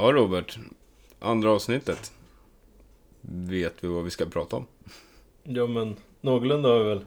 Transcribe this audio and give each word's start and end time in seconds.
Ja, 0.00 0.12
Robert. 0.12 0.58
Andra 1.18 1.50
avsnittet. 1.50 2.12
Vet 3.20 3.74
vi 3.84 3.88
vad 3.88 4.04
vi 4.04 4.10
ska 4.10 4.26
prata 4.26 4.56
om? 4.56 4.66
Ja, 5.42 5.66
men 5.66 5.96
någorlunda 6.20 6.68
har 6.68 6.78
vi 6.78 6.84
väl 6.84 7.04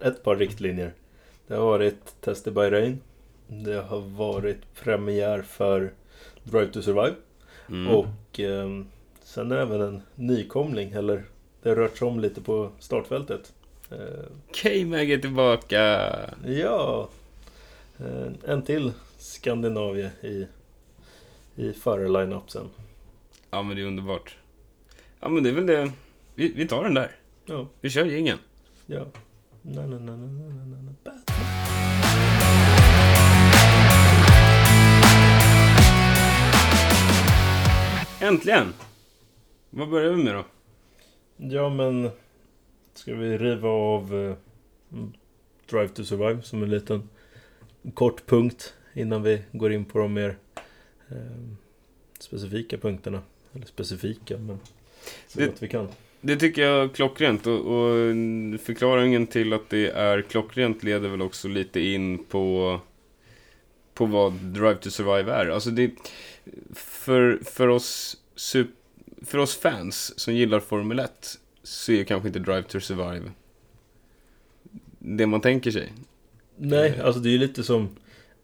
ett 0.00 0.22
par 0.22 0.36
riktlinjer. 0.36 0.92
Det 1.46 1.54
har 1.54 1.64
varit 1.64 2.20
Test 2.20 2.44
by 2.44 2.60
Rain. 2.60 3.00
Det 3.46 3.82
har 3.82 4.00
varit 4.00 4.74
premiär 4.74 5.42
för 5.42 5.92
Drive 6.44 6.72
to 6.72 6.82
Survive. 6.82 7.14
Mm. 7.68 7.94
Och 7.94 8.40
eh, 8.40 8.68
sen 9.22 9.52
är 9.52 9.56
det 9.56 9.62
även 9.62 9.80
en 9.80 10.02
nykomling, 10.14 10.92
eller 10.92 11.24
det 11.62 11.68
har 11.68 11.76
rört 11.76 11.98
sig 11.98 12.08
om 12.08 12.20
lite 12.20 12.40
på 12.40 12.70
startfältet. 12.78 13.52
Eh, 13.90 14.24
K-Mag 14.62 15.10
är 15.10 15.18
tillbaka! 15.18 16.10
ja, 16.46 17.08
eh, 17.98 18.32
en 18.44 18.62
till 18.62 18.92
Skandinavien 19.18 20.10
i, 20.20 20.46
i 21.56 21.72
förarline-upsen. 21.72 22.68
Ja, 23.50 23.62
men 23.62 23.76
det 23.76 23.82
är 23.82 23.86
underbart. 23.86 24.36
Ja, 25.20 25.28
men 25.28 25.42
det 25.42 25.50
är 25.50 25.54
väl 25.54 25.66
det. 25.66 25.92
Vi, 26.34 26.52
vi 26.52 26.68
tar 26.68 26.84
den 26.84 26.94
där. 26.94 27.10
Ja, 27.46 27.66
Vi 27.80 27.90
kör 27.90 28.04
jingeln. 28.04 28.38
ja. 28.86 29.06
Na, 29.62 29.86
na, 29.86 29.98
na, 29.98 30.16
na, 30.16 30.26
na, 30.26 30.64
na, 30.64 30.94
na. 31.04 31.12
Äntligen! 38.20 38.72
Vad 39.70 39.90
börjar 39.90 40.10
vi 40.12 40.24
med 40.24 40.34
då? 40.34 40.44
Ja, 41.36 41.68
men 41.68 42.10
ska 42.94 43.14
vi 43.14 43.38
riva 43.38 43.68
av 43.68 44.14
eh, 44.14 44.36
mm, 44.98 45.12
Drive 45.70 45.88
to 45.88 46.04
Survive 46.04 46.42
som 46.42 46.62
en 46.62 46.70
liten 46.70 47.08
kort 47.94 48.26
punkt 48.26 48.74
innan 48.94 49.22
vi 49.22 49.42
går 49.52 49.72
in 49.72 49.84
på 49.84 49.98
de 49.98 50.12
mer 50.14 50.36
specifika 52.18 52.78
punkterna. 52.78 53.22
Eller 53.54 53.66
specifika, 53.66 54.38
men 54.38 54.58
så 55.28 55.38
Det- 55.38 55.46
gott 55.46 55.62
vi 55.62 55.68
kan. 55.68 55.88
Det 56.20 56.36
tycker 56.36 56.62
jag 56.62 56.84
är 56.84 56.88
klockrent 56.88 57.46
och, 57.46 57.58
och 57.58 58.04
förklaringen 58.60 59.26
till 59.26 59.52
att 59.52 59.70
det 59.70 59.90
är 59.90 60.22
klockrent 60.22 60.82
leder 60.82 61.08
väl 61.08 61.22
också 61.22 61.48
lite 61.48 61.80
in 61.80 62.24
på 62.24 62.80
på 63.94 64.06
vad 64.06 64.32
Drive 64.32 64.74
to 64.74 64.90
Survive 64.90 65.32
är. 65.32 65.46
Alltså 65.46 65.70
det 65.70 65.90
för, 66.74 67.40
för 67.44 67.68
oss 67.68 68.16
för 69.26 69.38
oss 69.38 69.56
fans 69.56 70.18
som 70.18 70.34
gillar 70.34 70.60
Formel 70.60 70.98
1 70.98 71.38
så 71.62 71.92
är 71.92 72.04
kanske 72.04 72.28
inte 72.28 72.38
Drive 72.38 72.62
to 72.62 72.80
Survive 72.80 73.30
det 74.98 75.26
man 75.26 75.40
tänker 75.40 75.70
sig. 75.70 75.92
Nej, 76.56 77.00
alltså 77.00 77.20
det 77.20 77.28
är 77.28 77.32
ju 77.32 77.38
lite 77.38 77.62
som 77.64 77.88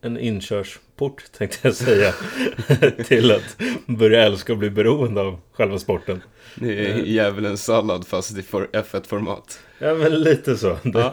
en 0.01 0.19
inkörsport 0.19 1.25
tänkte 1.39 1.59
jag 1.63 1.75
säga. 1.75 2.13
till 3.05 3.31
att 3.33 3.57
börja 3.87 4.23
älska 4.23 4.53
och 4.53 4.59
bli 4.59 4.71
beroende 4.71 5.21
av 5.21 5.41
själva 5.53 5.79
sporten. 5.79 6.23
Det 6.55 6.87
är 6.87 6.97
djävulens 6.99 7.65
sallad 7.65 8.07
fast 8.07 8.39
i 8.39 8.43
for- 8.43 8.69
F1-format. 8.73 9.61
Ja, 9.79 9.95
men 9.95 10.23
lite 10.23 10.57
så. 10.57 10.79
Ja. 10.85 11.13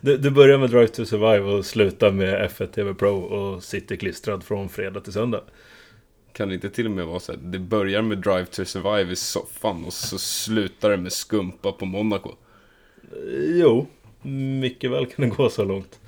Du, 0.00 0.16
du 0.16 0.30
börjar 0.30 0.58
med 0.58 0.70
Drive 0.70 0.88
to 0.88 1.04
Survive 1.04 1.40
och 1.40 1.66
slutar 1.66 2.10
med 2.10 2.50
F1 2.50 2.66
TV 2.66 2.94
Pro 2.94 3.16
och 3.18 3.62
sitter 3.62 3.96
klistrad 3.96 4.44
från 4.44 4.68
fredag 4.68 5.00
till 5.00 5.12
söndag. 5.12 5.40
Kan 6.32 6.48
det 6.48 6.54
inte 6.54 6.70
till 6.70 6.84
och 6.86 6.92
med 6.92 7.06
vara 7.06 7.20
så 7.20 7.32
att 7.32 7.52
det 7.52 7.58
börjar 7.58 8.02
med 8.02 8.18
Drive 8.18 8.46
to 8.46 8.64
Survive 8.64 9.12
i 9.12 9.16
soffan 9.16 9.84
och 9.84 9.92
så 9.92 10.18
slutar 10.18 10.90
det 10.90 10.96
med 10.96 11.12
skumpa 11.12 11.72
på 11.72 11.84
Monaco? 11.86 12.30
Jo, 13.54 13.86
mycket 14.60 14.90
väl 14.90 15.06
kan 15.06 15.28
det 15.28 15.36
gå 15.36 15.50
så 15.50 15.64
långt. 15.64 16.00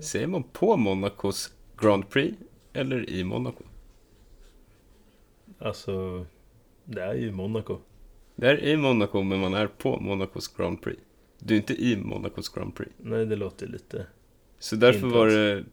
Säger 0.00 0.26
man 0.26 0.42
på 0.42 0.76
Monacos 0.76 1.52
Grand 1.80 2.10
Prix 2.10 2.36
eller 2.72 3.10
i 3.10 3.24
Monaco? 3.24 3.64
Alltså, 5.58 6.26
det 6.84 7.02
är 7.02 7.14
ju 7.14 7.32
Monaco. 7.32 7.78
Det 8.36 8.50
är 8.50 8.64
i 8.64 8.76
Monaco, 8.76 9.22
men 9.22 9.40
man 9.40 9.54
är 9.54 9.66
på 9.66 10.00
Monacos 10.00 10.48
Grand 10.48 10.82
Prix. 10.82 11.02
Du 11.38 11.54
är 11.54 11.58
inte 11.58 11.74
i 11.74 11.96
Monacos 11.96 12.48
Grand 12.48 12.74
Prix. 12.74 12.90
Nej, 12.96 13.26
det 13.26 13.36
låter 13.36 13.66
lite... 13.66 14.06
Så 14.58 14.76
därför 14.76 15.06
var 15.06 15.26
det... 15.26 15.64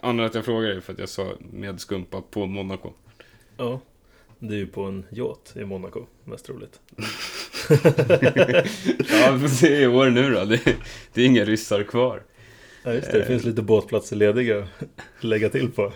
Anledningen 0.00 0.26
att 0.26 0.34
jag 0.34 0.44
frågade 0.44 0.74
är 0.74 0.80
för 0.80 0.92
att 0.92 0.98
jag 0.98 1.08
sa 1.08 1.32
med 1.52 1.80
skumpa 1.80 2.22
på 2.22 2.46
Monaco. 2.46 2.92
Ja, 3.56 3.80
det 4.38 4.54
är 4.54 4.58
ju 4.58 4.66
på 4.66 4.82
en 4.82 5.06
yacht 5.10 5.56
i 5.56 5.64
Monaco, 5.64 6.06
mest 6.24 6.44
troligt. 6.44 6.80
Ja, 9.10 9.32
vi 9.32 9.40
får 9.40 9.48
se 9.48 9.82
i 9.82 9.86
år 9.86 10.10
nu 10.10 10.30
då. 10.30 10.44
Det, 10.44 10.76
det 11.14 11.22
är 11.22 11.26
inga 11.26 11.44
ryssar 11.44 11.82
kvar. 11.82 12.22
Ja, 12.82 12.92
just 12.92 13.10
det. 13.10 13.18
Det 13.18 13.24
finns 13.24 13.44
lite 13.44 13.62
båtplatser 13.62 14.16
lediga 14.16 14.58
att 14.58 15.24
lägga 15.24 15.48
till 15.48 15.70
på. 15.70 15.92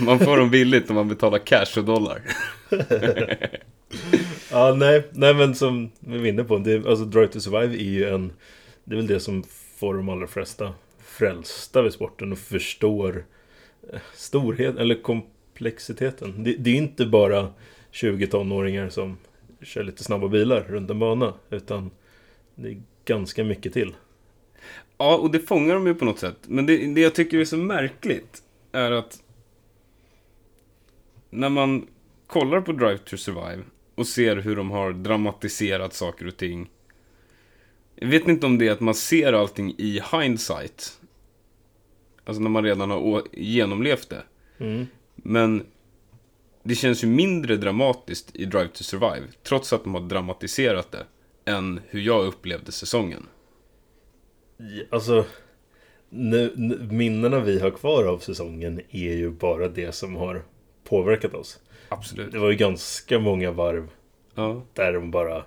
Man 0.00 0.18
får 0.18 0.36
dem 0.36 0.50
billigt 0.50 0.90
om 0.90 0.96
man 0.96 1.08
betalar 1.08 1.38
cash 1.38 1.78
och 1.78 1.84
dollar. 1.84 2.22
Ja, 4.50 4.74
nej, 4.74 5.02
nej 5.12 5.34
men 5.34 5.54
som 5.54 5.90
vi 6.00 6.18
var 6.18 6.26
inne 6.26 6.44
på, 6.44 6.58
det, 6.58 6.86
alltså 6.86 7.04
Drive 7.04 7.28
to 7.28 7.40
Survive 7.40 7.74
är 7.74 7.90
ju 7.90 8.08
en... 8.08 8.32
Det 8.84 8.94
är 8.94 8.96
väl 8.96 9.06
det 9.06 9.20
som 9.20 9.42
får 9.76 9.94
de 9.94 10.08
allra 10.08 10.26
flesta 10.26 10.74
frälsta 10.98 11.82
vid 11.82 11.92
sporten 11.92 12.32
och 12.32 12.38
förstår 12.38 13.24
eh, 13.92 14.00
storhet 14.14 14.76
eller 14.76 15.02
komplexiteten. 15.02 16.44
Det, 16.44 16.56
det 16.58 16.70
är 16.70 16.74
inte 16.74 17.06
bara 17.06 17.52
20 17.90 18.26
tonåringar 18.26 18.88
som 18.88 19.16
kör 19.62 19.82
lite 19.82 20.04
snabba 20.04 20.28
bilar 20.28 20.64
runt 20.68 20.90
en 20.90 20.98
bana, 20.98 21.34
utan 21.50 21.90
det 22.54 22.68
är 22.68 22.82
ganska 23.04 23.44
mycket 23.44 23.72
till. 23.72 23.94
Ja, 24.98 25.16
och 25.16 25.30
det 25.30 25.40
fångar 25.40 25.74
de 25.74 25.86
ju 25.86 25.94
på 25.94 26.04
något 26.04 26.18
sätt. 26.18 26.36
Men 26.46 26.66
det, 26.66 26.94
det 26.94 27.00
jag 27.00 27.14
tycker 27.14 27.38
är 27.38 27.44
så 27.44 27.56
märkligt 27.56 28.42
är 28.72 28.90
att 28.90 29.22
när 31.30 31.48
man 31.48 31.86
kollar 32.26 32.60
på 32.60 32.72
Drive 32.72 32.98
to 32.98 33.16
Survive 33.16 33.62
och 33.94 34.06
ser 34.06 34.36
hur 34.36 34.56
de 34.56 34.70
har 34.70 34.92
dramatiserat 34.92 35.94
saker 35.94 36.26
och 36.26 36.36
ting. 36.36 36.70
Jag 37.94 38.08
vet 38.08 38.28
inte 38.28 38.46
om 38.46 38.58
det 38.58 38.68
är 38.68 38.72
att 38.72 38.80
man 38.80 38.94
ser 38.94 39.32
allting 39.32 39.74
i 39.78 40.02
hindsight. 40.12 41.00
Alltså 42.24 42.42
när 42.42 42.50
man 42.50 42.64
redan 42.64 42.90
har 42.90 43.22
genomlevt 43.32 44.08
det. 44.08 44.22
Mm. 44.58 44.86
Men 45.14 45.66
det 46.62 46.74
känns 46.74 47.04
ju 47.04 47.08
mindre 47.08 47.56
dramatiskt 47.56 48.36
i 48.36 48.44
Drive 48.44 48.68
to 48.68 48.84
Survive, 48.84 49.22
trots 49.42 49.72
att 49.72 49.84
de 49.84 49.94
har 49.94 50.00
dramatiserat 50.00 50.92
det, 50.92 51.06
än 51.44 51.80
hur 51.88 52.00
jag 52.00 52.26
upplevde 52.26 52.72
säsongen. 52.72 53.26
Alltså, 54.90 55.24
nu, 56.10 56.52
minnena 56.90 57.40
vi 57.40 57.60
har 57.60 57.70
kvar 57.70 58.04
av 58.04 58.18
säsongen 58.18 58.80
är 58.90 59.12
ju 59.14 59.30
bara 59.30 59.68
det 59.68 59.92
som 59.92 60.16
har 60.16 60.42
påverkat 60.84 61.34
oss. 61.34 61.60
Absolut. 61.88 62.32
Det 62.32 62.38
var 62.38 62.50
ju 62.50 62.56
ganska 62.56 63.18
många 63.18 63.50
varv 63.52 63.88
Ja. 64.34 64.62
där 64.74 64.92
de 64.92 65.10
bara 65.10 65.44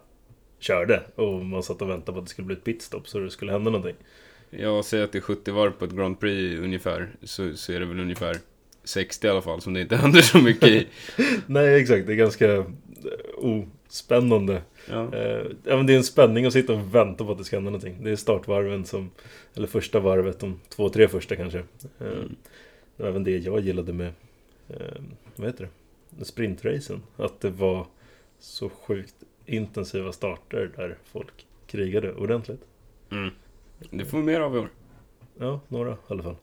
körde 0.59 1.03
och 1.15 1.45
man 1.45 1.63
satt 1.63 1.81
och 1.81 1.89
väntade 1.89 2.11
på 2.13 2.19
att 2.19 2.25
det 2.25 2.29
skulle 2.29 2.45
bli 2.45 2.55
ett 2.55 2.63
pitstop 2.63 3.07
så 3.07 3.19
det 3.19 3.29
skulle 3.29 3.51
hända 3.51 3.71
någonting. 3.71 3.95
Jag 4.49 4.85
säger 4.85 5.03
att 5.03 5.11
det 5.11 5.17
är 5.17 5.21
70 5.21 5.51
varv 5.51 5.71
på 5.71 5.85
ett 5.85 5.91
Grand 5.91 6.19
Prix 6.19 6.59
ungefär, 6.59 7.09
så, 7.23 7.53
så 7.53 7.73
är 7.73 7.79
det 7.79 7.85
väl 7.85 7.99
ungefär 7.99 8.37
60 8.83 9.27
i 9.27 9.29
alla 9.29 9.41
fall, 9.41 9.61
som 9.61 9.73
det 9.73 9.81
inte 9.81 9.95
händer 9.97 10.21
så 10.21 10.37
mycket 10.37 10.69
i. 10.69 10.87
Nej, 11.45 11.81
exakt. 11.81 12.07
Det 12.07 12.13
är 12.13 12.15
ganska 12.15 12.51
eh, 12.55 12.65
ospännande. 13.91 14.61
Ja. 14.89 15.15
Eh, 15.15 15.47
men 15.63 15.85
det 15.85 15.93
är 15.93 15.97
en 15.97 16.03
spänning 16.03 16.45
att 16.45 16.53
sitta 16.53 16.73
och 16.73 16.95
vänta 16.95 17.25
på 17.25 17.31
att 17.31 17.37
det 17.37 17.43
ska 17.43 17.55
hända 17.55 17.69
någonting. 17.71 18.03
Det 18.03 18.11
är 18.11 18.15
startvarven 18.15 18.85
som, 18.85 19.11
eller 19.55 19.67
första 19.67 19.99
varvet, 19.99 20.39
de 20.39 20.59
två, 20.69 20.89
tre 20.89 21.07
första 21.07 21.35
kanske. 21.35 21.59
Eh, 21.59 21.65
Mm. 21.99 22.35
Det 22.97 23.03
var 23.03 23.09
även 23.09 23.23
det 23.23 23.37
jag 23.37 23.59
gillade 23.59 23.93
med, 23.93 24.13
eh, 24.69 25.01
vad 25.35 25.47
heter 25.47 25.69
det, 26.09 26.25
sprintracen. 26.25 27.01
Att 27.17 27.39
det 27.39 27.49
var 27.49 27.87
så 28.39 28.69
sjukt 28.69 29.15
intensiva 29.45 30.11
starter 30.11 30.71
där 30.75 30.97
folk 31.03 31.45
krigade 31.67 32.13
ordentligt. 32.13 32.61
Mm. 33.11 33.29
Det 33.89 34.05
får 34.05 34.17
vi 34.17 34.23
mer 34.23 34.39
av 34.39 34.55
i 34.55 34.59
år. 34.59 34.69
Ja, 35.39 35.59
några 35.67 35.91
i 35.91 35.95
alla 36.07 36.23
fall. 36.23 36.35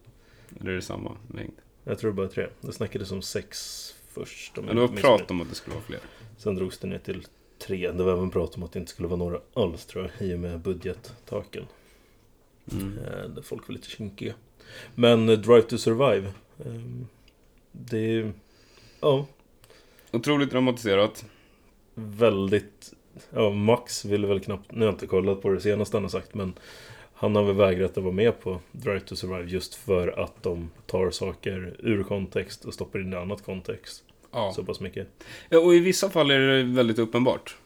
Eller 0.61 0.71
är 0.71 0.75
det 0.75 0.83
samma 0.83 1.17
mängd? 1.27 1.53
Jag 1.85 1.99
tror 1.99 2.11
det 2.11 2.17
bara 2.17 2.29
tre. 2.29 2.47
Det 2.61 2.73
snackades 2.73 3.13
om 3.13 3.23
sex 3.23 3.59
först. 4.09 4.59
om 4.59 4.65
Men 4.65 4.77
det 4.77 4.83
var 4.83 4.89
prat 4.89 5.31
om 5.31 5.41
att 5.41 5.49
det 5.49 5.55
skulle 5.55 5.75
vara 5.75 5.85
fler. 5.85 6.01
Sen 6.37 6.55
drogs 6.55 6.79
det 6.79 6.87
ner 6.87 6.99
till 6.99 7.27
tre. 7.69 7.93
Det 7.93 8.03
var 8.05 8.13
även 8.13 8.31
prat 8.31 8.57
om 8.57 8.63
att 8.63 8.73
det 8.73 8.79
inte 8.79 8.91
skulle 8.91 9.09
vara 9.09 9.19
några 9.19 9.41
alls 9.55 9.87
tror 9.87 10.11
jag. 10.19 10.29
I 10.29 10.35
och 10.35 10.39
med 10.41 10.61
budgettaken. 10.61 11.65
Mm. 12.73 12.99
Eh, 12.99 13.29
Där 13.29 13.43
folk 13.43 13.69
var 13.69 13.73
lite 13.73 13.89
kinkiga. 13.89 14.35
Men 14.95 15.29
eh, 15.29 15.39
Drive 15.39 15.63
to 15.63 15.79
Survive. 15.79 16.33
ehm, 16.67 17.07
Det 17.73 17.99
är. 17.99 18.33
Ja, 19.01 19.27
Otroligt 20.13 20.51
dramatiserat. 20.51 21.25
väldigt... 21.95 22.93
Ja, 23.31 23.51
Max 23.51 24.05
ville 24.05 24.27
väl 24.27 24.41
knappt... 24.41 24.73
Nu 24.73 24.79
har 24.79 24.85
jag 24.87 24.95
inte 24.95 25.07
kollat 25.07 25.43
på 25.43 25.49
det 25.51 25.61
senaste 25.61 25.97
han 25.97 26.05
har 26.05 26.11
sagt 26.11 26.35
men 26.35 26.53
han 27.15 27.37
har 27.37 27.43
väl 27.45 27.55
vägrat 27.57 27.99
att 27.99 28.05
vara 28.05 28.15
med 28.15 28.41
på 28.41 28.61
Drive 28.73 29.01
to 29.01 29.17
Survive 29.17 29.51
just 29.51 29.75
för 29.75 30.09
att 30.21 30.43
de 30.43 30.71
tar 30.87 31.11
saker 31.11 31.77
ur 31.79 32.03
kontext 32.03 32.65
och 32.65 32.75
stoppar 32.75 32.99
in 33.01 33.13
i 33.13 33.17
annat 33.17 33.45
kontext. 33.45 34.05
Ja. 34.39 34.53
Så 34.57 34.65
pass 34.65 34.81
mycket. 34.81 35.09
ja. 35.49 35.59
Och 35.59 35.75
i 35.75 35.79
vissa 35.79 36.11
fall 36.11 36.31
är 36.31 36.39
det 36.41 36.63
väldigt 36.63 36.99
uppenbart. 36.99 37.57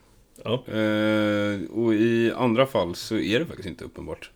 Ja, 0.44 0.64
Eh, 0.66 1.60
och 1.70 1.94
i 1.94 2.32
andra 2.36 2.66
fall 2.66 2.94
så 2.94 3.16
är 3.16 3.38
det 3.38 3.46
faktiskt 3.46 3.68
inte 3.68 3.84
uppenbart. 3.84 4.30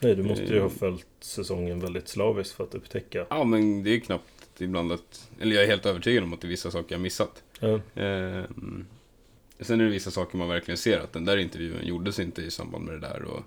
nej 0.00 0.14
du 0.14 0.22
måste 0.22 0.44
ju 0.44 0.56
Eh. 0.56 0.62
ha 0.62 0.70
följt 0.70 1.06
säsongen 1.20 1.80
väldigt 1.80 2.08
slaviskt 2.08 2.54
för 2.54 2.64
att 2.64 2.74
upptäcka. 2.74 3.26
Ja, 3.30 3.44
men 3.44 3.82
det 3.82 3.90
är 3.90 4.00
knappt 4.00 4.60
ibland 4.60 4.92
att, 4.92 5.28
eller 5.40 5.54
jag 5.54 5.64
är 5.64 5.68
helt 5.68 5.86
övertygad 5.86 6.24
om 6.24 6.32
att 6.32 6.40
det 6.40 6.46
är 6.46 6.48
vissa 6.48 6.70
saker 6.70 6.94
jag 6.94 7.00
missat. 7.00 7.42
Ja. 7.60 7.68
Eh, 8.02 8.44
sen 9.60 9.80
är 9.80 9.84
det 9.84 9.90
vissa 9.90 10.10
saker 10.10 10.38
man 10.38 10.48
verkligen 10.48 10.78
ser 10.78 10.98
att 11.00 11.12
den 11.12 11.24
där 11.24 11.36
intervjun 11.36 11.76
gjordes 11.82 12.18
inte 12.20 12.42
i 12.42 12.50
samband 12.50 12.84
med 12.84 12.94
det 12.94 13.00
där. 13.00 13.22
Och 13.22 13.42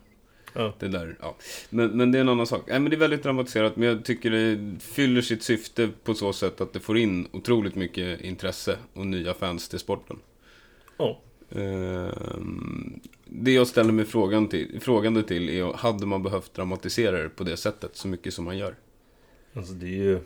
Ja. 0.53 0.73
det 0.79 0.87
där 0.87 1.17
ja. 1.21 1.35
men, 1.69 1.97
men 1.97 2.11
det 2.11 2.17
är 2.17 2.21
en 2.21 2.29
annan 2.29 2.47
sak. 2.47 2.63
Nej, 2.67 2.79
men 2.79 2.89
det 2.89 2.95
är 2.95 2.99
väldigt 2.99 3.23
dramatiserat, 3.23 3.75
men 3.75 3.87
jag 3.87 4.05
tycker 4.05 4.31
det 4.31 4.79
fyller 4.79 5.21
sitt 5.21 5.43
syfte 5.43 5.89
på 6.03 6.13
så 6.13 6.33
sätt 6.33 6.61
att 6.61 6.73
det 6.73 6.79
får 6.79 6.97
in 6.97 7.27
otroligt 7.31 7.75
mycket 7.75 8.21
intresse 8.21 8.77
och 8.93 9.07
nya 9.07 9.33
fans 9.33 9.69
till 9.69 9.79
sporten. 9.79 10.19
Ja. 10.97 11.19
Ehm, 11.55 12.99
det 13.25 13.51
jag 13.51 13.67
ställer 13.67 13.91
mig 13.91 14.05
frågan 14.05 14.47
till, 14.47 14.79
frågande 14.81 15.23
till 15.23 15.49
är, 15.49 15.73
hade 15.73 16.05
man 16.05 16.23
behövt 16.23 16.53
dramatisera 16.53 17.23
det 17.23 17.29
på 17.29 17.43
det 17.43 17.57
sättet 17.57 17.95
så 17.95 18.07
mycket 18.07 18.33
som 18.33 18.45
man 18.45 18.57
gör? 18.57 18.75
Alltså 19.53 19.73
det 19.73 19.85
är 19.85 20.03
ju... 20.03 20.19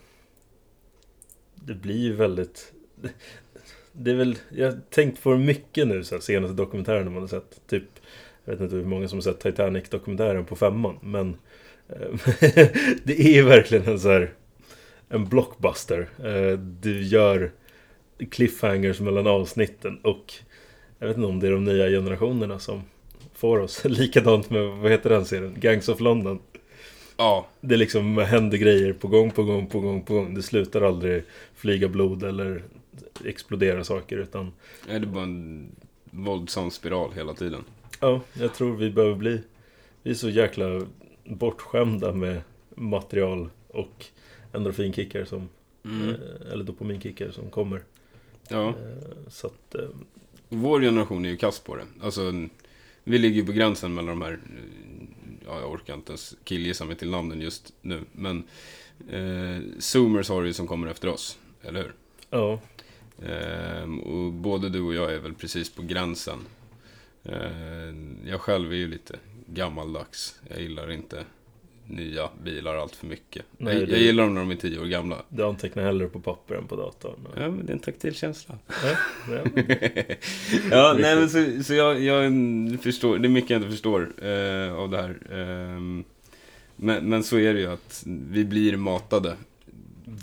Det 1.56 1.74
blir 1.74 2.00
ju 2.00 2.14
väldigt... 2.14 2.74
Det 3.92 4.12
är 4.12 4.16
väl... 4.16 4.38
Jag 4.50 4.72
har 4.72 4.80
tänkt 4.90 5.24
på 5.24 5.32
det 5.32 5.38
mycket 5.38 5.88
nu 5.88 6.04
så 6.04 6.16
här, 6.16 6.22
senaste 6.22 6.56
dokumentären 6.56 7.14
man 7.14 7.22
har 7.22 7.28
sett. 7.28 7.68
Typ... 7.68 7.84
Jag 8.46 8.52
vet 8.54 8.62
inte 8.62 8.76
hur 8.76 8.86
många 8.86 9.08
som 9.08 9.18
har 9.18 9.22
sett 9.22 9.40
Titanic-dokumentären 9.40 10.46
på 10.46 10.56
femman. 10.56 10.96
Men... 11.02 11.36
eh, 11.90 12.10
det 13.04 13.38
är 13.38 13.44
verkligen 13.44 13.88
en 13.88 14.00
så 14.00 14.10
här... 14.10 14.34
En 15.10 15.26
blockbuster. 15.26 16.08
Eh, 16.24 16.60
Du 16.60 17.04
gör 17.04 17.52
cliffhangers 18.32 19.00
mellan 19.00 19.28
avsnitten 19.28 20.00
och... 20.04 20.34
Jag 21.00 21.08
vet 21.08 21.18
inte 21.18 21.28
om 21.28 21.40
det 21.40 21.48
är 21.48 21.52
de 21.52 21.64
nya 21.64 21.90
generationerna 21.90 22.60
som 22.60 22.82
får 23.34 23.60
oss. 23.60 23.82
Likadant 23.86 24.50
med, 24.50 24.68
vad 24.68 24.92
heter 24.92 25.10
den 25.10 25.26
serien? 25.26 25.56
Gangs 25.60 25.90
of 25.90 26.00
London. 26.00 26.40
Ja, 27.18 27.48
Det 27.62 27.78
liksom 27.78 28.18
händer 28.18 28.58
grejer 28.58 28.94
på 28.94 29.08
gång, 29.08 29.32
på 29.32 29.44
gång, 29.44 29.68
på 29.68 29.80
gång, 29.80 30.02
på 30.02 30.14
gång. 30.14 30.34
Det 30.36 30.42
slutar 30.42 30.82
aldrig 30.82 31.24
flyga 31.56 31.88
blod 31.88 32.24
eller 32.24 32.64
explodera 33.26 33.84
saker 33.84 34.18
utan 34.18 34.52
är 34.90 35.00
det 35.00 35.06
bara 35.08 35.24
en 35.24 35.68
våldsam 36.12 36.72
spiral 36.72 37.12
hela 37.16 37.34
tiden? 37.34 37.64
Ja, 38.00 38.22
jag 38.34 38.54
tror 38.54 38.76
vi 38.76 38.90
behöver 38.90 39.16
bli 39.16 39.42
vi 40.04 40.12
är 40.12 40.16
så 40.16 40.30
jäkla 40.30 40.82
bortskämda 41.26 42.14
med 42.14 42.42
material 42.76 43.50
och 43.68 44.06
endorfinkickar 44.54 45.26
som 45.26 45.50
Mm. 45.86 46.10
eh, 46.10 46.16
eller 46.52 46.64
dopaminkickar 46.64 47.32
som 47.32 47.50
kommer. 47.50 47.84
Ja, 48.50 48.68
Eh, 48.70 48.76
Så 49.30 49.48
att 49.48 49.76
eh, 49.76 49.88
vår 50.50 50.82
generation 50.82 51.26
är 51.26 51.30
ju 51.30 51.38
kass 51.38 51.60
på 51.60 51.76
det. 51.76 51.86
Alltså, 52.02 52.48
vi 53.04 53.18
ligger 53.18 53.36
ju 53.36 53.46
på 53.46 53.52
gränsen 53.52 53.94
mellan 53.94 54.20
de 54.20 54.26
här, 54.26 54.40
ja, 55.48 55.60
jag 55.60 55.72
orkar 55.72 55.94
inte 55.94 56.12
ens 56.12 56.36
killgissa 56.44 56.86
mig 56.86 56.96
till 56.96 57.10
namnen 57.10 57.42
just 57.42 57.74
nu, 57.82 58.02
men 58.12 58.44
eh, 59.10 59.62
Zoomers 59.80 60.30
har 60.30 60.42
det 60.42 60.48
ju 60.48 60.54
som 60.54 60.68
kommer 60.68 60.88
efter 60.88 61.08
oss, 61.08 61.38
eller 61.62 61.80
hur? 61.84 61.94
ja, 62.30 62.60
Ehm, 63.26 64.00
och 64.00 64.32
både 64.34 64.70
du 64.70 64.82
och 64.82 64.94
jag 64.94 65.14
är 65.14 65.20
väl 65.20 65.34
precis 65.34 65.70
på 65.70 65.82
gränsen. 65.82 66.40
Ehm, 67.26 68.18
jag 68.26 68.42
själv 68.42 68.72
är 68.72 68.76
ju 68.76 68.88
lite 68.88 69.16
gammaldags. 69.48 70.40
Jag 70.50 70.62
gillar 70.62 70.92
inte 70.92 71.24
nya 71.88 72.30
bilar 72.44 72.76
allt 72.76 72.96
för 72.96 73.08
mycket. 73.08 73.46
Nej, 73.58 73.78
jag, 73.80 73.88
det- 73.88 73.92
jag 73.92 74.02
gillar 74.02 74.24
dem 74.24 74.34
när 74.34 74.42
de 74.42 74.52
är 74.52 74.56
tio 74.56 74.80
år 74.80 74.86
gamla. 74.86 75.18
du 75.30 75.44
antecknar 75.44 75.84
hellre 75.84 76.08
på 76.08 76.20
papper 76.20 76.56
än 76.56 76.68
på 76.68 76.76
datorn. 76.76 77.20
Ja, 77.36 77.50
men 77.52 77.66
det 77.66 77.72
är 77.72 77.74
en 77.74 77.80
taktil 77.80 78.16
känsla. 78.16 78.58
Ja, 80.72 80.96
nej 81.00 81.16
men 81.16 81.30
så, 81.30 81.64
så 81.64 81.74
jag, 81.74 82.02
jag 82.02 82.32
förstår, 82.84 83.18
det 83.18 83.28
är 83.28 83.30
mycket 83.30 83.50
jag 83.50 83.60
inte 83.60 83.70
förstår 83.72 84.02
eh, 84.26 84.74
av 84.74 84.90
det 84.90 84.98
här. 85.02 85.18
Ehm, 85.32 86.04
men, 86.76 87.10
men 87.10 87.24
så 87.24 87.38
är 87.40 87.54
det 87.54 87.60
ju 87.60 87.68
att 87.72 88.04
vi 88.06 88.46
blir 88.46 88.78
matade. 88.78 89.36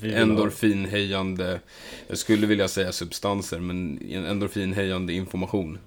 Vi 0.03 0.15
Endorfinhöjande, 0.15 1.61
jag 2.09 2.19
skulle 2.19 2.47
vilja 2.47 2.69
säga 2.69 2.93
substanser, 2.93 3.59
men 3.61 3.99
endorfinhöjande 4.13 5.13
information 5.13 5.79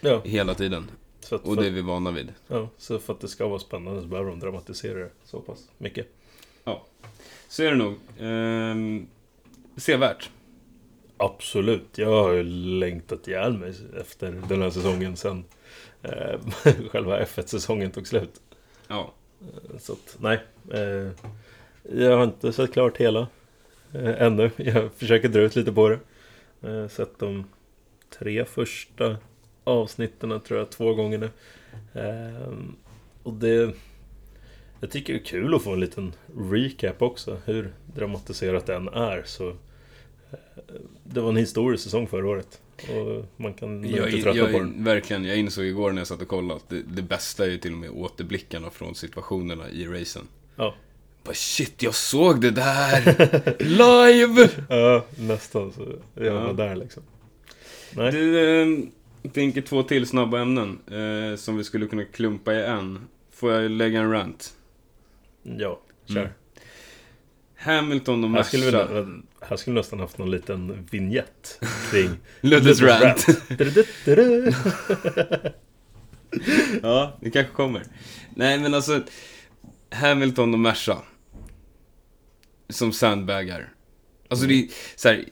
Ja, 0.00 0.20
hela 0.24 0.54
tiden. 0.54 0.90
att, 1.30 1.44
Och 1.44 1.56
det 1.56 1.66
är 1.66 1.70
vi 1.70 1.80
vana 1.82 2.10
vid. 2.10 2.32
ja, 2.48 2.68
så 2.78 2.98
för 2.98 3.12
att 3.12 3.20
det 3.20 3.28
ska 3.28 3.48
vara 3.48 3.58
spännande 3.58 4.02
så 4.02 4.06
behöver 4.08 4.30
de 4.30 4.40
dramatisera 4.40 4.98
det 4.98 5.10
så 5.24 5.40
pass 5.40 5.68
mycket. 5.78 6.06
Så 7.48 7.62
är 7.62 7.70
det 7.70 7.76
nog. 7.76 7.94
Ehm, 8.20 9.06
sevärt. 9.76 10.30
Absolut, 11.16 11.98
jag 11.98 12.22
har 12.22 12.32
ju 12.32 12.42
längtat 12.78 13.28
ihjäl 13.28 13.58
mig 13.58 13.74
efter 14.00 14.42
den 14.48 14.62
här 14.62 14.70
säsongen 14.70 15.16
sen 15.16 15.44
eh, 16.02 16.40
själva 16.90 17.24
F1-säsongen 17.24 17.90
tog 17.90 18.06
slut. 18.06 18.40
Ja. 18.88 19.12
Så 19.78 19.92
att, 19.92 20.16
nej. 20.20 20.40
Eh, 20.72 21.10
jag 21.98 22.16
har 22.16 22.24
inte 22.24 22.52
sett 22.52 22.72
klart 22.72 22.96
hela 22.96 23.26
eh, 23.92 24.22
ännu. 24.22 24.50
Jag 24.56 24.92
försöker 24.92 25.28
dra 25.28 25.40
ut 25.40 25.56
lite 25.56 25.72
på 25.72 25.88
det. 25.88 25.98
Eh, 26.68 26.88
sett 26.88 27.18
de 27.18 27.44
tre 28.18 28.44
första 28.44 29.16
avsnitten 29.68 30.40
tror 30.40 30.58
jag 30.58 30.70
två 30.70 30.94
gånger 30.94 31.18
nu. 31.18 31.30
Eh, 32.00 32.52
och 33.22 33.32
det... 33.32 33.72
Jag 34.80 34.90
tycker 34.90 35.12
det 35.12 35.18
är 35.18 35.24
kul 35.24 35.54
att 35.54 35.62
få 35.62 35.72
en 35.72 35.80
liten 35.80 36.12
recap 36.38 37.02
också. 37.02 37.36
Hur 37.44 37.72
dramatiserat 37.94 38.66
den 38.66 38.88
är. 38.88 39.22
Så, 39.26 39.48
eh, 39.48 39.54
det 41.04 41.20
var 41.20 41.28
en 41.28 41.36
historisk 41.36 41.84
säsong 41.84 42.06
förra 42.06 42.26
året. 42.28 42.60
Och 42.88 43.24
man 43.36 43.54
kan 43.54 43.84
Jag, 43.90 44.08
inte 44.10 44.22
tröttna 44.22 44.40
jag, 44.42 44.52
på 44.52 44.58
den. 44.58 44.84
verkligen, 44.84 45.24
jag 45.24 45.36
insåg 45.36 45.64
igår 45.64 45.92
när 45.92 46.00
jag 46.00 46.06
satt 46.06 46.22
och 46.22 46.28
kollade 46.28 46.54
att 46.60 46.68
det, 46.68 46.82
det 46.82 47.02
bästa 47.02 47.44
är 47.44 47.50
ju 47.50 47.58
till 47.58 47.72
och 47.72 47.78
med 47.78 47.90
återblickarna 47.90 48.70
från 48.70 48.94
situationerna 48.94 49.70
i 49.70 49.86
racen. 49.86 50.22
Ja. 50.56 50.74
Bara 51.24 51.34
shit, 51.34 51.82
jag 51.82 51.94
såg 51.94 52.40
det 52.40 52.50
där! 52.50 53.56
Live! 53.64 54.48
Ja, 54.68 55.04
nästan 55.18 55.72
så. 55.72 55.86
Jag 56.14 56.26
Ja. 56.26 56.40
var 56.46 56.52
där 56.52 56.76
liksom. 56.76 57.02
Nej. 57.96 58.12
Du, 58.12 58.86
tänker 59.32 59.62
två 59.62 59.82
till 59.82 60.06
snabba 60.06 60.40
ämnen 60.40 60.78
eh, 60.86 61.36
som 61.36 61.56
vi 61.56 61.64
skulle 61.64 61.86
kunna 61.86 62.04
klumpa 62.04 62.54
i 62.54 62.64
en. 62.64 63.08
Får 63.30 63.52
jag 63.52 63.70
lägga 63.70 64.00
en 64.00 64.12
rant? 64.12 64.52
Ja, 65.42 65.80
kör. 66.06 66.20
Mm. 66.20 66.32
Hamilton 67.56 68.24
och 68.24 68.30
Här 68.30 68.42
skulle, 68.42 68.64
vi, 68.64 68.72
här 69.40 69.56
skulle 69.56 69.74
vi 69.74 69.80
nästan 69.80 70.00
haft 70.00 70.18
någon 70.18 70.30
liten 70.30 70.86
vignett 70.90 71.60
kring 71.90 72.10
Luddes 72.40 72.80
rant. 72.80 73.26
Ja, 76.82 77.18
det 77.20 77.30
kanske 77.30 77.52
kommer. 77.52 77.82
Nej, 78.34 78.58
men 78.58 78.74
alltså. 78.74 79.02
Hamilton 79.90 80.52
och 80.52 80.60
Merca. 80.60 80.98
Som 82.68 82.92
sandbagar. 82.92 83.72
Alltså 84.28 84.46
det 84.46 84.54
är 84.54 84.68
så 84.96 85.08
här, 85.08 85.24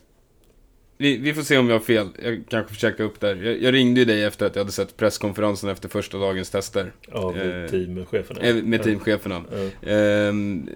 vi, 0.98 1.16
vi 1.16 1.34
får 1.34 1.43
se 1.43 1.58
om 1.58 1.69
jag 1.69 1.75
har 1.75 1.81
fel. 1.81 2.08
Jag 2.22 2.43
kanske 2.48 2.74
får 2.74 2.79
checka 2.81 3.03
upp 3.03 3.20
där. 3.20 3.36
Jag, 3.36 3.62
jag 3.62 3.74
ringde 3.74 4.00
ju 4.00 4.05
dig 4.05 4.24
efter 4.24 4.46
att 4.46 4.56
jag 4.56 4.60
hade 4.60 4.72
sett 4.72 4.96
presskonferensen 4.96 5.70
efter 5.70 5.88
första 5.88 6.19
dagens 6.19 6.50
tester. 6.50 6.93
Av 7.12 7.38
Eh, 7.38 7.70
teamcheferna. 7.70 8.41
eh, 8.41 8.55
Med 8.55 8.82
teamcheferna. 8.82 9.44
Ja. 9.81 9.91
Ehm, 9.91 10.69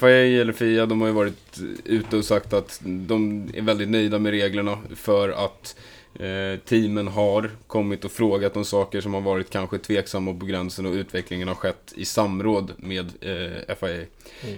FIA 0.00 0.40
eller 0.40 0.52
FIA, 0.52 0.86
de 0.86 1.00
har 1.00 1.08
ju 1.08 1.14
varit 1.14 1.60
ute 1.84 2.16
och 2.16 2.24
sagt 2.24 2.52
att 2.52 2.80
de 2.84 3.48
är 3.54 3.62
väldigt 3.62 3.88
nöjda 3.88 4.18
med 4.18 4.30
reglerna 4.30 4.78
för 4.94 5.28
att 5.28 5.76
eh, 6.20 6.60
teamen 6.64 7.08
har 7.08 7.50
kommit 7.66 8.04
och 8.04 8.12
frågat 8.12 8.56
om 8.56 8.64
saker 8.64 9.00
som 9.00 9.14
har 9.14 9.20
varit 9.20 9.50
kanske 9.50 9.78
tveksamma 9.78 10.34
på 10.34 10.46
gränsen 10.46 10.86
och 10.86 10.92
utvecklingen 10.92 11.48
har 11.48 11.54
skett 11.54 11.92
i 11.96 12.04
samråd 12.04 12.72
med 12.76 13.06
eh, 13.20 13.74
FIA. 13.80 13.90
Mm. 13.94 14.06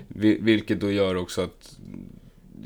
Vi- 0.09 0.39
Vilket 0.41 0.81
då 0.81 0.91
gör 0.91 1.17
också 1.17 1.41
att 1.43 1.77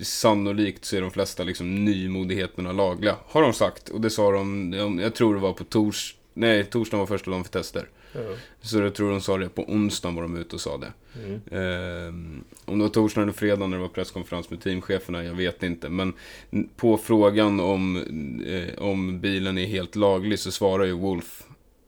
sannolikt 0.03 0.85
så 0.85 0.97
är 0.97 1.01
de 1.01 1.11
flesta 1.11 1.45
liksom 1.45 1.85
nymodigheterna 1.85 2.73
lagliga. 2.73 3.17
Har 3.27 3.43
de 3.43 3.53
sagt. 3.53 3.89
Och 3.89 4.01
det 4.01 4.11
sa 4.11 4.31
de, 4.31 4.73
jag 5.03 5.15
tror 5.15 5.35
det 5.35 5.41
var 5.41 5.53
på 5.53 5.65
tors... 5.65 6.17
Nej, 6.35 6.65
torsdagen 6.65 6.99
var 6.99 7.07
första 7.07 7.31
dagen 7.31 7.45
för 7.45 7.51
tester. 7.51 7.89
Ja. 8.13 8.21
Så 8.61 8.79
jag 8.79 8.95
tror 8.95 9.11
de 9.11 9.21
sa 9.21 9.39
det 9.39 9.49
på 9.49 9.63
onsdagen 9.63 10.15
var 10.15 10.23
de 10.23 10.37
ute 10.37 10.55
och 10.57 10.61
sa 10.61 10.79
det. 10.79 10.93
Mm. 11.25 11.41
Ehm, 11.51 12.45
om 12.65 12.79
det 12.79 12.85
var 12.85 12.91
torsdagen 12.91 13.29
eller 13.29 13.39
fredagen 13.39 13.71
när 13.71 13.77
det 13.77 13.83
var 13.83 13.89
presskonferens 13.89 14.51
med 14.51 14.61
teamcheferna, 14.63 15.25
jag 15.25 15.35
vet 15.35 15.63
inte. 15.63 15.89
Men 15.89 16.13
på 16.77 16.99
frågan 16.99 17.61
om, 17.61 17.97
eh, 18.47 18.83
om 18.85 19.21
bilen 19.21 19.59
är 19.59 19.67
helt 19.67 19.97
laglig 19.97 20.39
så 20.39 20.53
svarar 20.53 20.85
ju 20.85 20.93
Wolf 20.93 21.43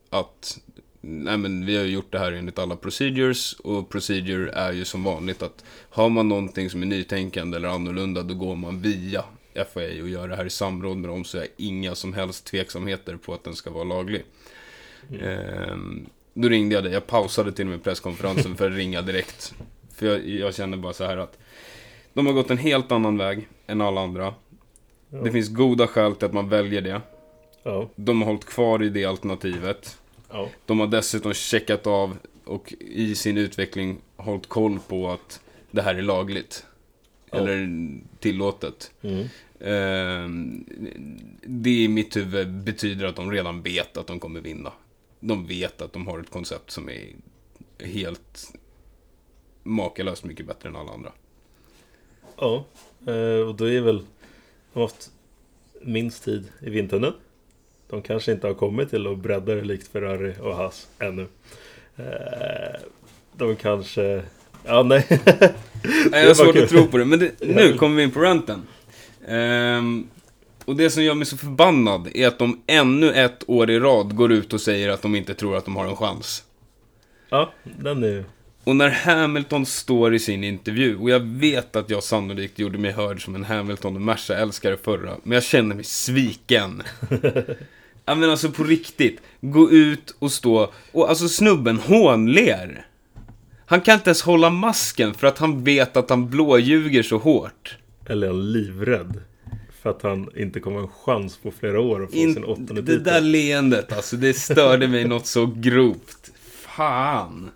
att 0.09 0.59
Nej 1.07 1.37
men 1.37 1.65
vi 1.65 1.77
har 1.77 1.83
ju 1.83 1.91
gjort 1.91 2.11
det 2.11 2.19
här 2.19 2.31
enligt 2.31 2.59
alla 2.59 2.75
procedures 2.75 3.53
och 3.53 3.89
procedure 3.89 4.51
är 4.51 4.71
ju 4.71 4.85
som 4.85 5.03
vanligt 5.03 5.43
att 5.43 5.65
har 5.89 6.09
man 6.09 6.29
någonting 6.29 6.69
som 6.69 6.81
är 6.81 6.85
nytänkande 6.85 7.57
eller 7.57 7.69
annorlunda 7.69 8.23
då 8.23 8.33
går 8.33 8.55
man 8.55 8.81
via 8.81 9.23
FAA 9.73 10.01
och 10.01 10.09
gör 10.09 10.27
det 10.27 10.35
här 10.35 10.45
i 10.45 10.49
samråd 10.49 10.97
med 10.97 11.09
dem 11.09 11.23
så 11.23 11.37
är 11.37 11.47
inga 11.57 11.95
som 11.95 12.13
helst 12.13 12.45
tveksamheter 12.45 13.15
på 13.15 13.33
att 13.33 13.43
den 13.43 13.55
ska 13.55 13.71
vara 13.71 13.83
laglig. 13.83 14.23
Ehm, 15.21 16.05
då 16.33 16.49
ringde 16.49 16.75
jag 16.75 16.83
dig, 16.83 16.93
jag 16.93 17.07
pausade 17.07 17.51
till 17.51 17.65
och 17.65 17.71
med 17.71 17.83
presskonferensen 17.83 18.55
för 18.55 18.71
att 18.71 18.77
ringa 18.77 19.01
direkt. 19.01 19.53
För 19.95 20.05
jag, 20.05 20.27
jag 20.27 20.55
känner 20.55 20.77
bara 20.77 20.93
så 20.93 21.03
här 21.03 21.17
att 21.17 21.37
de 22.13 22.25
har 22.25 22.33
gått 22.33 22.51
en 22.51 22.57
helt 22.57 22.91
annan 22.91 23.17
väg 23.17 23.47
än 23.67 23.81
alla 23.81 24.01
andra. 24.01 24.33
Ja. 25.09 25.17
Det 25.17 25.31
finns 25.31 25.49
goda 25.49 25.87
skäl 25.87 26.15
till 26.15 26.25
att 26.25 26.33
man 26.33 26.49
väljer 26.49 26.81
det. 26.81 27.01
Ja. 27.63 27.89
De 27.95 28.21
har 28.21 28.27
hållit 28.27 28.45
kvar 28.45 28.83
i 28.83 28.89
det 28.89 29.05
alternativet. 29.05 29.97
De 30.65 30.79
har 30.79 30.87
dessutom 30.87 31.33
checkat 31.33 31.87
av 31.87 32.17
och 32.43 32.73
i 32.79 33.15
sin 33.15 33.37
utveckling 33.37 33.97
hållit 34.15 34.47
koll 34.47 34.79
på 34.87 35.09
att 35.09 35.41
det 35.71 35.81
här 35.81 35.95
är 35.95 36.01
lagligt. 36.01 36.65
Ja. 37.31 37.37
Eller 37.37 37.69
tillåtet. 38.19 38.91
Mm. 39.01 39.21
Eh, 39.59 40.29
det 41.41 41.83
i 41.83 41.87
mitt 41.87 42.15
huvud 42.15 42.51
betyder 42.51 43.05
att 43.05 43.15
de 43.15 43.31
redan 43.31 43.61
vet 43.61 43.97
att 43.97 44.07
de 44.07 44.19
kommer 44.19 44.41
vinna. 44.41 44.71
De 45.19 45.47
vet 45.47 45.81
att 45.81 45.93
de 45.93 46.07
har 46.07 46.19
ett 46.19 46.29
koncept 46.29 46.71
som 46.71 46.89
är 46.89 47.15
helt 47.79 48.53
makalöst 49.63 50.23
mycket 50.23 50.45
bättre 50.45 50.69
än 50.69 50.75
alla 50.75 50.91
andra. 50.91 51.11
Ja, 52.37 52.65
eh, 53.07 53.47
och 53.47 53.55
då 53.55 53.69
är 53.69 53.81
väl... 53.81 53.97
De 54.73 54.79
har 54.79 54.81
haft 54.81 55.11
minst 55.81 56.23
tid 56.23 56.51
i 56.59 56.69
vindtunneln. 56.69 57.13
De 57.89 58.01
kanske 58.01 58.31
inte 58.31 58.47
har 58.47 58.53
kommit 58.53 58.89
till 58.89 59.07
att 59.07 59.17
bredda 59.17 59.55
det 59.55 59.61
likt 59.61 59.87
Ferrari 59.91 60.33
och 60.41 60.55
Haas 60.55 60.87
ännu. 60.99 61.27
Eh, 61.97 62.79
De 63.33 63.55
kanske... 63.55 64.23
Ja, 64.65 64.83
nej. 64.83 65.05
Nej, 66.11 66.21
jag 66.21 66.27
har 66.27 66.33
svårt 66.33 66.53
kul. 66.53 66.63
att 66.63 66.69
tro 66.69 66.87
på 66.87 66.97
det, 66.97 67.05
men 67.05 67.19
det, 67.19 67.31
nu 67.39 67.73
kommer 67.73 67.95
vi 67.95 68.03
in 68.03 68.11
på 68.11 68.19
ranten. 68.19 68.61
Ehm, 69.27 70.07
och 70.65 70.75
det 70.75 70.89
som 70.89 71.03
gör 71.03 71.13
mig 71.13 71.25
så 71.25 71.37
förbannad 71.37 72.09
är 72.13 72.27
att 72.27 72.39
de 72.39 72.61
ännu 72.67 73.11
ett 73.13 73.43
år 73.49 73.69
i 73.69 73.79
rad 73.79 74.15
går 74.15 74.31
ut 74.31 74.53
och 74.53 74.61
säger 74.61 74.89
att 74.89 75.01
de 75.01 75.15
inte 75.15 75.33
tror 75.33 75.57
att 75.57 75.65
de 75.65 75.75
har 75.75 75.85
en 75.85 75.95
chans. 75.95 76.43
Ja, 77.29 77.51
den 77.63 78.03
är 78.03 78.07
ju... 78.07 78.23
Och 78.65 78.75
när 78.75 78.89
Hamilton 78.89 79.65
står 79.65 80.15
i 80.15 80.19
sin 80.19 80.43
intervju, 80.43 80.97
och 80.97 81.09
jag 81.09 81.19
vet 81.19 81.75
att 81.75 81.89
jag 81.89 82.03
sannolikt 82.03 82.59
gjorde 82.59 82.77
mig 82.77 82.91
hörd 82.91 83.23
som 83.23 83.35
en 83.35 83.43
Hamilton 83.43 83.95
och 83.95 84.01
Merca-älskare 84.01 84.77
förra, 84.77 85.17
men 85.23 85.31
jag 85.31 85.43
känner 85.43 85.75
mig 85.75 85.83
sviken. 85.83 86.83
ja 88.05 88.15
men 88.15 88.29
alltså 88.29 88.51
på 88.51 88.63
riktigt, 88.63 89.21
gå 89.41 89.71
ut 89.71 90.15
och 90.19 90.31
stå, 90.31 90.71
och 90.91 91.09
alltså 91.09 91.27
snubben 91.27 91.77
hånler. 91.77 92.87
Han 93.65 93.81
kan 93.81 93.93
inte 93.93 94.09
ens 94.09 94.21
hålla 94.21 94.49
masken 94.49 95.13
för 95.13 95.27
att 95.27 95.37
han 95.37 95.63
vet 95.63 95.97
att 95.97 96.09
han 96.09 96.29
blåljuger 96.29 97.03
så 97.03 97.17
hårt. 97.17 97.77
Eller 98.05 98.27
är 98.27 98.33
livrädd? 98.33 99.21
För 99.81 99.89
att 99.89 100.01
han 100.01 100.29
inte 100.35 100.59
kommer 100.59 100.77
ha 100.77 100.83
en 100.83 100.93
chans 101.05 101.37
på 101.37 101.51
flera 101.51 101.79
år 101.79 102.03
att 102.03 102.11
få 102.11 102.17
In, 102.17 102.33
sin 102.33 102.43
åttonde 102.43 102.73
det 102.73 102.81
titel. 102.81 103.03
där 103.03 103.21
leendet 103.21 103.93
alltså, 103.93 104.15
det 104.15 104.33
störde 104.33 104.87
mig 104.87 105.07
något 105.07 105.27
så 105.27 105.45
grovt. 105.55 106.31
Fan. 106.75 107.49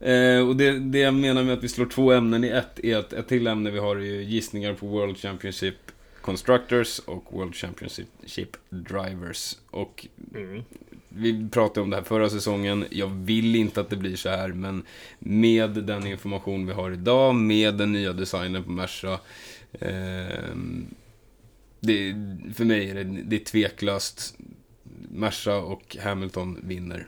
Eh, 0.00 0.48
och 0.48 0.56
det, 0.56 0.78
det 0.78 0.98
jag 0.98 1.14
menar 1.14 1.44
med 1.44 1.54
att 1.54 1.64
vi 1.64 1.68
slår 1.68 1.86
två 1.86 2.12
ämnen 2.12 2.44
i 2.44 2.48
ett 2.48 2.80
är 2.84 2.96
att 2.96 3.12
ett 3.12 3.28
till 3.28 3.46
ämne 3.46 3.70
vi 3.70 3.78
har 3.78 3.96
är 3.96 4.00
ju 4.00 4.22
gissningar 4.22 4.74
på 4.74 4.86
World 4.86 5.18
Championship 5.18 5.74
Constructors 6.20 6.98
och 6.98 7.24
World 7.30 7.54
Championship 7.54 8.56
Drivers. 8.70 9.56
Och 9.70 10.06
Mm. 10.34 10.62
vi 11.08 11.48
pratade 11.48 11.80
om 11.80 11.90
det 11.90 11.96
här 11.96 12.02
förra 12.02 12.30
säsongen. 12.30 12.84
Jag 12.90 13.06
vill 13.08 13.56
inte 13.56 13.80
att 13.80 13.90
det 13.90 13.96
blir 13.96 14.16
så 14.16 14.28
här, 14.28 14.48
men 14.48 14.82
med 15.18 15.70
den 15.70 16.06
information 16.06 16.66
vi 16.66 16.72
har 16.72 16.90
idag, 16.90 17.34
med 17.34 17.74
den 17.74 17.92
nya 17.92 18.12
designen 18.12 18.64
på 18.64 18.70
Merca. 18.70 19.20
det, 21.80 22.14
för 22.54 22.64
mig 22.64 22.90
är 22.90 22.94
det, 22.94 23.04
det 23.04 23.36
är 23.36 23.44
tveklöst. 23.44 24.38
Merca 25.10 25.56
och 25.56 25.96
Hamilton 26.00 26.58
vinner. 26.62 27.06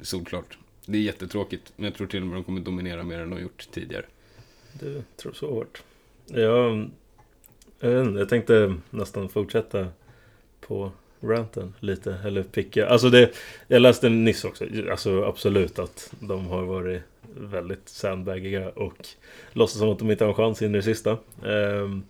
Solklart. 0.00 0.58
Det 0.90 0.98
är 0.98 1.02
jättetråkigt, 1.02 1.72
men 1.76 1.84
jag 1.84 1.94
tror 1.94 2.06
till 2.06 2.22
och 2.22 2.26
med 2.26 2.36
de 2.36 2.44
kommer 2.44 2.60
dominera 2.60 3.02
mer 3.02 3.18
än 3.18 3.30
de 3.30 3.40
gjort 3.40 3.68
tidigare. 3.70 4.04
Du 4.72 5.02
tror 5.16 5.32
så 5.32 5.50
hårt. 5.54 5.82
Jag, 6.26 6.90
jag, 7.80 7.90
vet 7.90 8.06
inte, 8.06 8.18
jag 8.18 8.28
tänkte 8.28 8.74
nästan 8.90 9.28
fortsätta 9.28 9.86
på 10.60 10.92
ranten 11.20 11.74
lite. 11.80 12.14
Eller 12.24 12.42
picka. 12.42 12.88
Alltså 12.88 13.10
det, 13.10 13.30
jag 13.66 13.82
läste 13.82 14.08
nyss 14.08 14.44
också. 14.44 14.64
Alltså 14.90 15.24
absolut 15.24 15.78
att 15.78 16.12
de 16.20 16.46
har 16.46 16.62
varit 16.62 17.02
väldigt 17.36 17.88
sandbaggiga 17.88 18.68
och 18.68 19.08
låtsas 19.52 19.78
som 19.78 19.88
att 19.88 19.98
de 19.98 20.10
inte 20.10 20.24
har 20.24 20.28
en 20.28 20.34
chans 20.36 20.62
in 20.62 20.74
i 20.74 20.78
det 20.78 20.82
sista. 20.82 21.18
Ehm, 21.46 22.02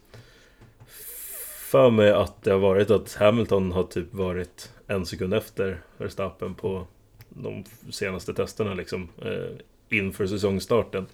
för 1.70 1.90
mig 1.90 2.10
att 2.10 2.42
det 2.42 2.50
har 2.50 2.58
varit 2.58 2.90
att 2.90 3.14
Hamilton 3.14 3.72
har 3.72 3.84
typ 3.84 4.14
varit 4.14 4.72
en 4.86 5.06
sekund 5.06 5.34
efter 5.34 5.80
Verstappen 5.96 6.54
på 6.54 6.86
de 7.28 7.64
senaste 7.90 8.34
testerna 8.34 8.74
liksom. 8.74 9.08
Eh, 9.22 9.98
inför 9.98 10.26
säsongstarten. 10.26 11.06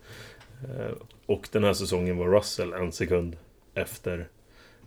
Eh, 0.62 0.92
och 1.26 1.48
den 1.52 1.64
här 1.64 1.72
säsongen 1.72 2.16
var 2.16 2.28
Russell 2.28 2.72
en 2.72 2.92
sekund 2.92 3.36
efter 3.74 4.28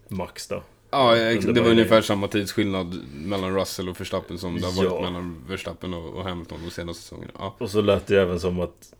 Max 0.08 0.48
då. 0.48 0.64
Ja, 0.92 1.16
det 1.16 1.62
var 1.62 1.70
ungefär 1.72 2.02
samma 2.02 2.28
tidsskillnad 2.28 2.96
mellan 3.14 3.56
Russell 3.56 3.90
och 3.90 4.00
Verstappen 4.02 4.38
som 4.38 4.56
det 4.56 4.66
har 4.66 4.74
varit 4.74 4.92
Ja. 4.92 5.02
mellan 5.02 5.46
Verstappen 5.50 5.94
och, 5.94 6.24
Hamilton 6.24 6.60
de 6.66 6.72
senaste 6.72 7.04
säsongerna. 7.04 7.32
Ja. 7.40 7.56
Och 7.60 7.70
så 7.70 7.82
lät 7.82 8.08
det 8.08 8.22
även 8.22 8.40
som 8.40 8.60
att 8.60 8.94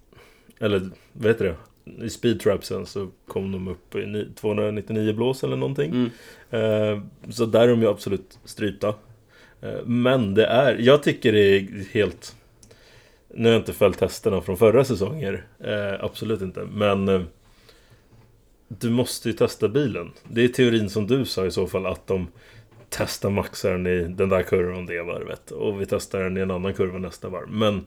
Eller 0.60 0.90
vet 1.14 1.38
du 1.40 1.44
det? 1.46 1.56
I 2.06 2.10
speedtrapsen 2.10 2.86
så 2.86 3.08
kom 3.28 3.52
de 3.52 3.68
upp 3.68 3.96
i 3.96 4.06
ni- 4.06 4.28
299 4.36 5.14
blås 5.14 5.44
eller 5.44 5.56
någonting. 5.56 5.92
Mm. 5.92 6.10
Eh, 6.98 7.04
så 7.32 7.46
där 7.46 7.62
är 7.62 7.68
de 7.68 7.82
ju 7.82 7.88
absolut 7.88 8.40
strypta. 8.46 8.94
Eh, 9.62 9.86
men 9.86 10.34
det 10.34 10.46
är, 10.46 10.78
jag 10.80 11.04
tycker 11.04 11.32
det 11.32 11.40
är 11.40 11.94
helt... 11.94 12.36
Nu 13.28 13.44
har 13.44 13.54
jag 13.54 13.62
inte 13.62 13.74
följt 13.74 14.00
testerna 14.00 14.42
från 14.42 14.58
förra 14.58 14.84
säsonger. 14.84 15.46
Eh, 15.60 16.04
absolut 16.06 16.42
inte. 16.42 16.66
Men 16.72 17.08
eh, 17.08 17.22
du 18.68 18.90
måste 18.90 19.30
ju 19.30 19.34
testa 19.34 19.70
bilen. 19.70 20.12
Det 20.24 20.44
är 20.44 20.48
teorin 20.48 20.90
som 20.90 21.08
du 21.08 21.26
sa 21.26 21.46
i 21.46 21.52
så 21.52 21.68
fall 21.68 21.86
att 21.86 22.08
de 22.08 22.28
testar 22.90 23.30
maxaren 23.30 23.88
i 23.88 24.04
den 24.04 24.30
där 24.30 24.44
kurvan 24.44 24.86
det 24.86 25.04
varvet. 25.04 25.52
Och 25.52 25.82
vi 25.82 25.86
testar 25.86 26.20
den 26.20 26.38
i 26.38 26.42
en 26.42 26.52
annan 26.52 26.74
kurva 26.74 27.00
nästa 27.00 27.30
varv. 27.30 27.50
Men 27.50 27.86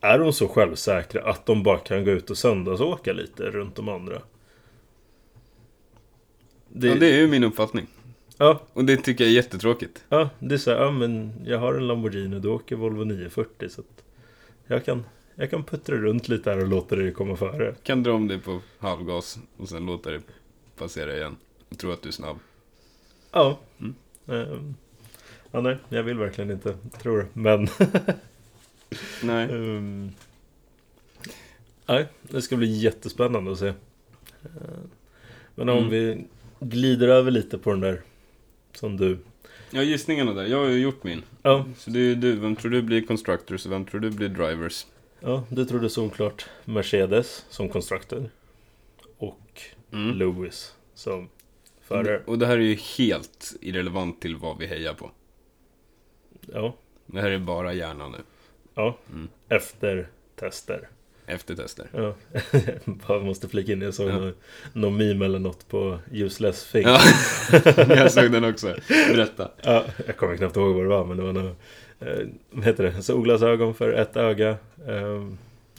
är 0.00 0.18
de 0.18 0.32
så 0.32 0.48
självsäkra 0.48 1.30
att 1.30 1.46
de 1.46 1.62
bara 1.62 1.78
kan 1.78 2.04
gå 2.04 2.10
ut 2.10 2.30
och 2.30 2.38
söndagsåka 2.38 3.12
lite 3.12 3.42
runt 3.42 3.76
de 3.76 3.88
andra? 3.88 4.22
Det, 6.68 6.88
ja, 6.88 6.94
det 6.94 7.06
är 7.06 7.18
ju 7.18 7.28
min 7.28 7.44
uppfattning 7.44 7.86
ja, 8.38 8.62
Och 8.72 8.84
det 8.84 8.96
tycker 8.96 9.24
jag 9.24 9.30
är 9.30 9.34
jättetråkigt. 9.34 10.04
Ja, 10.08 10.30
det 10.38 10.54
är 10.54 10.58
så 10.58 10.70
här, 10.70 10.78
ja 10.78 10.90
men 10.90 11.32
jag 11.44 11.58
har 11.58 11.74
en 11.74 11.86
Lamborghini, 11.86 12.38
du 12.38 12.48
åker 12.48 12.76
Volvo 12.76 13.04
940 13.04 13.68
så 13.68 13.80
att 13.80 14.04
jag 14.66 14.84
kan, 14.84 15.04
jag 15.34 15.50
kan 15.50 15.64
puttra 15.64 15.96
runt 15.96 16.28
lite 16.28 16.50
här 16.50 16.58
och 16.62 16.68
låta 16.68 16.96
dig 16.96 17.12
komma 17.12 17.36
före. 17.36 17.74
Kan 17.82 18.02
dra 18.02 18.12
om 18.12 18.28
dig 18.28 18.38
på 18.40 18.60
halvgas 18.78 19.38
och 19.56 19.68
sen 19.68 19.86
låta 19.86 20.10
det 20.10 20.20
passera 20.76 21.16
igen. 21.16 21.36
Och 21.68 21.78
tro 21.78 21.90
att 21.90 22.02
du 22.02 22.08
är 22.08 22.12
snabb. 22.12 22.38
Ja. 23.32 23.58
Mm. 23.80 23.94
Ehm, 24.26 24.74
ja, 25.50 25.60
nej, 25.60 25.76
jag 25.88 26.02
vill 26.02 26.18
verkligen 26.18 26.50
inte 26.50 26.76
tro 27.02 27.16
det, 27.16 27.26
men 27.32 27.68
Nej. 29.22 29.44
ehm, 29.50 30.10
Nej, 31.86 32.06
det 32.22 32.42
ska 32.42 32.56
bli 32.56 32.66
jättespännande 32.78 33.52
att 33.52 33.58
se. 33.58 33.68
Ehm, 33.68 33.74
Men 35.54 35.68
om 35.68 35.78
Mm. 35.78 35.90
vi 35.90 36.24
glider 36.60 37.08
över 37.08 37.30
lite 37.30 37.58
på 37.58 37.70
den 37.70 37.80
där 37.80 38.00
som 38.72 38.96
du. 38.96 39.18
Ja, 39.70 39.82
gissningarna 39.82 40.32
där. 40.32 40.46
Jag 40.46 40.58
har 40.58 40.68
ju 40.68 40.78
gjort 40.78 41.04
min. 41.04 41.22
Ja, 41.42 41.66
Så 41.76 41.90
det 41.90 42.00
är 42.00 42.14
du. 42.14 42.36
Vem 42.36 42.56
tror 42.56 42.70
du 42.70 42.82
blir 42.82 43.06
constructors 43.06 43.66
och 43.66 43.72
vem 43.72 43.84
tror 43.84 44.00
du 44.00 44.10
blir 44.10 44.28
drivers? 44.28 44.86
ja 45.20 45.44
du 45.50 45.64
trodde 45.64 45.90
såklart 45.90 46.46
Mercedes 46.64 47.44
som 47.48 47.68
constructor. 47.68 48.30
Och 49.18 49.40
Mm. 49.92 50.16
Lewis 50.18 50.74
som 50.94 51.28
förare. 51.82 52.22
Och 52.26 52.38
det 52.38 52.46
här 52.46 52.56
är 52.58 52.62
ju 52.62 52.74
helt 52.74 53.52
irrelevant 53.60 54.20
till 54.20 54.36
vad 54.36 54.58
vi 54.58 54.66
hejar 54.66 54.94
på. 54.94 55.10
Ja, 56.52 56.74
Det 57.06 57.20
här 57.20 57.30
är 57.30 57.38
bara 57.38 57.72
hjärnan 57.72 58.12
nu. 58.12 58.18
ja. 58.74 58.98
Mm. 59.12 59.28
Efter 59.48 60.08
tester. 60.36 60.88
Efter 61.28 61.54
tester. 61.54 61.86
Ja. 61.92 62.14
Bara 62.84 63.20
måste 63.20 63.48
flika 63.48 63.72
in, 63.72 63.82
jag 63.82 63.94
såg 63.94 64.08
Ja. 64.10 64.18
någon, 64.18 64.34
någon 64.72 64.96
meme 64.96 65.24
eller 65.24 65.38
något 65.38 65.68
på 65.68 65.98
Useless 66.12 66.70
Thing. 66.72 66.82
Ja, 66.82 67.00
jag 67.88 68.12
såg 68.12 68.32
den 68.32 68.44
också. 68.44 68.74
Berätta. 68.88 69.50
Ja, 69.62 69.84
jag 70.06 70.16
kommer 70.16 70.36
knappt 70.36 70.56
ihåg 70.56 70.74
vad 70.74 70.84
det 70.84 70.88
var, 70.88 71.04
men 71.04 71.16
det 71.16 71.22
var 71.22 71.32
något, 71.32 71.56
eh, 72.00 72.26
vad 72.50 72.64
heter 72.64 72.84
det, 72.84 73.02
solglasögon 73.02 73.74
för 73.74 73.92
ett 73.92 74.16
öga. 74.16 74.48
Eh, 74.86 75.24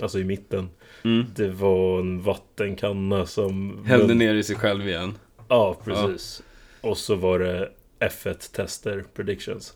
alltså 0.01 0.19
i 0.19 0.23
mitten. 0.23 0.69
Mm. 1.03 1.25
Det 1.35 1.49
var 1.49 1.99
en 1.99 2.21
vattenkanna 2.21 3.25
som... 3.25 3.83
Hällde 3.85 4.13
ner 4.13 4.33
i 4.35 4.43
sig 4.43 4.55
själv 4.55 4.87
igen. 4.87 5.17
Ja, 5.47 5.77
precis. 5.83 6.41
Och 6.81 6.97
så 6.97 7.15
var 7.15 7.39
det 7.39 7.69
F1 7.99 8.51
Tester 8.55 9.03
Predictions. 9.15 9.73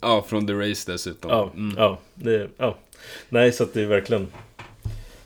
Ja, 0.00 0.24
från 0.28 0.46
The 0.46 0.52
Race 0.52 0.92
dessutom. 0.92 1.30
Ja, 1.30 1.50
Mm. 1.54 1.74
ja, 1.78 1.98
det, 2.14 2.48
ja. 2.56 2.76
Nej, 3.28 3.52
så 3.52 3.64
att 3.64 3.74
det 3.74 3.82
är 3.82 3.86
verkligen... 3.86 4.26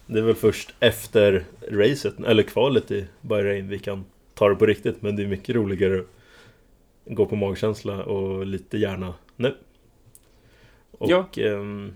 Det 0.07 0.19
är 0.19 0.23
väl 0.23 0.35
först 0.35 0.75
efter 0.81 1.45
racet, 1.71 2.15
eller 2.27 2.43
kvalet 2.43 2.91
i 2.91 3.07
Bahrain, 3.21 3.69
vi 3.69 3.79
kan 3.79 4.05
ta 4.35 4.49
det 4.49 4.55
på 4.55 4.67
riktigt. 4.67 5.03
Men 5.03 5.17
det 5.17 5.23
är 5.23 5.27
mycket 5.27 5.55
roligare 5.55 5.99
att 7.07 7.17
gå 7.17 7.27
på 7.27 7.37
magkänsla 7.37 8.05
och 8.05 8.47
lite 8.47 8.79
hjärna 8.79 9.15
nu. 9.37 9.55
Och, 10.91 11.11
Ja. 11.11 11.29
ehm, 11.37 11.95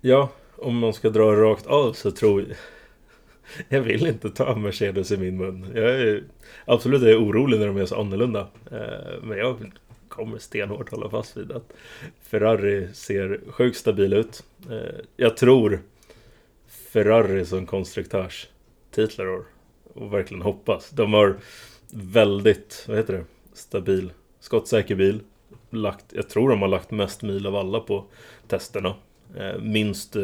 ja, 0.00 0.28
om 0.56 0.78
man 0.78 0.92
ska 0.94 1.10
dra 1.10 1.32
rakt 1.36 1.66
av 1.66 1.92
så 1.92 2.10
tror 2.10 2.40
jag... 2.40 2.50
Jag 3.68 3.80
vill 3.80 4.06
inte 4.06 4.30
ta 4.30 4.56
Mercedes 4.56 5.12
i 5.12 5.16
min 5.16 5.36
mun. 5.36 5.66
Jag 5.74 5.90
är, 6.00 6.22
absolut 6.64 7.02
är 7.02 7.08
jag 7.08 7.22
orolig 7.22 7.58
när 7.60 7.66
de 7.66 7.76
är 7.76 7.86
så 7.86 8.00
annorlunda. 8.00 8.48
Eh, 8.70 9.22
men 9.22 9.38
jag 9.38 9.72
kommer 10.08 10.38
stenhårt 10.38 10.90
hålla 10.90 11.10
fast 11.10 11.36
vid 11.36 11.52
att 11.52 11.72
Ferrari 12.22 12.88
ser 12.94 13.40
sjukt 13.48 13.76
stabil 13.78 14.12
ut. 14.12 14.42
Eh, 14.70 15.00
jag 15.16 15.36
tror 15.36 15.80
Ferrari 16.96 17.44
som 17.44 17.66
konstruktörstitlar 17.66 19.28
år 19.28 19.44
och 19.94 20.12
verkligen 20.12 20.42
hoppas. 20.42 20.90
De 20.90 21.12
har 21.12 21.36
väldigt, 21.90 22.84
vad 22.88 22.96
heter 22.96 23.12
det, 23.12 23.24
stabil, 23.52 24.12
skottsäker 24.40 24.94
bil. 24.94 25.20
Lagt, 25.70 26.04
jag 26.12 26.28
tror 26.28 26.50
de 26.50 26.62
har 26.62 26.68
lagt 26.68 26.90
mest 26.90 27.22
mil 27.22 27.46
av 27.46 27.56
alla 27.56 27.80
på 27.80 28.04
testerna. 28.48 28.94
Eh, 29.36 29.58
minst 29.60 30.16
eh, 30.16 30.22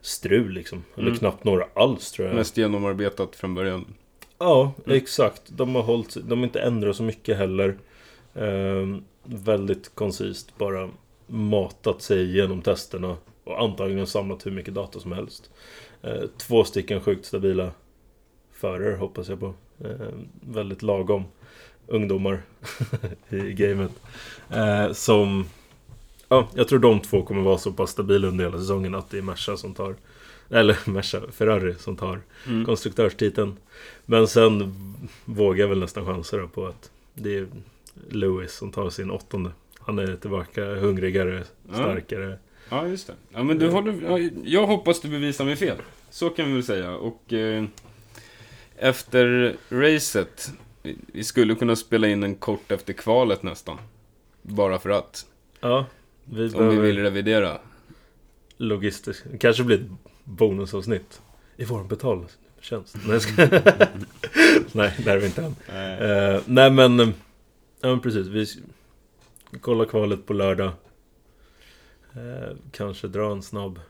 strul 0.00 0.50
liksom. 0.52 0.84
Eller 0.96 1.06
Mm. 1.06 1.18
knappt 1.18 1.44
några 1.44 1.64
alls 1.74 2.12
tror 2.12 2.28
jag. 2.28 2.36
Mest 2.36 2.56
genomarbetat 2.56 3.36
från 3.36 3.54
början. 3.54 3.84
Ja, 4.38 4.72
Mm. 4.86 4.96
exakt. 4.98 5.42
De 5.46 5.74
har 5.74 5.82
hållit 5.82 6.16
De 6.28 6.38
har 6.38 6.44
inte 6.46 6.60
ändrat 6.60 6.96
så 6.96 7.02
mycket 7.02 7.36
heller. 7.36 7.78
Ehm, 8.34 9.04
väldigt 9.24 9.94
koncist 9.94 10.58
bara 10.58 10.90
matat 11.26 12.02
sig 12.02 12.22
igenom 12.24 12.62
testerna. 12.62 13.16
Antagligen 13.58 14.06
samlat 14.06 14.46
hur 14.46 14.50
mycket 14.50 14.74
data 14.74 15.00
som 15.00 15.12
helst. 15.12 15.50
Eh, 16.02 16.22
två 16.36 16.64
stycken 16.64 17.00
sjukt 17.00 17.26
stabila 17.26 17.70
förare 18.52 18.96
hoppas 18.96 19.28
jag 19.28 19.40
på. 19.40 19.54
Ehm, 19.84 20.28
väldigt 20.40 20.82
lagom 20.82 21.24
ungdomar 21.86 22.42
i 23.28 23.52
gamet. 23.52 23.92
Eh, 24.50 24.92
som... 24.92 25.46
Ja, 26.28 26.48
jag 26.54 26.68
tror 26.68 26.78
de 26.78 27.00
två 27.00 27.22
kommer 27.22 27.42
vara 27.42 27.58
så 27.58 27.72
pass 27.72 27.90
stabila 27.90 28.28
under 28.28 28.44
hela 28.44 28.58
säsongen 28.58 28.94
att 28.94 29.10
det 29.10 29.18
är 29.18 29.22
Merca 29.22 29.56
som 29.56 29.74
tar... 29.74 29.94
Eller 30.50 30.78
Merca, 30.90 31.20
Ferrari 31.32 31.74
som 31.74 31.96
tar 31.96 32.20
Mm. 32.46 32.64
konstruktörstiteln. 32.64 33.56
Men 34.06 34.28
sen 34.28 34.74
vågar 35.24 35.60
jag 35.60 35.68
väl 35.68 35.78
nästan 35.78 36.06
chansa 36.06 36.46
på 36.46 36.66
att 36.66 36.90
det 37.14 37.36
är 37.36 37.46
Lewis 38.10 38.52
som 38.52 38.72
tar 38.72 38.90
sin 38.90 39.10
åttonde. 39.10 39.50
Han 39.78 39.98
är 39.98 40.16
tillbaka 40.16 40.64
hungrigare, 40.74 41.44
starkare. 41.72 42.38
Ja, 42.70 42.86
just 42.86 43.06
det. 43.06 43.14
Ja, 43.30 43.42
men 43.42 43.58
du 43.58 43.68
håller... 43.70 44.02
ja, 44.02 44.30
Jag 44.44 44.66
hoppas 44.66 45.00
du 45.00 45.08
bevisar 45.08 45.44
mig 45.44 45.56
fel. 45.56 45.76
Så 46.10 46.30
kan 46.30 46.46
vi 46.46 46.52
väl 46.52 46.62
säga. 46.64 46.94
Och 46.96 47.32
eh, 47.32 47.64
efter 48.76 49.56
racet, 49.68 50.52
vi- 51.12 51.24
skulle 51.24 51.54
kunna 51.54 51.76
spela 51.76 52.08
in 52.08 52.22
en 52.22 52.34
kort 52.34 52.70
efter 52.72 52.92
kvalet 52.92 53.42
nästan. 53.42 53.78
Bara 54.42 54.78
för 54.78 54.90
att. 54.90 55.26
Ja, 55.60 55.86
vi 56.24 56.54
Om 56.54 56.68
vi 56.68 56.76
vill 56.76 56.98
revidera. 56.98 57.58
logistiskt. 58.56 59.24
Det 59.30 59.38
kanske 59.38 59.64
blir 59.64 59.76
ett 59.78 59.86
bonusavsnitt 60.24 61.20
i 61.56 61.64
vår 61.64 61.84
betaltjänst. 61.84 62.96
Nej, 63.06 63.20
ska... 63.20 63.42
Nej, 64.72 64.94
där 65.04 65.16
är 65.16 65.20
vi 65.20 65.26
inte 65.26 65.42
än. 65.42 65.54
Eh, 66.34 66.40
nej 66.46 66.70
men, 66.70 67.00
eh, 67.00 67.08
ja 67.80 67.88
men 67.88 68.00
precis. 68.00 68.26
Vi 68.26 68.46
kollar 69.60 69.84
kvalet 69.84 70.26
på 70.26 70.32
lördag. 70.32 70.70
Eh, 72.18 72.56
kanske 72.72 73.08
dra 73.08 73.32
en 73.32 73.42
snabb. 73.42 73.80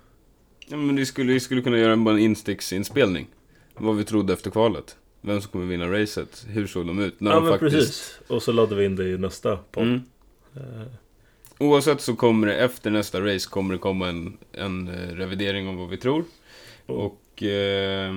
Ja, 0.66 0.76
men 0.76 0.96
vi 0.96 1.06
skulle, 1.06 1.32
vi 1.32 1.40
skulle 1.40 1.62
kunna 1.62 1.78
göra 1.78 1.92
en, 1.92 2.06
en 2.06 2.18
insticksinspelning. 2.18 3.26
Vad 3.74 3.96
vi 3.96 4.04
trodde 4.04 4.32
efter 4.32 4.50
kvalet. 4.50 4.96
Vem 5.20 5.40
som 5.40 5.50
kommer 5.50 5.66
vinna 5.66 5.92
racet. 5.92 6.46
Hur 6.48 6.66
såg 6.66 6.86
de 6.86 6.98
ut? 6.98 7.20
När 7.20 7.30
ja 7.30 7.36
de 7.36 7.44
men 7.44 7.52
faktiskt... 7.52 7.72
precis. 7.72 8.20
Och 8.26 8.42
så 8.42 8.52
laddar 8.52 8.76
vi 8.76 8.84
in 8.84 8.96
det 8.96 9.08
i 9.08 9.18
nästa 9.18 9.56
podd. 9.56 9.84
Mm. 9.84 10.02
Eh, 10.56 10.86
Oavsett 11.58 12.00
så 12.00 12.16
kommer 12.16 12.46
det 12.46 12.56
efter 12.56 12.90
nästa 12.90 13.20
race 13.20 13.48
kommer 13.48 13.74
det 13.74 13.78
komma 13.78 14.08
en, 14.08 14.36
en 14.52 14.88
eh, 14.88 15.14
revidering 15.14 15.68
om 15.68 15.76
vad 15.76 15.88
vi 15.88 15.96
tror. 15.96 16.24
Mm. 16.86 17.00
Och 17.00 17.42
eh, 17.42 18.14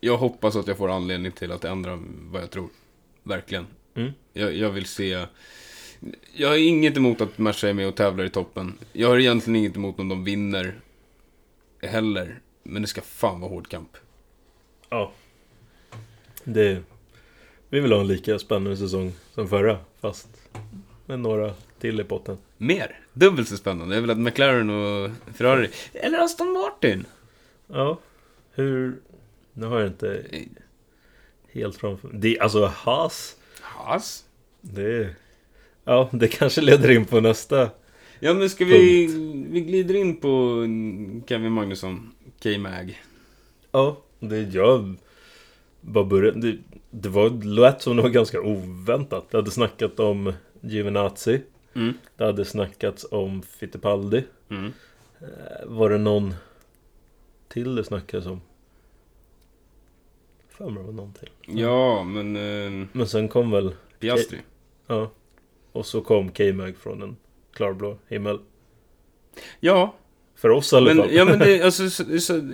jag 0.00 0.16
hoppas 0.16 0.56
att 0.56 0.66
jag 0.66 0.76
får 0.76 0.90
anledning 0.90 1.32
till 1.32 1.52
att 1.52 1.64
ändra 1.64 1.98
vad 2.30 2.42
jag 2.42 2.50
tror. 2.50 2.68
Verkligen. 3.22 3.66
Mm. 3.94 4.12
Jag, 4.32 4.54
jag 4.54 4.70
vill 4.70 4.86
se... 4.86 5.26
Jag 6.32 6.48
har 6.48 6.56
inget 6.56 6.96
emot 6.96 7.20
att 7.20 7.38
Merca 7.38 7.68
är 7.68 7.72
med 7.72 7.88
och 7.88 7.96
tävlar 7.96 8.24
i 8.24 8.30
toppen. 8.30 8.78
Jag 8.92 9.08
har 9.08 9.18
egentligen 9.18 9.56
inget 9.56 9.76
emot 9.76 10.00
om 10.00 10.08
de 10.08 10.24
vinner 10.24 10.74
heller. 11.82 12.40
Men 12.62 12.82
det 12.82 12.88
ska 12.88 13.00
fan 13.00 13.40
vara 13.40 13.50
hård 13.50 13.68
kamp. 13.68 13.96
Ja. 14.88 15.12
Det... 16.44 16.82
Vi 17.68 17.80
vill 17.80 17.92
ha 17.92 18.00
en 18.00 18.06
lika 18.06 18.38
spännande 18.38 18.76
säsong 18.76 19.12
som 19.34 19.48
förra. 19.48 19.78
Fast 20.00 20.28
med 21.06 21.20
några 21.20 21.54
till 21.80 22.00
i 22.00 22.04
potten. 22.04 22.38
Mer. 22.56 23.00
Dubbelt 23.12 23.48
så 23.48 23.56
spännande. 23.56 23.94
Jag 23.94 24.02
vill 24.02 24.10
att 24.10 24.18
McLaren 24.18 24.70
och 24.70 25.10
Ferrari... 25.34 25.70
Eller 25.92 26.18
Aston 26.18 26.52
Martin. 26.52 27.06
Ja. 27.66 27.98
Hur... 28.52 28.96
Nu 29.52 29.66
har 29.66 29.80
jag 29.80 29.88
inte 29.88 30.24
helt 31.52 31.76
framför 31.76 32.10
det, 32.12 32.40
Alltså 32.40 32.66
Haas. 32.66 33.36
Haas. 33.60 34.24
Det... 34.60 35.14
Ja, 35.88 36.08
det 36.12 36.28
kanske 36.28 36.60
leder 36.60 36.90
in 36.90 37.04
på 37.04 37.20
nästa. 37.20 37.70
Ja 38.20 38.34
men 38.34 38.50
ska 38.50 38.64
vi... 38.64 39.06
Vi 39.50 39.60
glider 39.60 39.94
in 39.94 40.16
på 40.16 40.60
Kevin 41.28 41.52
Magnusson. 41.52 42.10
K-Mag. 42.42 43.02
Ja, 43.72 43.96
det 44.20 44.40
jag 44.40 44.94
bara 45.80 46.04
började... 46.04 46.40
Det, 46.40 46.58
det 46.90 47.08
var 47.08 47.30
lät 47.44 47.82
som 47.82 47.96
det 47.96 48.02
var 48.02 48.08
ganska 48.10 48.40
oväntat. 48.40 49.30
Det 49.30 49.36
hade 49.36 49.50
snackat 49.50 50.00
om 50.00 50.32
Giovinazzi. 50.60 51.40
Mm. 51.74 51.94
Det 52.16 52.24
hade 52.24 52.44
snackats 52.44 53.06
om 53.10 53.42
Fittipaldi. 53.42 54.24
Mm. 54.48 54.72
Eh, 55.20 55.66
Var 55.66 55.90
det 55.90 55.98
någon 55.98 56.34
till 57.48 57.74
det 57.74 57.84
snackades 57.84 58.26
om? 58.26 58.40
För 60.48 60.70
mig 60.70 60.82
var 60.82 60.92
någon 60.92 61.12
till. 61.12 61.30
Ja, 61.46 62.02
men... 62.04 62.36
Eh, 62.36 62.86
Men 62.92 63.06
sen 63.08 63.28
kom 63.28 63.50
väl... 63.50 63.74
Piastri. 64.00 64.38
Ja. 64.86 65.10
Och 65.76 65.86
så 65.86 66.00
kom 66.00 66.28
K-Mag 66.28 66.76
från 66.76 67.02
en 67.02 67.16
klarblå 67.52 67.98
himmel. 68.08 68.38
Ja, 69.60 69.94
För 70.34 70.48
oss 70.50 70.72
i 70.72 70.76
alla 70.76 70.94
men, 70.94 70.96
fall. 70.96 71.14
ja, 71.14 71.24
men 71.24 71.38
det, 71.38 71.62
alltså, 71.64 71.90
så, 71.90 72.20
så, 72.20 72.52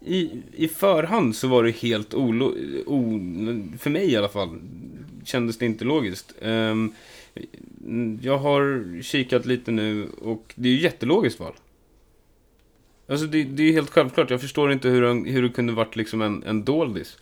i, 0.00 0.42
I 0.52 0.68
förhand 0.68 1.36
så 1.36 1.48
var 1.48 1.64
det 1.64 1.70
helt 1.70 2.14
olo, 2.14 2.54
o, 2.86 3.20
För 3.78 3.90
mig 3.90 4.12
i 4.12 4.16
alla 4.16 4.28
fall 4.28 4.58
kändes 5.24 5.58
det 5.58 5.66
inte 5.66 5.84
logiskt. 5.84 6.34
Ehm, 6.40 6.92
jag 8.22 8.38
har 8.38 8.84
kikat 9.02 9.46
lite 9.46 9.70
nu 9.70 10.08
och 10.20 10.52
det 10.54 10.68
är 10.68 10.72
ju 10.72 10.80
jättelogiskt 10.80 11.40
val. 11.40 11.54
Alltså 13.08 13.26
det, 13.26 13.44
det 13.44 13.62
är 13.62 13.66
ju 13.66 13.72
helt 13.72 13.90
självklart. 13.90 14.30
Jag 14.30 14.40
förstår 14.40 14.72
inte 14.72 14.88
hur, 14.88 15.24
hur 15.24 15.42
det 15.42 15.48
kunde 15.48 15.72
varit 15.72 15.96
liksom 15.96 16.22
en, 16.22 16.42
en 16.42 16.64
doldis. 16.64 17.18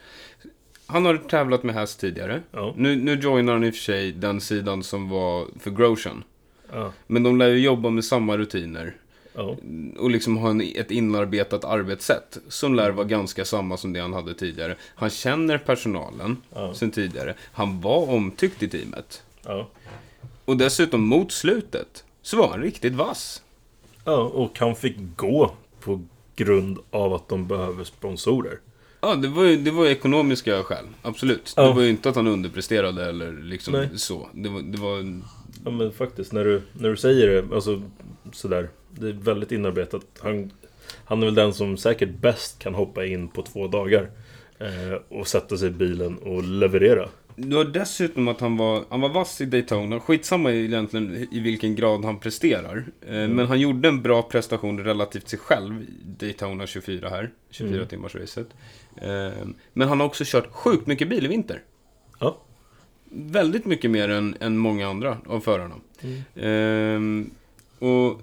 Han 0.91 1.05
har 1.05 1.17
tävlat 1.17 1.63
med 1.63 1.75
häst 1.75 2.01
tidigare. 2.01 2.43
Ja. 2.53 2.75
Nu, 2.77 2.97
nu 2.97 3.15
joinar 3.15 3.53
han 3.53 3.65
i 3.65 3.71
och 3.71 3.75
för 3.75 3.81
sig 3.83 4.13
den 4.13 4.41
sidan 4.41 4.83
som 4.83 5.09
var 5.09 5.47
för 5.61 5.71
Grosjean. 5.71 6.25
Ja. 6.73 6.93
Men 7.07 7.23
de 7.23 7.39
lär 7.39 7.49
ju 7.49 7.59
jobba 7.59 7.91
med 7.91 8.05
samma 8.05 8.37
rutiner. 8.39 8.97
Ja. 9.35 9.57
Och 9.99 10.11
liksom 10.11 10.37
ha 10.37 10.51
en, 10.51 10.61
ett 10.77 10.91
inarbetat 10.91 11.65
arbetssätt. 11.65 12.39
Som 12.49 12.75
lär 12.75 12.91
vara 12.91 13.07
ganska 13.07 13.45
samma 13.45 13.77
som 13.77 13.93
det 13.93 14.01
han 14.01 14.13
hade 14.13 14.35
tidigare. 14.35 14.77
Han 14.95 15.11
känner 15.11 15.59
personalen 15.59 16.37
Ja. 16.55 16.75
sen 16.75 16.91
tidigare. 16.91 17.35
Han 17.53 17.81
var 17.81 18.11
omtyckt 18.11 18.63
i 18.63 18.69
teamet. 18.69 19.23
Och 20.45 20.57
dessutom 20.57 21.01
mot 21.09 21.33
slutet 21.33 22.05
så 22.23 22.37
var 22.37 22.49
han 22.49 22.63
riktigt 22.63 22.93
vass. 22.95 23.43
ja. 24.05 24.17
Och 24.23 24.59
han 24.59 24.77
fick 24.77 24.97
gå 25.17 25.53
på 25.81 26.05
grund 26.37 26.79
av 26.91 27.15
att 27.15 27.29
de 27.29 27.47
behöver 27.47 27.85
sponsorer. 27.85 28.59
Ja, 29.01 29.15
det 29.15 29.29
var 29.29 29.45
ju, 29.45 29.57
det 29.57 29.71
var 29.71 29.85
ju 29.85 29.91
ekonomiska 29.91 30.63
skäl. 30.63 30.85
Absolut. 31.03 31.53
Ja. 31.57 31.63
Det 31.63 31.75
var 31.75 31.83
ju 31.83 31.89
inte 31.89 32.09
att 32.09 32.17
han 32.17 32.27
underpresterade 32.27 33.09
eller 33.09 33.33
liksom 33.33 33.73
Nej. 33.73 33.89
så. 33.95 34.29
Det 34.33 34.49
var, 34.49 34.63
det 34.63 34.79
var... 34.79 35.23
Ja 35.65 35.71
men 35.71 35.93
faktiskt, 35.93 36.33
när 36.33 36.45
du, 36.45 36.63
när 36.73 36.89
du 36.89 36.97
säger 36.97 37.29
det, 37.29 37.55
alltså 37.55 37.83
sådär. 38.33 38.69
Det 38.91 39.09
är 39.09 39.13
väldigt 39.13 39.53
inarbetat. 39.53 40.03
Han, 40.21 40.53
han 41.05 41.23
är 41.23 41.27
väl 41.27 41.35
den 41.35 41.55
som 41.55 41.77
säkert 41.77 42.11
bäst 42.21 42.59
kan 42.59 42.75
hoppa 42.75 43.07
in 43.07 43.29
på 43.29 43.43
två 43.43 43.69
dagar. 43.69 44.11
Eh, 44.59 45.19
och 45.19 45.29
sätta 45.29 45.57
sig 45.57 45.69
i 45.69 45.71
bilen 45.71 46.19
och 46.19 46.43
leverera. 46.45 47.09
Det 47.41 47.57
var 47.57 47.65
dessutom 47.65 48.29
att 48.29 48.41
han 48.41 48.57
var, 48.57 48.85
han 48.89 49.01
var 49.01 49.09
vass 49.09 49.41
i 49.41 49.45
Daytona. 49.45 50.01
Skitsamma 50.01 50.53
egentligen 50.53 51.29
i 51.31 51.41
vilken 51.41 51.75
grad 51.75 52.05
han 52.05 52.19
presterar. 52.19 52.85
Eh, 53.07 53.13
Men 53.13 53.47
han 53.47 53.61
gjorde 53.61 53.89
en 53.89 54.03
bra 54.03 54.23
prestation 54.23 54.85
relativt 54.85 55.29
sig 55.29 55.39
själv 55.39 55.83
i 55.83 55.87
Daytona 56.19 56.67
24 56.67 57.09
här. 57.09 57.31
24 57.51 57.77
Mm. 57.77 57.89
timmars 57.89 58.15
racet. 58.15 58.49
Eh, 58.97 59.47
Men 59.73 59.89
han 59.89 60.01
har 60.01 60.07
också 60.07 60.25
kört 60.27 60.53
sjukt 60.53 60.87
mycket 60.87 61.09
bil 61.09 61.25
i 61.25 61.29
vinter. 61.29 61.63
Ja. 62.21 62.39
Väldigt 63.11 63.65
mycket 63.65 63.91
mer 63.91 64.09
än, 64.09 64.37
än 64.41 64.59
många 64.59 64.89
andra 64.89 65.19
av 65.27 65.41
förarna. 65.41 65.75
Mm. 66.01 66.23
Ehm, 66.37 67.31
och 67.79 68.21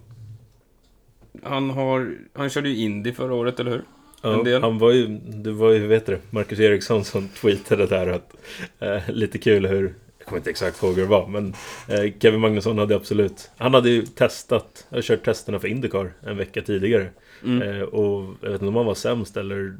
han 1.44 1.70
har, 1.70 2.16
han 2.34 2.50
körde 2.50 2.70
ju 2.70 2.76
Indy 2.76 3.12
förra 3.14 3.34
året, 3.34 3.60
eller 3.60 3.72
hur? 3.72 3.84
En 4.34 4.44
del. 4.44 4.62
han 4.62 4.78
var 4.78 4.92
ju, 4.92 5.08
det 5.26 5.52
var 5.52 5.72
ju, 5.72 5.88
vet 5.88 6.06
du, 6.06 6.18
Marcus 6.30 6.60
Eriksson 6.60 7.04
som 7.04 7.28
tweetade 7.28 7.86
där 7.88 8.08
att 8.08 8.36
eh, 8.80 9.10
lite 9.10 9.38
kul 9.38 9.66
hur, 9.66 9.94
jag 10.18 10.28
kommer 10.28 10.38
inte 10.40 10.50
exakt 10.50 10.84
ihåg 10.84 10.96
hur 10.96 11.02
det 11.02 11.08
var, 11.08 11.28
men 11.28 11.54
eh, 11.88 12.14
Kevin 12.20 12.40
Magnusson 12.40 12.78
hade 12.78 12.96
absolut, 12.96 13.50
han 13.58 13.74
hade 13.74 13.90
ju 13.90 14.02
testat, 14.02 14.88
jag 14.90 15.04
kört 15.04 15.26
testerna 15.26 15.60
för 15.60 15.68
Indycar 15.68 16.14
en 16.22 16.38
vecka 16.38 16.62
tidigare. 16.62 17.10
Mm. 17.44 17.62
Eh, 17.62 17.82
och 17.82 18.36
jag 18.42 18.50
vet 18.50 18.62
inte 18.62 18.66
om 18.68 18.76
han 18.76 18.86
var 18.86 18.96
sämst 18.96 19.38
eller 19.38 19.78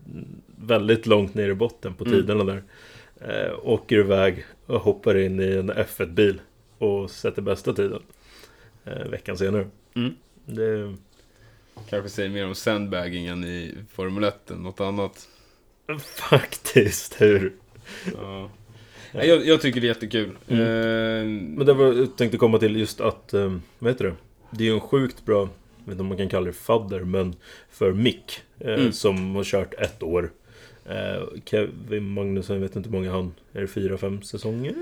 väldigt 0.66 1.06
långt 1.06 1.34
ner 1.36 1.50
i 1.50 1.54
botten 1.54 1.94
på 1.94 2.06
Mm. 2.06 2.16
tiderna 2.22 2.44
där. 2.44 2.64
Eh, 3.22 3.54
åker 3.64 3.96
iväg 4.00 4.46
och 4.66 4.82
hoppar 4.82 5.18
in 5.18 5.40
i 5.40 5.52
en 5.52 5.72
F1-bil 5.72 6.42
och 6.78 7.12
sätter 7.12 7.42
bästa 7.42 7.74
tiden. 7.74 8.02
Eh, 8.86 9.08
veckan 9.10 9.38
senare. 9.38 9.68
Mm. 9.96 10.14
Det, 10.46 10.96
Kanske 11.90 12.10
säger 12.10 12.30
mer 12.30 12.46
om 12.46 12.56
sandbaggingen 12.56 13.44
i 13.44 13.74
Formel 13.92 14.24
1 14.24 14.52
än 14.52 14.58
något 14.58 14.82
annat. 14.82 15.28
Faktiskt, 16.30 17.22
hur? 17.22 17.54
Ja. 18.14 18.50
Jag, 19.12 19.46
jag 19.46 19.62
tycker 19.62 19.82
det 19.82 19.88
är 19.88 19.90
jättekul. 19.90 20.30
Mm. 20.48 20.62
Eh, 20.62 21.42
Men 21.58 21.66
det 21.66 21.74
var 21.74 21.94
jag 21.94 22.18
tänkte 22.18 22.38
komma 22.38 22.58
till 22.58 22.76
just 22.76 23.02
att, 23.02 23.34
eh, 23.34 23.58
vad 23.80 23.92
heter 23.92 24.06
det? 24.06 24.14
Det 24.52 24.64
är 24.64 24.68
ju 24.68 24.74
en 24.74 24.80
sjukt 24.80 25.26
bra, 25.26 25.40
jag 25.40 25.86
vet 25.86 25.92
inte 25.92 26.02
om 26.02 26.08
man 26.08 26.18
kan 26.18 26.30
kalla 26.30 26.46
det 26.46 26.54
fadder, 26.54 27.00
men 27.00 27.36
för 27.70 27.94
Mick. 27.94 28.42
Eh, 28.60 28.74
Mm. 28.74 28.92
Som 28.92 29.36
har 29.36 29.44
kört 29.44 29.74
ett 29.74 30.04
år. 30.04 30.32
Eh, 30.86 31.24
Kevin 31.46 32.10
Magnusson, 32.10 32.56
jag 32.56 32.62
vet 32.62 32.76
inte 32.76 32.90
hur 32.90 32.98
många 32.98 33.12
han, 33.12 33.34
är 33.54 33.62
det 33.62 33.68
fyra, 33.68 33.98
fem 33.98 34.22
säsonger? 34.22 34.74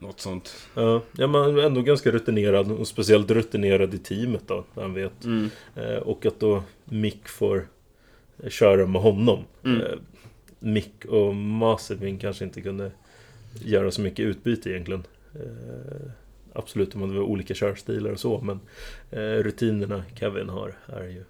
Något 0.00 0.20
sånt. 0.20 0.68
Ja, 0.74 1.02
ja 1.12 1.26
men 1.26 1.58
ändå 1.58 1.82
ganska 1.82 2.10
rutinerad 2.10 2.72
och 2.72 2.88
speciellt 2.88 3.30
rutinerad 3.30 3.94
i 3.94 3.98
teamet 3.98 4.42
då, 4.46 4.64
han 4.74 4.94
vet. 4.94 5.24
Mm. 5.24 5.50
Eh, 5.74 5.96
och 5.96 6.26
att 6.26 6.40
då 6.40 6.62
Mick 6.84 7.28
får 7.28 7.68
köra 8.48 8.86
med 8.86 9.02
honom. 9.02 9.44
Mm. 9.64 9.80
Eh, 9.80 9.98
Mick 10.58 11.04
och 11.04 11.34
Masevin 11.34 12.18
kanske 12.18 12.44
inte 12.44 12.60
kunde 12.60 12.90
göra 13.64 13.90
så 13.90 14.00
mycket 14.00 14.24
utbyte 14.24 14.70
egentligen. 14.70 15.04
Eh, 15.34 16.10
absolut 16.52 16.94
om 16.94 17.08
det 17.08 17.18
var 17.18 17.24
olika 17.24 17.54
körstilar 17.54 18.10
och 18.10 18.20
så, 18.20 18.40
men 18.40 18.60
rutinerna 19.42 20.04
Kevin 20.14 20.48
har 20.48 20.74
är 20.86 21.04
ju 21.04 21.24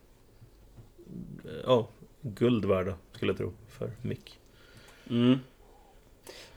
ja, 1.64 1.88
guld 2.22 2.64
värda 2.64 2.94
skulle 3.12 3.30
jag 3.30 3.38
tro 3.38 3.52
för 3.68 3.90
Mick. 4.02 4.38
Mm. 5.10 5.38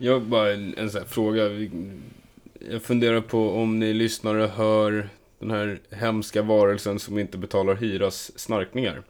Jag 0.02 0.22
bara 0.22 0.52
en, 0.52 0.74
en 0.78 0.90
sån 0.90 1.00
här 1.00 1.08
fråga. 1.08 1.68
Jag 2.70 2.82
funderar 2.82 3.20
på 3.20 3.50
om 3.50 3.78
ni 3.78 3.92
lyssnare 3.92 4.46
hör 4.46 5.08
den 5.38 5.50
här 5.50 5.80
hemska 5.90 6.42
varelsen 6.42 6.98
som 6.98 7.18
inte 7.18 7.38
betalar 7.38 7.74
hyras 7.74 8.38
snarkningar. 8.38 9.02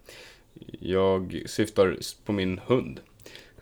Jag 0.81 1.43
syftar 1.47 1.97
på 2.25 2.33
min 2.33 2.61
hund. 2.67 3.01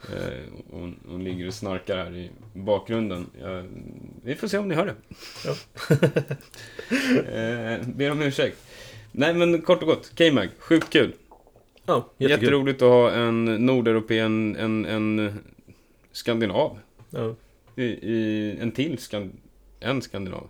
Eh, 0.03 0.39
hon, 0.71 1.01
hon 1.09 1.25
ligger 1.25 1.47
och 1.47 1.55
snarkar 1.55 1.97
här 1.97 2.17
i 2.17 2.31
bakgrunden. 2.53 3.27
Jag, 3.41 3.67
vi 4.25 4.35
får 4.35 4.49
se 4.49 4.59
om 4.59 4.69
ni 4.69 4.75
hör 4.75 4.87
det. 4.87 4.95
Ja. 5.45 5.51
eh, 7.33 7.87
ber 7.87 8.11
om 8.11 8.23
ursäkt. 8.23 8.59
Nej 9.13 9.35
men 9.35 9.63
kort 9.63 9.83
och 9.83 9.89
gott, 9.89 10.13
K-Mag, 10.19 10.49
sjukt 10.59 10.91
kul. 10.91 11.13
Ja, 11.87 12.11
jättekul. 12.19 12.43
Jätteroligt 12.43 12.83
att 12.83 12.89
ha 12.89 13.11
en 13.11 13.45
nordeuropén, 13.45 14.57
en, 14.57 14.85
en 14.85 15.39
skandinav. 16.13 16.79
Ja. 17.11 17.35
I, 17.77 17.83
i, 17.85 18.57
en 18.61 18.73
till 18.73 18.99
skan, 18.99 19.33
en 19.81 20.03
skandinav. 20.03 20.49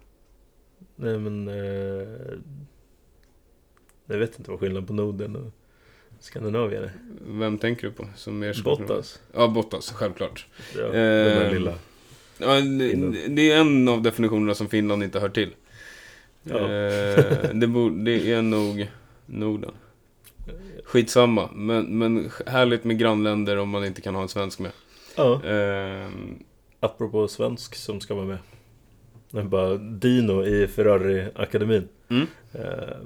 Nej 0.96 1.18
men... 1.18 1.48
Eh, 1.48 2.08
jag 4.06 4.18
vet 4.18 4.38
inte 4.38 4.50
vad 4.50 4.60
skillnaden 4.60 4.86
på 4.86 4.92
Norden 4.92 5.36
och 5.36 5.52
Skandinavien 6.20 6.82
är. 6.84 6.92
Vem 7.26 7.58
tänker 7.58 7.86
du 7.86 7.92
på? 7.92 8.06
Som 8.16 8.40
kunna- 8.40 8.62
Bottas. 8.64 9.20
Ja, 9.34 9.48
Bottas, 9.48 9.92
självklart. 9.92 10.46
Ja, 10.76 10.82
den 10.82 10.92
där 10.92 11.46
Eh, 11.46 11.52
lilla. 11.52 11.74
Ja, 12.38 12.60
det, 12.60 13.28
det 13.28 13.50
är 13.50 13.60
en 13.60 13.88
av 13.88 14.02
definitionerna 14.02 14.54
som 14.54 14.68
Finland 14.68 15.02
inte 15.02 15.20
hör 15.20 15.28
till. 15.28 15.50
Ja. 16.42 16.58
Eh, 16.58 17.50
det, 17.54 17.66
bo, 17.66 17.88
det 17.90 18.32
är 18.32 18.42
nog 18.42 18.90
Norden. 19.26 19.70
Skitsamma, 20.84 21.50
men, 21.52 21.98
men 21.98 22.30
härligt 22.46 22.84
med 22.84 22.98
grannländer 22.98 23.56
om 23.56 23.68
man 23.68 23.84
inte 23.84 24.00
kan 24.00 24.14
ha 24.14 24.22
en 24.22 24.28
svensk 24.28 24.58
med. 24.58 24.70
Ja. 25.16 25.44
Eh, 25.44 26.08
Apropå 26.80 27.28
svensk 27.28 27.74
som 27.74 28.00
ska 28.00 28.14
vara 28.14 28.38
med. 29.30 29.46
Bara 29.46 29.76
Dino 29.76 30.44
i 30.44 30.66
Ferrari-akademin. 30.66 31.88
mm, 32.08 32.26
Eh, 32.52 32.96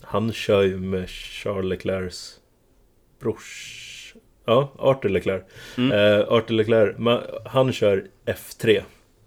han 0.00 0.32
kör 0.32 0.62
ju 0.62 0.76
med 0.78 1.08
Charles 1.08 1.68
Leclercs 1.68 2.40
brors... 3.20 4.14
Ja, 4.44 4.72
Arthur 4.78 5.08
Leclerc. 5.08 5.42
Mm. 5.76 5.92
Eh, 5.92 6.28
Arthur 6.28 6.54
Leclerc, 6.54 6.96
han 7.44 7.72
kör 7.72 8.06
F3. 8.26 8.82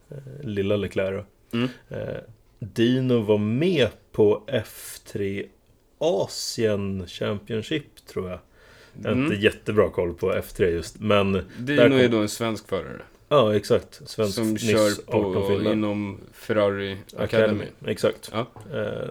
Eh, 0.09 0.17
lilla 0.43 0.75
Leclerc 0.75 1.25
mm, 1.53 1.69
Eh, 1.89 2.17
Dino 2.59 3.19
var 3.21 3.37
med 3.37 3.89
på 4.11 4.43
F3 4.47 5.45
Asien 5.97 7.07
Championship 7.07 8.05
tror 8.05 8.29
jag. 8.29 8.39
Jag 8.93 9.03
har 9.03 9.11
mm. 9.11 9.23
inte 9.31 9.35
jättebra 9.43 9.89
koll 9.89 10.13
på 10.13 10.33
F3 10.33 10.65
just, 10.65 10.99
men 10.99 11.31
Dino 11.57 11.81
kom- 11.81 11.91
är 11.91 12.09
då 12.09 12.17
en 12.17 12.29
svensk 12.29 12.67
förare. 12.67 13.01
Ja 13.31 13.55
exakt. 13.55 14.01
Svensk 14.05 14.35
som 14.35 14.53
NIS 14.53 14.71
kör 14.71 14.91
18 15.07 15.33
på, 15.33 15.71
inom 15.71 16.17
Ferrari 16.33 16.97
Academy. 17.17 17.65
Exakt. 17.85 18.31
Ja. 18.33 18.47
Eh, 18.73 19.09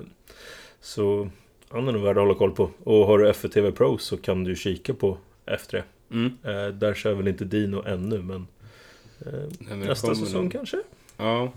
så 0.80 1.30
han 1.68 1.88
är 1.88 1.92
nog 1.92 2.02
värd 2.02 2.16
att 2.16 2.22
hålla 2.22 2.34
koll 2.34 2.52
på. 2.52 2.70
Och 2.84 3.06
har 3.06 3.18
du 3.18 3.32
F1 3.32 3.70
Pro 3.70 3.98
så 3.98 4.16
kan 4.16 4.44
du 4.44 4.56
kika 4.56 4.94
på 4.94 5.18
F3. 5.46 5.82
Mm. 6.10 6.38
Eh, 6.44 6.66
där 6.74 6.94
kör 6.94 7.14
väl 7.14 7.28
inte 7.28 7.44
Dino 7.44 7.84
ännu 7.86 8.18
men 8.22 8.46
eh, 9.26 9.32
Nej, 9.32 9.68
men 9.68 9.80
nästa 9.80 10.14
säsong 10.14 10.42
nog. 10.42 10.52
kanske? 10.52 10.76
Ja. 11.16 11.52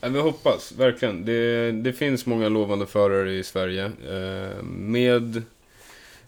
ja 0.00 0.08
vi 0.08 0.20
hoppas, 0.20 0.72
verkligen. 0.72 1.24
Det, 1.24 1.72
det 1.72 1.92
finns 1.92 2.26
många 2.26 2.48
lovande 2.48 2.86
förare 2.86 3.32
i 3.32 3.44
Sverige. 3.44 3.84
Eh, 3.84 4.62
med... 4.62 5.42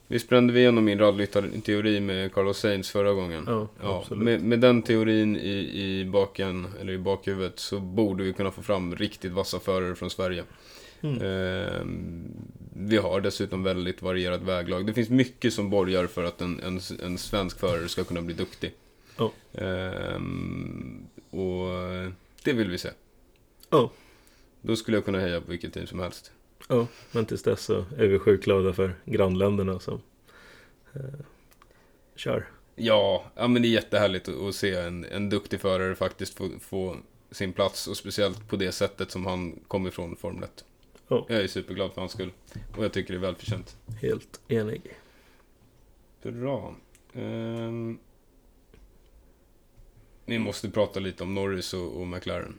Visst 0.06 0.28
brände 0.28 0.52
vi 0.52 0.60
igenom 0.60 0.84
min 0.84 0.98
rallyteori 0.98 2.00
med 2.00 2.34
Carlos 2.34 2.58
Sainz 2.58 2.90
förra 2.90 3.12
gången? 3.12 3.44
Ja, 3.46 3.68
Ja, 3.82 4.04
med, 4.10 4.42
med 4.42 4.60
den 4.60 4.82
teorin 4.82 5.36
i, 5.36 5.82
i 5.82 6.04
baken, 6.04 6.66
eller 6.80 6.92
i 6.92 6.98
bakhuvudet, 6.98 7.58
så 7.58 7.80
borde 7.80 8.24
vi 8.24 8.32
kunna 8.32 8.50
få 8.50 8.62
fram 8.62 8.96
riktigt 8.96 9.32
vassa 9.32 9.60
förare 9.60 9.94
från 9.94 10.10
Sverige. 10.10 10.44
Mm. 11.00 11.16
Eh, 11.16 11.82
vi 12.74 12.96
har 12.96 13.20
dessutom 13.20 13.62
väldigt 13.62 14.02
varierat 14.02 14.42
väglag. 14.42 14.86
Det 14.86 14.94
finns 14.94 15.10
mycket 15.10 15.54
som 15.54 15.70
borgar 15.70 16.06
för 16.06 16.24
att 16.24 16.40
en, 16.40 16.60
en, 16.60 16.80
en 17.02 17.18
svensk 17.18 17.58
förare 17.60 17.88
ska 17.88 18.04
kunna 18.04 18.22
bli 18.22 18.34
duktig. 18.34 18.72
Ja. 19.16 19.32
Eh, 19.52 20.20
och 21.30 21.68
det 22.44 22.52
vill 22.52 22.70
vi 22.70 22.78
se. 22.78 22.90
Ja. 23.70 23.90
Då 24.60 24.76
skulle 24.76 24.96
jag 24.96 25.04
kunna 25.04 25.20
heja 25.20 25.40
på 25.40 25.50
vilket 25.50 25.72
team 25.72 25.86
som 25.86 26.00
helst. 26.00 26.32
Ja, 26.68 26.87
men 27.12 27.27
tills 27.27 27.42
dess 27.42 27.64
så 27.64 27.85
är 27.98 28.07
vi 28.07 28.18
sjukt 28.18 28.44
glada 28.44 28.72
för 28.72 28.94
grannländerna 29.05 29.79
som 29.79 30.03
eh, 30.94 31.25
kör. 32.16 32.48
Ja, 32.75 33.25
ja, 33.35 33.48
men 33.48 33.62
det 33.62 33.68
är 33.68 33.70
jättehärligt 33.70 34.29
att, 34.29 34.55
se 34.55 34.75
en, 34.75 35.05
en 35.05 35.31
duktig 35.31 35.61
förare 35.61 35.94
faktiskt 35.94 36.35
få, 36.35 36.48
få 36.61 36.96
sin 37.31 37.53
plats. 37.53 37.87
Och 37.87 37.96
speciellt 37.96 38.48
på 38.48 38.57
det 38.57 38.72
sättet 38.72 39.11
som 39.11 39.27
han 39.27 39.61
kom 39.68 39.87
ifrån 39.87 40.16
Formel 40.16 40.44
1. 40.44 40.64
Ja. 41.09 41.27
Jag 41.29 41.40
är 41.40 41.46
superglad 41.46 41.92
för 41.92 42.01
hans 42.01 42.12
skull. 42.12 42.31
Och 42.77 42.85
jag 42.85 42.92
tycker 42.92 43.12
det 43.12 43.18
är 43.18 43.20
välförtjänt. 43.20 43.77
Helt 44.01 44.40
enig. 44.48 44.83
Bra. 46.22 46.75
Ehm, 47.12 47.98
vi 50.27 50.38
måste 50.38 50.70
prata 50.70 51.01
lite 51.01 51.22
om 51.22 51.35
Norris 51.35 51.75
och, 51.75 52.01
och 52.01 52.07
McLaren. 52.07 52.59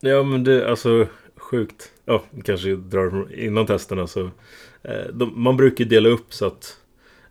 Ja 0.00 0.22
men 0.22 0.44
det 0.44 0.70
alltså 0.70 1.08
sjukt. 1.36 1.92
Ja, 2.04 2.22
kanske 2.44 2.76
drar 2.76 3.34
innan 3.34 3.66
testerna 3.66 4.06
så. 4.06 4.30
Eh, 4.82 5.06
de, 5.12 5.42
man 5.42 5.56
brukar 5.56 5.84
ju 5.84 5.90
dela 5.90 6.08
upp 6.08 6.34
så 6.34 6.46
att 6.46 6.80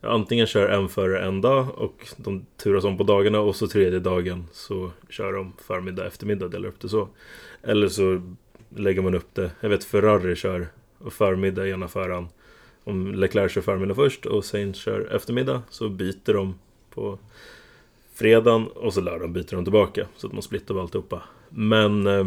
antingen 0.01 0.47
kör 0.47 0.69
en 0.69 0.89
före 0.89 1.25
en 1.25 1.41
dag 1.41 1.67
och 1.75 2.07
de 2.17 2.45
turas 2.57 2.83
om 2.83 2.97
på 2.97 3.03
dagarna 3.03 3.39
och 3.39 3.55
så 3.55 3.67
tredje 3.67 3.99
dagen 3.99 4.45
så 4.51 4.91
kör 5.09 5.33
de 5.33 5.53
förmiddag, 5.67 6.07
eftermiddag, 6.07 6.47
delar 6.47 6.67
upp 6.67 6.79
det 6.79 6.89
så. 6.89 7.07
Eller 7.63 7.87
så 7.87 8.21
lägger 8.69 9.01
man 9.01 9.15
upp 9.15 9.35
det. 9.35 9.51
Jag 9.59 9.69
vet 9.69 9.83
Ferrari 9.83 10.35
kör 10.35 10.67
förmiddag 11.09 11.67
ena 11.67 11.87
föran. 11.87 12.27
Om 12.83 13.15
Leclerc 13.15 13.51
kör 13.51 13.61
förmiddag 13.61 13.95
först 13.95 14.25
och 14.25 14.45
Sainz 14.45 14.77
kör 14.77 15.15
eftermiddag 15.15 15.61
så 15.69 15.89
byter 15.89 16.33
de 16.33 16.55
på 16.93 17.19
fredagen 18.13 18.67
och 18.67 18.93
så 18.93 19.01
lördagen 19.01 19.33
byter 19.33 19.55
de 19.55 19.65
tillbaka. 19.65 20.07
Så 20.17 20.27
att 20.27 20.33
man 20.33 20.41
splittar 20.41 20.81
alltihopa. 20.81 21.23
Men 21.49 22.07
eh, 22.07 22.25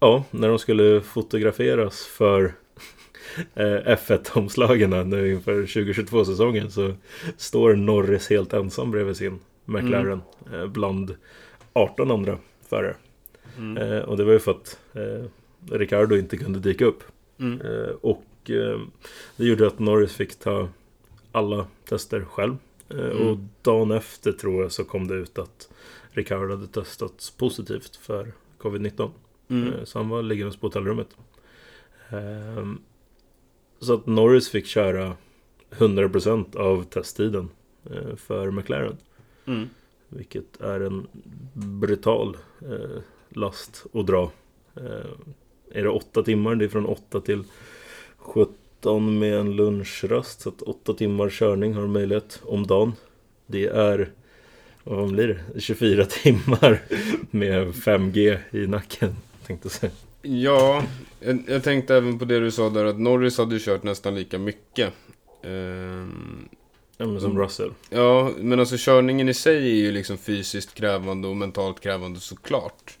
ja, 0.00 0.24
när 0.30 0.48
de 0.48 0.58
skulle 0.58 1.00
fotograferas 1.00 2.06
för 2.06 2.44
eh, 3.54 3.96
F1-omslagen 3.96 5.10
nu 5.10 5.32
inför 5.32 5.62
2022-säsongen 5.62 6.70
så 6.70 6.94
står 7.36 7.74
Norris 7.74 8.30
helt 8.30 8.52
ensam 8.52 8.90
bredvid 8.90 9.16
sin 9.16 9.38
McLaren 9.64 10.22
eh, 10.52 10.66
bland 10.66 11.16
18 11.72 12.10
andra 12.10 12.38
förare. 12.68 12.96
Mm. 13.58 13.76
Eh, 13.76 13.98
och 13.98 14.16
det 14.16 14.24
var 14.24 14.32
ju 14.32 14.38
för 14.38 14.50
att 14.50 14.78
Ricardo 15.70 16.16
inte 16.16 16.36
kunde 16.36 16.58
dyka 16.58 16.84
upp. 16.84 17.02
Mm. 17.38 17.60
Och 18.00 18.24
det 19.36 19.44
gjorde 19.44 19.66
att 19.66 19.78
Norris 19.78 20.12
fick 20.12 20.38
ta 20.38 20.68
alla 21.32 21.66
tester 21.84 22.20
själv. 22.20 22.56
Eh, 22.88 22.96
Mm. 22.98 23.26
Och 23.26 23.38
dagen 23.62 23.90
efter 23.90 24.32
tror 24.32 24.62
jag 24.62 24.72
så 24.72 24.84
kom 24.84 25.08
det 25.08 25.14
ut 25.14 25.38
att 25.38 25.68
Ricardo 26.10 26.50
hade 26.50 26.66
testats 26.66 27.30
positivt 27.30 27.96
för 27.96 28.32
covid-19. 28.58 29.10
Mm. 29.50 29.72
Eh, 29.72 29.84
Så 29.84 29.98
han 29.98 30.08
var 30.08 30.22
liggandes 30.22 30.56
på 30.56 30.66
hotellrummet. 30.66 31.08
Ehm, 32.10 32.78
Så 33.80 33.94
att 33.94 34.06
Norris 34.06 34.48
fick 34.48 34.66
köra 34.66 35.16
100% 35.70 36.56
av 36.56 36.84
testtiden 36.84 37.48
eh, 37.90 38.16
för 38.16 38.50
McLaren. 38.50 38.96
Mm. 39.46 39.68
Vilket 40.08 40.60
är 40.60 40.80
en 40.80 41.06
brutal 41.52 42.36
eh, 42.62 43.00
last 43.28 43.86
att 43.92 44.06
dra. 44.06 44.30
Är 45.72 45.82
det 45.82 45.88
åtta 45.88 46.22
timmar? 46.22 46.54
Det 46.54 46.64
är 46.64 46.68
från 46.68 46.86
8 46.86 47.20
till 47.20 47.42
17 48.16 49.18
med 49.18 49.38
en 49.38 49.56
lunchrast. 49.56 50.40
Så 50.40 50.48
att 50.48 50.62
åtta 50.62 50.94
timmar 50.94 51.30
körning 51.30 51.74
har 51.74 51.82
de 51.82 51.92
möjlighet 51.92 52.40
om 52.44 52.66
dagen. 52.66 52.92
Det 53.46 53.66
är 53.66 54.10
vad 54.84 55.12
blir 55.12 55.28
det? 55.54 55.60
24 55.60 56.04
timmar 56.04 56.82
med 57.30 57.66
5G 57.74 58.38
i 58.50 58.66
nacken. 58.66 59.16
Tänkte 59.50 59.70
säga. 59.70 59.92
Ja, 60.22 60.84
jag, 61.20 61.42
jag 61.46 61.64
tänkte 61.64 61.96
även 61.96 62.18
på 62.18 62.24
det 62.24 62.40
du 62.40 62.50
sa 62.50 62.70
där 62.70 62.84
att 62.84 62.98
Norris 63.00 63.38
hade 63.38 63.58
kört 63.58 63.82
nästan 63.82 64.14
lika 64.14 64.38
mycket. 64.38 64.92
Ehm, 65.42 66.48
Ja, 66.96 67.06
men 67.06 67.20
som 67.20 67.30
Mm. 67.30 67.42
Russell. 67.42 67.70
ja, 67.90 68.30
men 68.38 68.60
alltså 68.60 68.76
körningen 68.78 69.28
i 69.28 69.34
sig 69.34 69.56
är 69.56 69.74
ju 69.74 69.92
liksom 69.92 70.18
fysiskt 70.18 70.74
krävande 70.74 71.28
och 71.28 71.36
mentalt 71.36 71.80
krävande 71.80 72.20
såklart. 72.20 72.98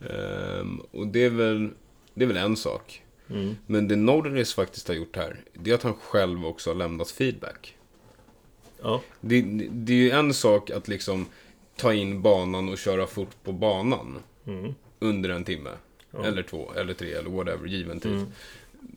Ehm, 0.00 0.80
och 0.90 1.06
det 1.06 1.24
är 1.24 1.30
väl, 1.30 1.70
det 2.14 2.24
är 2.24 2.28
väl 2.28 2.36
en 2.36 2.56
sak. 2.56 3.02
Mm. 3.30 3.56
Men 3.66 3.88
det 3.88 3.96
Norris 3.96 4.54
faktiskt 4.54 4.88
har 4.88 4.94
gjort 4.94 5.16
här, 5.16 5.36
det 5.54 5.70
är 5.70 5.74
att 5.74 5.82
han 5.82 5.94
själv 5.94 6.46
också 6.46 6.70
har 6.70 6.74
lämnat 6.74 7.10
feedback. 7.10 7.76
Ja. 8.82 9.00
Det, 9.20 9.42
det 9.70 9.92
är 9.92 9.96
ju 9.96 10.10
en 10.10 10.34
sak 10.34 10.70
att 10.70 10.88
liksom 10.88 11.26
ta 11.76 11.92
in 11.94 12.22
banan 12.22 12.68
och 12.68 12.78
köra 12.78 13.06
fort 13.06 13.42
på 13.44 13.52
banan 13.52 14.18
Mm. 14.46 14.74
under 14.98 15.30
en 15.30 15.44
timme. 15.44 15.70
Ja. 16.12 16.24
Eller 16.24 16.42
två, 16.42 16.72
eller 16.76 16.94
tre, 16.94 17.12
eller 17.12 17.30
whatever, 17.30 17.66
given 17.66 18.00
tid. 18.00 18.12
Mm. 18.12 18.26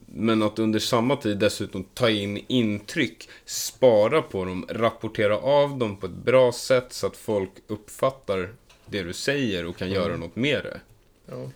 Men 0.05 0.43
att 0.43 0.59
under 0.59 0.79
samma 0.79 1.15
tid 1.15 1.37
dessutom 1.37 1.83
ta 1.83 2.09
in 2.09 2.45
intryck, 2.47 3.29
spara 3.45 4.21
på 4.21 4.45
dem, 4.45 4.65
rapportera 4.69 5.37
av 5.37 5.77
dem 5.77 5.97
på 5.97 6.05
ett 6.05 6.11
bra 6.11 6.51
sätt 6.51 6.93
så 6.93 7.07
att 7.07 7.17
folk 7.17 7.51
uppfattar 7.67 8.49
det 8.85 9.03
du 9.03 9.13
säger 9.13 9.65
och 9.65 9.77
kan 9.77 9.87
Mm. 9.87 10.01
göra 10.01 10.17
något 10.17 10.35
med 10.35 10.63
det. 10.63 10.79
Ja. 11.25 11.49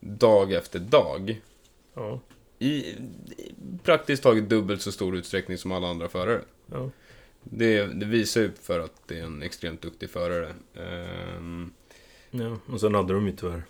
Dag 0.00 0.52
efter 0.52 0.78
dag. 0.78 1.40
Ja. 1.94 2.20
I, 2.58 2.94
praktiskt 3.82 4.22
taget 4.22 4.48
dubbelt 4.48 4.82
så 4.82 4.92
stor 4.92 5.16
utsträckning 5.16 5.58
som 5.58 5.72
alla 5.72 5.88
andra 5.88 6.08
förare. 6.08 6.40
Ja. 6.66 6.90
Det, 7.42 7.86
det 7.86 8.06
visar 8.06 8.40
ju 8.40 8.50
för 8.62 8.80
att 8.80 9.02
det 9.06 9.18
är 9.18 9.24
en 9.24 9.42
extremt 9.42 9.82
duktig 9.82 10.10
förare. 10.10 10.54
Ehm, 10.74 11.70
ja. 12.30 12.56
Och 12.66 12.80
sen 12.80 12.94
hade 12.94 13.12
de 13.14 13.26
ju 13.26 13.32
tyvärr 13.36 13.62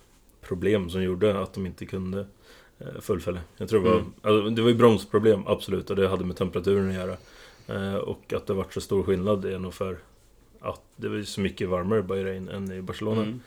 problem 0.49 0.91
som 0.91 1.03
gjorde 1.03 1.41
att 1.41 1.53
de 1.55 1.67
inte 1.67 1.87
kunde 1.87 2.27
eh, 2.79 3.01
fullfölja. 3.01 3.41
Jag 3.57 3.69
tror 3.69 3.83
det 3.85 3.89
var, 3.91 3.97
Mm. 3.99 4.13
alltså, 4.23 4.51
det 4.51 4.63
var 4.63 4.69
ju 4.69 4.75
bromsproblem, 4.75 5.43
absolut. 5.47 5.91
Och 5.91 5.97
det 5.97 6.09
hade 6.09 6.25
med 6.25 6.37
temperaturen 6.37 6.89
att 6.89 6.95
göra. 6.95 7.17
Eh, 7.67 7.95
och 7.95 8.33
att 8.33 8.47
det 8.47 8.55
vart 8.55 8.75
så 8.75 8.81
stor 8.81 9.03
skillnad 9.03 9.45
är 9.45 9.59
nog 9.59 9.75
för 9.75 9.99
att 10.61 10.81
det 10.97 11.09
var 11.09 11.23
så 11.23 11.41
mycket 11.41 11.69
varmare 11.69 11.99
i 11.99 12.03
Bahrain 12.03 12.49
än 12.49 12.73
i 12.73 12.83
Barcelona. 12.83 13.23
mm. 13.23 13.41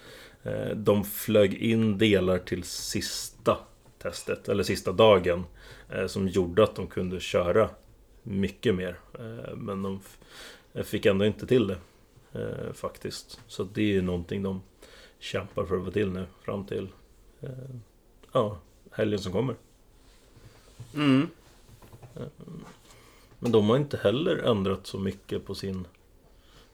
Eh, 0.43 0.75
De 0.77 1.03
flög 1.03 1.53
in 1.53 1.97
delar 1.97 2.37
till 2.37 2.63
sista 2.63 3.57
testet, 4.01 4.49
eller 4.49 4.63
sista 4.63 4.91
dagen. 4.91 5.43
eh, 5.89 6.07
Som 6.07 6.27
gjorde 6.27 6.63
att 6.63 6.75
de 6.75 6.87
kunde 6.87 7.19
köra 7.19 7.69
mycket 8.23 8.75
mer. 8.75 8.99
Men 9.55 9.83
de 9.83 9.99
fick 10.83 11.05
ändå 11.05 11.25
inte 11.25 11.47
till 11.47 11.67
det. 11.67 11.77
Faktiskt. 12.73 13.39
Så 13.47 13.63
det 13.63 13.81
är 13.81 13.85
ju 13.87 14.01
någonting 14.01 14.43
de 14.43 14.61
kämpar 15.21 15.65
för 15.65 15.77
att 15.77 15.85
få 15.85 15.91
till 15.91 16.11
nu 16.11 16.25
fram 16.41 16.65
till 16.65 16.87
eh, 17.41 17.49
ja, 18.31 18.57
helgen 18.91 19.19
som 19.19 19.31
kommer. 19.31 19.55
Mm. 20.95 21.27
Men 23.39 23.51
de 23.51 23.69
har 23.69 23.77
inte 23.77 23.97
heller 23.97 24.37
ändrat 24.37 24.87
så 24.87 24.99
mycket 24.99 25.45
på 25.45 25.55
sin 25.55 25.87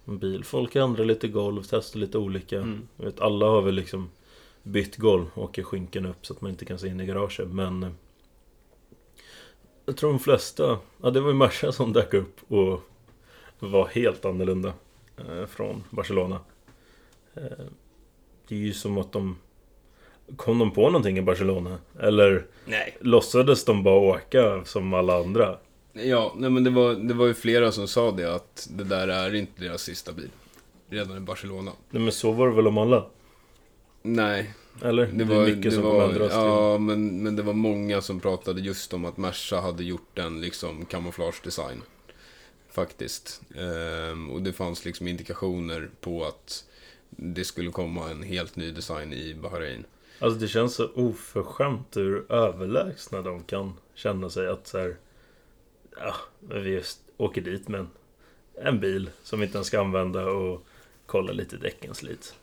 bil. 0.05 0.43
Folk 0.43 0.75
ändrar 0.75 1.05
lite 1.05 1.27
golv, 1.27 1.63
testar 1.69 1.99
lite 1.99 2.17
olika. 2.17 2.57
Mm. 2.57 2.87
Vet, 2.95 3.19
alla 3.19 3.45
har 3.45 3.61
väl 3.61 3.75
liksom 3.75 4.09
bytt 4.63 4.97
golv 4.97 5.25
och 5.33 5.43
åker 5.43 5.63
skinken 5.63 6.05
upp 6.05 6.25
så 6.25 6.33
att 6.33 6.41
man 6.41 6.51
inte 6.51 6.65
kan 6.65 6.79
se 6.79 6.87
in 6.87 6.99
i 6.99 7.05
garaget. 7.05 7.47
Men 7.47 7.83
eh, 7.83 7.91
jag 9.85 9.97
tror 9.97 10.09
de 10.09 10.19
flesta, 10.19 10.79
ja 11.01 11.09
det 11.09 11.21
var 11.21 11.29
ju 11.29 11.35
Merca 11.35 11.71
som 11.71 11.93
dök 11.93 12.13
upp 12.13 12.51
och 12.51 12.81
var 13.59 13.87
helt 13.87 14.25
annorlunda 14.25 14.73
eh, 15.17 15.45
från 15.45 15.83
Barcelona. 15.89 16.39
Eh, 17.33 17.65
det 18.47 18.55
är 18.55 18.59
ju 18.59 18.73
som 18.73 18.97
att 18.97 19.11
de 19.11 19.35
Kom 20.35 20.59
de 20.59 20.71
på 20.71 20.81
någonting 20.81 21.17
i 21.17 21.21
Barcelona? 21.21 21.77
Eller 21.99 22.45
Nej. 22.65 22.97
låtsades 22.99 23.65
de 23.65 23.83
bara 23.83 23.95
åka 23.95 24.65
som 24.65 24.93
alla 24.93 25.19
andra? 25.19 25.57
Ja, 25.93 26.33
nej 26.37 26.49
men 26.49 26.63
det 26.63 26.69
var, 26.69 26.93
det 26.93 27.13
var 27.13 27.25
ju 27.25 27.33
flera 27.33 27.71
som 27.71 27.87
sa 27.87 28.11
det 28.11 28.35
att 28.35 28.67
det 28.71 28.83
där 28.83 29.07
är 29.07 29.35
inte 29.35 29.63
deras 29.63 29.81
sista 29.81 30.11
bil. 30.11 30.29
Redan 30.89 31.17
i 31.17 31.19
Barcelona. 31.19 31.71
Nej 31.89 32.01
men 32.01 32.11
så 32.11 32.31
var 32.31 32.47
det 32.47 32.55
väl 32.55 32.67
om 32.67 32.77
alla? 32.77 33.05
Nej, 34.01 34.53
Eller? 34.81 35.05
det 35.05 35.23
är 35.23 35.27
var, 35.27 35.45
mycket 35.45 35.63
det 35.63 35.71
som 35.71 35.83
var, 35.83 36.09
ändras 36.09 36.31
ja, 36.33 36.77
men, 36.77 37.23
men 37.23 37.35
det 37.35 37.43
var 37.43 37.53
många 37.53 38.01
som 38.01 38.19
pratade 38.19 38.61
just 38.61 38.93
om 38.93 39.05
att 39.05 39.17
Merca 39.17 39.61
hade 39.61 39.83
gjort 39.83 40.19
en 40.19 40.41
liksom 40.41 40.85
kamouflagedesign. 40.85 41.81
Faktiskt. 42.71 43.41
Ehm, 43.55 44.29
och 44.29 44.41
det 44.41 44.53
fanns 44.53 44.85
liksom 44.85 45.07
indikationer 45.07 45.89
på 46.01 46.25
att 46.25 46.63
det 47.09 47.45
skulle 47.45 47.71
komma 47.71 48.09
en 48.09 48.23
helt 48.23 48.55
ny 48.55 48.71
design 48.71 49.13
i 49.13 49.35
Bahrain. 49.35 49.85
Alltså 50.19 50.39
det 50.39 50.47
känns 50.47 50.75
så 50.75 50.89
oförskämt 50.93 51.97
hur 51.97 52.31
överlägsna 52.31 53.21
de 53.21 53.43
kan 53.43 53.73
känna 53.93 54.29
sig 54.29 54.47
att 54.47 54.67
så 54.67 54.77
här, 54.77 54.95
Ja, 55.99 56.15
vi 56.49 56.69
just 56.69 56.99
åker 57.17 57.41
dit 57.41 57.67
med 57.67 57.79
en, 57.79 57.89
en 58.55 58.79
bil 58.79 59.09
som 59.23 59.39
vi 59.39 59.45
inte 59.45 59.57
ens 59.57 59.67
ska 59.67 59.81
använda 59.81 60.25
och 60.25 60.65
kolla 61.05 61.31
lite 61.31 61.57
däcken 61.57 61.95
slits. 61.95 62.35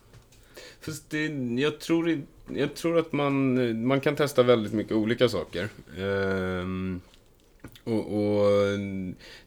Fast 0.80 1.10
det, 1.10 1.26
jag, 1.60 1.80
tror, 1.80 2.22
jag 2.48 2.74
tror 2.74 2.98
att 2.98 3.12
man, 3.12 3.86
man 3.86 4.00
kan 4.00 4.16
testa 4.16 4.42
väldigt 4.42 4.72
mycket 4.72 4.92
olika 4.92 5.28
saker. 5.28 5.68
Ehm, 5.98 7.00
och, 7.84 8.14
och 8.14 8.48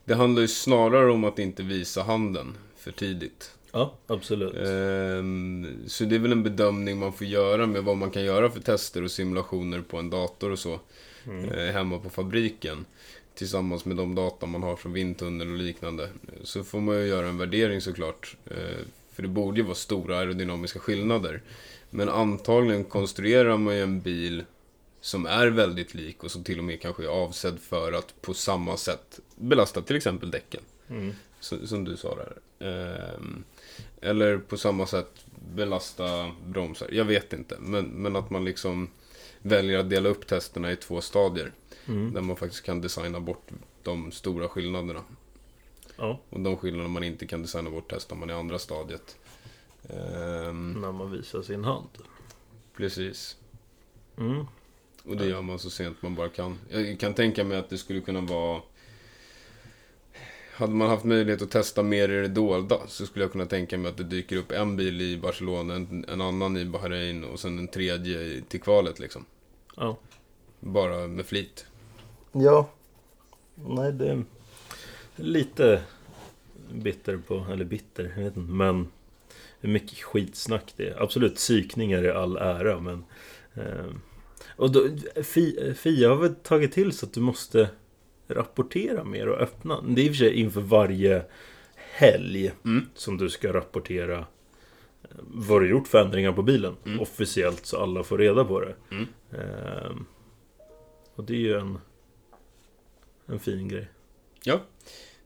det 0.06 0.13
handlar 0.13 0.41
ju 0.41 0.47
snarare 0.47 1.12
om 1.12 1.23
att 1.23 1.39
inte 1.39 1.63
visa 1.63 2.03
handen 2.03 2.58
för 2.77 2.91
tidigt. 2.91 3.57
Ja, 3.71 3.93
absolut. 4.08 4.56
Ehm, 4.56 5.84
så 5.88 6.03
det 6.03 6.15
är 6.15 6.19
väl 6.19 6.32
en 6.32 6.43
bedömning 6.43 6.97
man 6.97 7.13
får 7.13 7.27
göra 7.27 7.67
med 7.67 7.84
vad 7.84 7.97
man 7.97 8.12
kan 8.12 8.23
göra 8.23 8.49
för 8.49 8.60
tester 8.60 9.03
och 9.03 9.12
simulationer 9.12 9.82
på 9.82 9.97
en 9.97 10.10
dator 10.10 10.51
och 10.51 10.60
så. 10.60 10.80
Mm. 11.25 11.49
eh, 11.49 11.73
hemma 11.73 11.99
på 11.99 12.10
fabriken. 12.10 12.86
Tillsammans 13.36 13.86
med 13.86 13.97
de 13.97 14.15
data 14.15 14.45
man 14.45 14.63
har 14.63 14.75
från 14.75 14.93
vindtunnel 14.93 15.51
och 15.51 15.58
liknande. 15.58 16.10
Så 16.43 16.63
får 16.63 16.80
man 16.80 16.95
ju 16.95 17.08
göra 17.08 17.27
en 17.27 17.38
värdering 17.38 17.82
såklart. 17.82 18.38
Eh, 18.45 18.86
för 19.13 19.21
det 19.21 19.27
borde 19.27 19.58
ju 19.58 19.63
vara 19.63 19.75
stora 19.75 20.17
aerodynamiska 20.17 20.80
skillnader. 20.80 21.41
Men 21.89 22.10
antagligen 22.10 22.84
konstruerar 22.84 23.58
man 23.58 23.75
ju 23.75 23.82
en 23.82 24.01
bil 24.01 24.43
som 25.01 25.25
är 25.25 25.47
väldigt 25.47 25.93
lik 25.93 26.23
och 26.23 26.32
som 26.32 26.43
till 26.43 26.58
och 26.58 26.63
med 26.63 26.82
kanske 26.82 27.03
är 27.03 27.08
avsedd 27.08 27.60
för 27.60 27.93
att 27.93 28.21
på 28.21 28.34
samma 28.34 28.77
sätt 28.77 29.19
belasta 29.36 29.82
till 29.82 29.95
exempel 29.95 30.32
däcken. 30.32 30.62
Mm. 30.89 31.13
Som, 31.39 31.67
som 31.67 31.84
du 31.84 31.97
sa 31.97 32.15
där. 32.15 32.38
Ehm, 32.67 33.43
eller 34.01 34.38
på 34.38 34.57
samma 34.57 34.86
sätt 34.86 35.25
belasta 35.55 36.31
bromsar. 36.45 36.89
Jag 36.91 37.05
vet 37.05 37.33
inte. 37.33 37.57
Men, 37.60 37.86
men 37.86 38.15
att 38.15 38.29
man 38.29 38.45
liksom 38.45 38.89
väljer 39.41 39.79
att 39.79 39.89
dela 39.89 40.10
upp 40.10 40.27
testerna 40.27 40.71
i 40.71 40.75
två 40.75 41.01
stadier. 41.01 41.51
Mm. 41.88 42.13
Där 42.13 42.21
man 42.21 42.36
faktiskt 42.36 42.63
kan 42.63 42.81
designa 42.81 43.19
bort 43.19 43.49
de 43.83 44.12
stora 44.12 44.47
skillnaderna. 44.47 45.03
Ja, 45.97 46.19
Och 46.29 46.39
de 46.39 46.57
skillnader 46.57 46.89
man 46.89 47.03
inte 47.03 47.25
kan 47.27 47.41
designa 47.41 47.69
bort 47.69 47.86
testar 47.89 48.15
man 48.15 48.29
i 48.29 48.33
andra 48.33 48.60
stadiet. 48.60 49.15
Ehm, 49.89 50.73
när 50.73 50.91
man 50.91 51.12
visar 51.12 51.41
sin 51.41 51.63
hand. 51.63 51.89
precis. 52.77 53.38
Mm. 54.17 54.45
Och 55.03 55.17
det 55.17 55.25
gör 55.25 55.41
man 55.41 55.60
så 55.60 55.69
sent 55.69 56.01
man 56.01 56.15
bara 56.15 56.29
kan. 56.29 56.60
Jag 56.69 56.99
kan 56.99 57.13
tänka 57.13 57.43
mig 57.43 57.57
att 57.57 57.69
det 57.69 57.77
skulle 57.77 58.01
kunna 58.01 58.21
vara... 58.21 58.62
Hade 60.58 60.74
man 60.74 60.89
haft 60.89 61.04
möjlighet 61.06 61.41
att 61.41 61.52
testa 61.52 61.84
mer 61.84 62.10
i 62.10 62.22
det 62.22 62.28
dolda 62.28 62.78
så 62.88 63.06
skulle 63.06 63.26
jag 63.26 63.32
kunna 63.32 63.46
tänka 63.46 63.78
mig 63.78 63.89
att 63.89 63.98
det 63.98 64.04
dyker 64.04 64.38
upp 64.38 64.52
en 64.52 64.78
bil 64.78 65.02
i 65.02 65.17
Barcelona, 65.17 65.76
en, 65.76 66.06
en 66.08 66.22
annan 66.22 66.58
i 66.58 66.65
Bahrain 66.65 67.24
och 67.24 67.39
sen 67.39 67.60
en 67.60 67.67
tredje 67.67 68.22
i- 68.22 68.43
till 68.48 68.62
kvalet 68.62 69.00
liksom. 69.00 69.26
Ja. 69.76 69.98
Bara 70.60 71.08
med 71.08 71.26
flit. 71.26 71.65
Ja. 72.32 72.70
Nej, 73.56 73.91
det 73.93 74.10
är 74.10 74.24
lite 75.15 75.82
bitter 76.74 77.17
på, 77.17 77.46
eller 77.52 77.65
bitter, 77.65 78.04
jag 78.17 78.24
vet 78.24 78.38
inte, 78.38 78.52
men 78.52 78.88
är 79.62 79.67
mycket 79.67 79.98
skitsnack 80.04 80.74
det. 80.78 80.96
Absolut, 81.00 81.36
psykningar 81.36 82.04
är 82.04 82.13
all 82.13 82.38
ära, 82.38 82.80
men 82.80 83.04
eh, 83.54 83.86
och 84.56 84.72
då, 84.72 84.88
Fi- 85.24 85.74
Fia 85.74 86.10
har 86.10 86.15
väl 86.15 86.36
tagit 86.36 86.72
till 86.72 86.91
så 86.91 87.06
att 87.06 87.13
du 87.13 87.20
måste 87.20 87.70
rapportera 88.27 89.03
mer 89.03 89.29
och 89.29 89.39
öppna. 89.39 89.81
Det 89.87 90.01
är 90.01 90.05
i 90.05 90.09
och 90.09 90.11
för 90.15 90.17
sig 90.17 90.33
inför 90.33 90.61
varje 90.61 91.23
helg 91.75 92.51
Mm. 92.65 92.85
som 92.93 93.17
du 93.17 93.29
ska 93.29 93.53
rapportera 93.53 94.17
eh, 94.17 94.25
vad 95.27 95.61
du 95.61 95.69
gjort 95.69 95.87
för 95.87 96.01
ändringar 96.05 96.31
på 96.31 96.41
bilen. 96.43 96.75
Mm. 96.85 96.99
Officiellt 96.99 97.65
så 97.65 97.77
alla 97.77 98.03
får 98.03 98.17
reda 98.17 98.45
på 98.45 98.59
det. 98.61 98.75
Mm. 98.91 99.05
Ehm, 99.31 100.05
och 101.15 101.23
det 101.23 101.33
är 101.33 101.37
ju 101.37 101.59
en, 101.59 101.77
en 103.25 103.39
fin 103.39 103.67
grej. 103.67 103.87
Ja. 104.43 104.59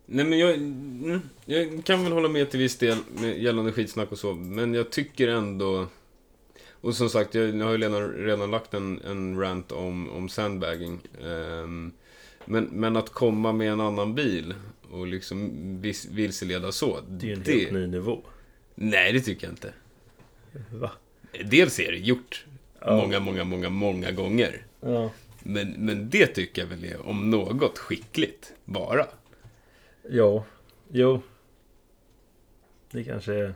Nej 0.05 0.25
men 0.25 0.39
jag, 0.39 0.53
mm, 0.53 1.21
jag 1.45 1.85
kan 1.85 2.03
väl 2.03 2.13
hålla 2.13 2.29
med 2.29 2.49
till 2.49 2.59
viss 2.59 2.77
del 2.77 2.97
gällande 3.37 3.71
skitsnack 3.71 4.11
och 4.11 4.19
så, 4.19 4.33
men 4.33 4.73
jag 4.73 4.89
tycker 4.89 5.27
ändå... 5.27 5.87
Och 6.71 6.95
som 6.95 7.09
sagt, 7.09 7.35
jag, 7.35 7.55
jag 7.55 7.65
har 7.65 7.71
ju 7.71 7.77
redan, 7.77 8.11
redan 8.11 8.51
lagt 8.51 8.73
en, 8.73 9.01
en 9.01 9.39
rant 9.39 9.71
om, 9.71 10.09
om 10.09 10.29
sandbagging. 10.29 10.99
Ehm, 11.23 11.91
men, 12.51 12.63
men 12.63 12.95
att 12.97 13.09
komma 13.09 13.51
med 13.51 13.71
en 13.71 13.81
annan 13.81 14.15
bil 14.15 14.53
och 14.91 15.07
liksom 15.07 15.51
vis, 15.81 16.05
vilseleda 16.11 16.71
så, 16.71 16.99
Det 17.09 17.25
är 17.25 17.27
ju 17.27 17.33
en 17.33 17.43
det, 17.45 17.51
helt 17.59 17.71
ny 17.71 17.87
nivå. 17.87 18.21
Nej, 18.75 19.13
det 19.13 19.21
tycker 19.21 19.47
jag 19.47 19.53
inte. 19.53 19.73
Va? 20.71 20.91
Dels 21.45 21.79
är 21.79 21.91
det 21.91 21.97
gjort 21.97 22.45
Ja. 22.85 22.97
många, 22.97 23.19
många, 23.19 23.43
många, 23.43 23.69
många 23.69 24.11
gånger. 24.11 24.65
Ja. 24.81 25.11
Men, 25.43 25.71
men 25.71 26.09
det 26.09 26.27
tycker 26.27 26.61
jag 26.61 26.69
väl 26.69 26.83
är 26.83 27.07
om 27.07 27.29
något 27.29 27.77
skickligt, 27.77 28.53
bara. 28.65 29.05
Ja, 30.09 30.45
jo. 30.91 31.21
Det 32.91 33.03
kanske 33.03 33.33
är 33.33 33.53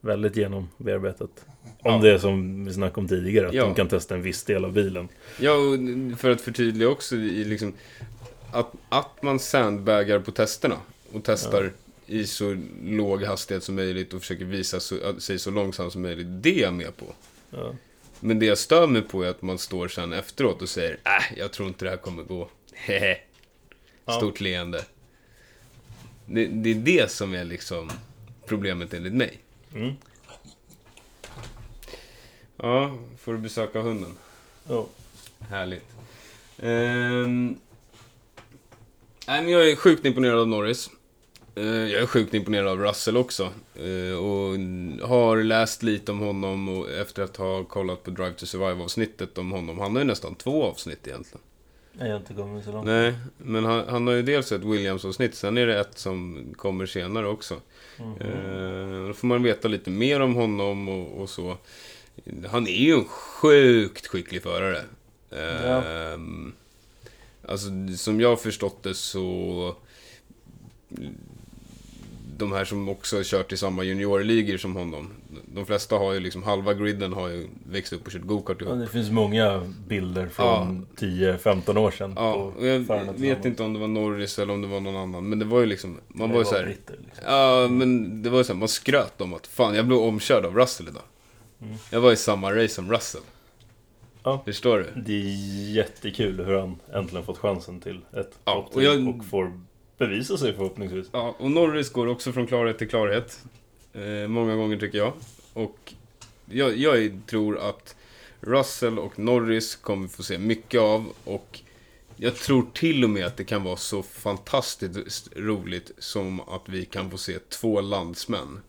väldigt 0.00 0.36
genombearbetat. 0.36 1.46
Om 1.78 1.92
Ja. 1.92 1.98
det 1.98 2.10
är 2.14 2.18
som 2.18 2.64
vi 2.64 2.72
snackade 2.72 3.00
om 3.00 3.08
tidigare, 3.08 3.48
att 3.48 3.54
Ja. 3.54 3.64
de 3.64 3.74
kan 3.74 3.88
testa 3.88 4.14
en 4.14 4.22
viss 4.22 4.44
del 4.44 4.64
av 4.64 4.72
bilen. 4.72 5.08
Ja, 5.40 5.52
och 5.52 5.78
för 6.18 6.30
att 6.30 6.40
förtydliga 6.40 6.88
också 6.88 7.14
liksom 7.16 7.72
att, 8.52 8.72
att 8.88 9.22
man 9.22 9.38
sandbagar 9.38 10.18
på 10.20 10.30
testerna 10.32 10.76
och 11.12 11.20
testar 11.24 11.72
i 12.06 12.26
så 12.26 12.56
låg 12.84 13.22
hastighet 13.22 13.64
som 13.64 13.74
möjligt 13.74 14.14
och 14.14 14.20
försöker 14.20 14.44
visa 14.44 14.80
så, 14.80 15.20
sig 15.20 15.38
så 15.38 15.50
långsamt 15.50 15.92
som 15.92 16.02
möjligt. 16.02 16.26
Det 16.30 16.58
är 16.58 16.62
jag 16.62 16.74
med 16.74 16.96
på. 16.96 17.06
Ja. 17.50 17.74
Men 18.20 18.38
det 18.38 18.46
jag 18.46 18.58
stör 18.58 18.86
mig 18.86 19.02
på 19.02 19.22
är 19.22 19.28
att 19.28 19.42
man 19.42 19.58
står 19.58 19.88
sen 19.88 20.12
efteråt 20.12 20.62
och 20.62 20.68
säger 20.68 20.90
äh, 21.04 21.38
jag 21.38 21.52
tror 21.52 21.68
inte 21.68 21.84
det 21.84 21.90
här 21.90 21.96
kommer 21.96 22.22
gå. 22.22 22.48
Hehe. 22.74 23.18
Ja. 24.04 24.12
Stort 24.12 24.40
leende. 24.40 24.84
Det, 26.26 26.46
det 26.46 26.70
är 26.70 26.74
det 26.74 27.10
som 27.10 27.34
är 27.34 27.44
liksom 27.44 27.90
problemet 28.46 28.94
enligt 28.94 29.12
mig. 29.14 29.38
Mm. 29.74 29.92
Ja, 32.56 32.98
får 33.18 33.32
du 33.32 33.38
besöka 33.38 33.80
hunden. 33.80 34.14
Ja. 34.68 34.86
Härligt. 35.50 35.84
Ehm, 36.58 37.56
nej, 39.26 39.42
men 39.42 39.48
jag 39.48 39.70
är 39.70 39.76
sjukt 39.76 40.04
imponerad 40.04 40.38
av 40.38 40.48
Norris. 40.48 40.90
Eh, 41.54 41.64
jag 41.64 42.02
är 42.02 42.06
sjukt 42.06 42.34
imponerad 42.34 42.68
av 42.68 42.78
Russell 42.78 43.16
också. 43.16 43.52
Eh, 43.74 44.18
och 44.18 44.58
har 45.08 45.42
läst 45.42 45.82
lite 45.82 46.12
om 46.12 46.20
honom 46.20 46.68
och 46.68 46.90
efter 46.90 47.22
att 47.22 47.36
ha 47.36 47.64
kollat 47.64 48.02
på 48.02 48.10
Drive 48.10 48.32
to 48.32 48.46
Survive-avsnittet 48.46 49.38
om 49.38 49.52
honom. 49.52 49.78
Han 49.78 49.92
har 49.92 49.98
ju 49.98 50.04
nästan 50.04 50.34
två 50.34 50.64
avsnitt 50.64 51.06
egentligen. 51.06 51.42
Jag 51.98 52.06
har 52.06 52.16
inte 52.16 52.34
kommit 52.34 52.64
så 52.64 52.72
långt. 52.72 52.86
Nej, 52.86 53.14
men 53.38 53.64
han, 53.64 53.88
han 53.88 54.06
har 54.06 54.14
ju 54.14 54.22
dels 54.22 54.52
ett 54.52 54.62
Williams-avsnitt, 54.62 55.34
sen 55.34 55.58
är 55.58 55.66
det 55.66 55.80
ett 55.80 55.98
som 55.98 56.44
kommer 56.56 56.86
senare 56.86 57.26
också. 57.26 57.54
Mhm. 57.98 58.14
Eh, 58.20 59.06
då 59.06 59.14
får 59.14 59.26
man 59.26 59.42
veta 59.42 59.68
lite 59.68 59.90
mer 59.90 60.20
om 60.20 60.34
honom 60.34 60.88
och, 60.88 61.22
och 61.22 61.30
så. 61.30 61.56
Han 62.50 62.66
är 62.66 62.82
ju 62.82 62.94
en 62.94 63.04
sjukt 63.04 64.06
skicklig 64.06 64.42
förare. 64.42 64.78
Eh, 65.30 66.18
Alltså, 67.48 67.66
som 67.96 68.20
jag 68.20 68.28
har 68.28 68.36
förstått 68.36 68.82
det 68.82 68.94
så... 68.94 69.74
De 72.38 72.52
här 72.52 72.64
som 72.64 72.88
också 72.88 73.16
har 73.16 73.24
kört 73.24 73.52
i 73.52 73.56
samma 73.56 73.82
juniorligor 73.84 74.56
som 74.56 74.76
honom. 74.76 75.08
De 75.54 75.66
flesta 75.66 75.96
har 75.96 76.12
ju 76.12 76.20
liksom, 76.20 76.42
halva 76.42 76.74
griden 76.74 77.12
har 77.12 77.28
ju 77.28 77.48
växt 77.70 77.92
upp 77.92 78.06
och 78.06 78.12
kört 78.12 78.22
go-kart 78.22 78.56
Ja, 78.60 78.66
ihop. 78.66 78.80
det 78.80 78.86
finns 78.86 79.10
många 79.10 79.72
bilder 79.88 80.28
från 80.28 80.86
10-15 80.96 81.78
år 81.78 81.90
sedan. 81.90 82.12
Ja, 82.16 82.34
och 82.34 82.66
jag 82.66 82.78
vet 83.18 83.44
inte 83.44 83.62
om 83.62 83.72
det 83.72 83.78
var 83.78 83.88
Norris 83.88 84.38
eller 84.38 84.52
om 84.52 84.62
det 84.62 84.68
var 84.68 84.80
någon 84.80 84.96
annan. 84.96 85.28
Men 85.28 85.38
det 85.38 85.44
var 85.44 85.60
ju 85.60 85.66
liksom, 85.66 86.00
man 86.08 86.28
Det 86.28 86.34
var 86.34 86.40
ju 86.42 86.46
såhär... 86.46 86.66
liksom. 86.66 86.96
Ja, 87.26 87.68
men 87.70 88.22
det 88.22 88.30
var 88.30 88.38
ju 88.38 88.44
såhär, 88.44 88.58
man 88.60 88.68
skröt 88.68 89.20
om 89.20 89.34
att 89.34 89.46
fan, 89.46 89.74
jag 89.74 89.86
blev 89.86 89.98
omkörd 89.98 90.44
av 90.44 90.54
Russell 90.54 90.88
idag. 90.88 91.02
Mm. 91.62 91.74
Jag 91.90 92.00
var 92.00 92.12
i 92.12 92.16
samma 92.16 92.52
race 92.52 92.68
som 92.74 92.92
Russell. 92.92 93.20
Ja. 94.22 94.42
Förstår 94.44 94.78
du? 94.78 95.00
Det 95.00 95.12
är 95.12 95.74
jättekul 95.74 96.44
hur 96.44 96.58
han 96.58 96.76
äntligen 96.92 97.24
fått 97.26 97.38
chansen 97.38 97.80
till 97.80 98.00
ett 98.12 98.38
Ja, 98.44 98.52
topp 98.54 98.76
och 98.76 98.82
jag- 98.82 99.08
och 99.08 99.24
får 99.24 99.60
bevisa 99.98 100.36
sig 100.38 100.52
förhoppningsvis. 100.54 101.06
Ja, 101.12 101.34
och 101.38 101.50
Norris 101.50 101.90
går 101.90 102.06
också 102.06 102.32
från 102.32 102.46
klarhet 102.46 102.78
till 102.78 102.88
klarhet. 102.88 103.44
Eh, 103.92 104.28
många 104.28 104.54
gånger 104.56 104.76
tycker 104.78 104.98
jag. 104.98 105.12
Och 105.52 105.94
jag, 106.50 106.76
jag 106.76 107.20
tror 107.26 107.58
att 107.58 107.96
Russell 108.40 108.98
och 108.98 109.18
Norris 109.18 109.76
kommer 109.76 110.08
få 110.08 110.22
se 110.22 110.38
mycket 110.38 110.80
av. 110.80 111.12
Och 111.24 111.60
jag 112.16 112.36
tror 112.36 112.66
till 112.74 113.04
och 113.04 113.10
med 113.10 113.26
att 113.26 113.36
det 113.36 113.44
kan 113.44 113.64
vara 113.64 113.76
så 113.76 114.02
fantastiskt 114.02 115.28
roligt 115.36 115.90
som 115.98 116.40
att 116.40 116.62
vi 116.68 116.84
kan 116.84 117.10
få 117.10 117.18
se 117.18 117.38
två 117.38 117.80
landsmän 117.80 118.60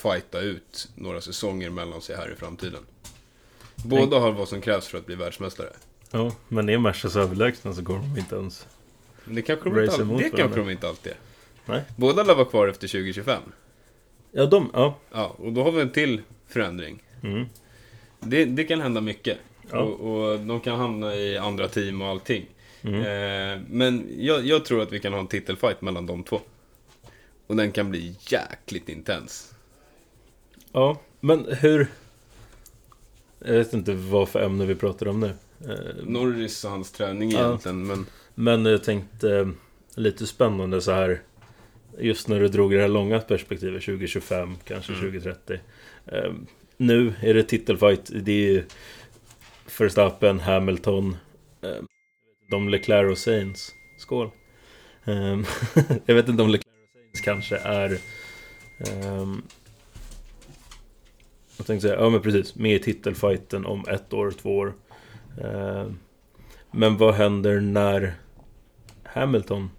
fighta 0.00 0.40
ut 0.40 0.88
några 0.94 1.20
säsonger 1.20 1.70
mellan 1.70 2.00
sig 2.00 2.16
här 2.16 2.32
i 2.32 2.34
framtiden. 2.36 2.80
Båda 3.76 4.18
har 4.18 4.32
vad 4.32 4.48
som 4.48 4.60
krävs 4.60 4.86
för 4.88 4.98
att 4.98 5.06
bli 5.06 5.14
världsmästare. 5.14 5.68
Ja, 6.10 6.32
men 6.48 6.68
är 6.68 6.78
Merca 6.78 7.10
så 7.10 7.20
överlägsna 7.20 7.74
så 7.74 7.82
går 7.82 7.94
de 7.98 8.18
inte 8.20 8.36
ens... 8.36 8.66
Det 9.24 9.42
kanske 9.42 9.70
de 9.70 9.80
inte, 9.82 9.94
all- 9.94 10.18
det 10.18 10.30
kanske 10.30 10.60
de 10.60 10.70
inte 10.70 10.88
alltid 10.88 11.12
är. 11.12 11.18
Nej. 11.66 11.82
Båda 11.96 12.22
lär 12.22 12.34
vara 12.34 12.44
kvar 12.44 12.68
efter 12.68 12.88
2025. 12.88 13.42
Ja, 14.32 14.46
de... 14.46 14.70
Ja. 14.72 14.96
Ja, 15.12 15.26
och 15.38 15.52
då 15.52 15.62
har 15.64 15.72
vi 15.72 15.80
en 15.80 15.90
till 15.90 16.22
förändring. 16.48 17.02
Mm. 17.22 17.46
Det, 18.20 18.44
det 18.44 18.64
kan 18.64 18.80
hända 18.80 19.00
mycket. 19.00 19.38
Ja. 19.70 19.78
Och, 19.78 20.00
och 20.32 20.40
de 20.40 20.60
kan 20.60 20.78
hamna 20.78 21.14
i 21.14 21.38
andra 21.38 21.68
team 21.68 22.02
och 22.02 22.08
allting. 22.08 22.46
Mm. 22.82 23.00
Eh, 23.00 23.62
men 23.68 24.08
jag, 24.18 24.46
jag 24.46 24.64
tror 24.64 24.82
att 24.82 24.92
vi 24.92 25.00
kan 25.00 25.12
ha 25.12 25.20
en 25.20 25.26
titelfight 25.26 25.80
mellan 25.82 26.06
de 26.06 26.22
två. 26.22 26.40
Och 27.46 27.56
den 27.56 27.72
kan 27.72 27.90
bli 27.90 28.16
jäkligt 28.20 28.88
intens. 28.88 29.54
Ja, 30.72 31.00
men 31.20 31.46
hur... 31.60 31.86
Jag 33.38 33.52
vet 33.54 33.72
inte 33.72 33.94
vad 33.94 34.28
för 34.28 34.40
ämne 34.42 34.66
vi 34.66 34.74
pratar 34.74 35.08
om 35.08 35.20
nu. 35.20 35.32
Eh, 35.68 36.04
Norris 36.04 36.64
och 36.64 36.70
hans 36.70 36.92
träning 36.92 37.30
Ja. 37.30 37.46
egentligen, 37.46 37.86
men... 37.86 38.06
Men 38.34 38.64
jag 38.64 38.84
tänkte 38.84 39.36
eh, 39.36 39.48
lite 39.94 40.26
spännande 40.26 40.80
så 40.80 40.92
här 40.92 41.20
Just 41.98 42.28
när 42.28 42.40
du 42.40 42.48
drog 42.48 42.72
det 42.72 42.80
här 42.80 42.88
långa 42.88 43.20
perspektivet 43.20 43.82
2025, 43.84 44.56
kanske 44.64 44.92
Mm. 44.92 45.04
2030 45.04 45.60
eh, 46.06 46.32
Nu 46.76 47.14
är 47.20 47.34
det 47.34 47.42
titelfight 47.42 48.10
Det 48.14 48.56
är 48.56 48.64
Verstappen, 49.78 50.40
Hamilton 50.40 51.16
De 52.50 52.68
Leclerc 52.68 53.10
och 53.12 53.18
Sainz 53.18 53.74
Skål 53.98 54.30
Jag 56.06 56.14
vet 56.14 56.28
inte 56.28 56.42
om 56.42 56.50
Leclerc 56.50 56.74
och 56.74 57.18
Sainz 57.18 57.20
kanske 57.24 57.56
är 57.56 57.98
jag 61.60 61.66
tänkte 61.66 61.88
säga, 61.88 62.00
ja 62.00 62.10
men 62.10 62.20
precis 62.20 62.54
Med 62.54 62.74
i 62.74 62.78
titelfighten 62.78 63.66
om 63.66 63.84
ett 63.88 64.12
år, 64.12 64.30
två 64.30 64.56
år 64.56 64.74
eh, 65.40 65.86
Men 66.70 66.96
vad 66.96 67.14
händer 67.14 67.60
när 67.60 68.14
Hamilton 69.02 69.70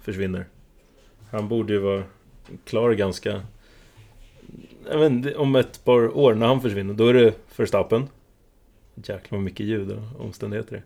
försvinner. 0.00 0.46
Han 1.30 1.48
borde 1.48 1.72
ju 1.72 1.78
vara 1.78 2.02
klar 2.64 2.92
ganska... 2.92 3.42
Jag 4.90 4.98
vet 4.98 5.10
inte, 5.10 5.36
om 5.36 5.56
ett 5.56 5.84
par 5.84 6.16
år 6.16 6.34
när 6.34 6.46
han 6.46 6.60
försvinner, 6.60 6.94
då 6.94 7.06
är 7.06 7.14
det 7.14 7.34
Verstappen. 7.56 8.08
Jäklar 8.94 9.38
vad 9.38 9.40
mycket 9.40 9.66
ljud 9.66 9.90
och 9.90 10.24
omständigheter 10.24 10.70
det 10.70 10.76
är. 10.76 10.84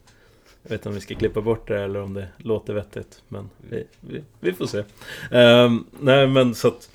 Jag 0.63 0.71
vet 0.71 0.81
inte 0.81 0.89
om 0.89 0.95
vi 0.95 1.01
ska 1.01 1.15
klippa 1.15 1.41
bort 1.41 1.69
det 1.69 1.83
eller 1.83 2.03
om 2.03 2.15
det 2.15 2.29
låter 2.37 2.75
vettigt. 2.75 3.23
Men 3.29 3.51
vi, 3.71 3.85
vi, 4.01 4.23
vi 4.41 4.53
får 4.53 4.67
se. 4.67 4.85
Ehm, 5.31 5.85
nej 6.01 6.27
men 6.27 6.55
så 6.55 6.69
att... 6.69 6.91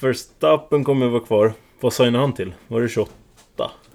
Verstappen 0.00 0.84
kommer 0.84 1.08
vara 1.08 1.24
kvar. 1.24 1.52
Vad 1.80 1.92
signar 1.92 2.20
han 2.20 2.32
till? 2.32 2.54
Var 2.68 2.80
det 2.80 2.88
28? 2.88 3.12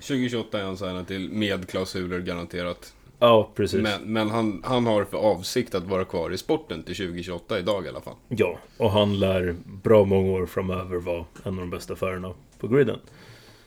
2028 0.02 0.60
är 0.60 0.63
han 0.63 0.78
signad 0.78 1.08
till 1.08 1.30
med 1.30 1.70
klausuler 1.70 2.20
garanterat. 2.20 2.94
Ja, 3.20 3.52
precis. 3.56 3.82
Men, 3.82 4.02
men 4.02 4.30
han, 4.30 4.63
han 4.65 4.86
har 4.86 5.04
för 5.06 5.17
avsikt 5.17 5.76
att 5.76 5.84
vara 5.84 6.06
kvar 6.06 6.32
i 6.34 6.38
sporten 6.38 6.84
till 6.84 6.96
2028 6.96 7.60
idag 7.60 7.86
i 7.86 7.89
alla 7.89 8.02
fall. 8.02 8.15
Ja, 8.28 8.60
och 8.78 8.91
han 8.91 9.20
lär 9.20 9.56
bra 9.65 10.06
många 10.06 10.32
år 10.32 10.46
framöver 10.46 10.98
vara 10.98 11.26
en 11.44 11.54
av 11.54 11.60
de 11.60 11.70
bästa 11.70 11.96
förarna 11.96 12.34
på 12.60 12.67
griden. 12.67 13.00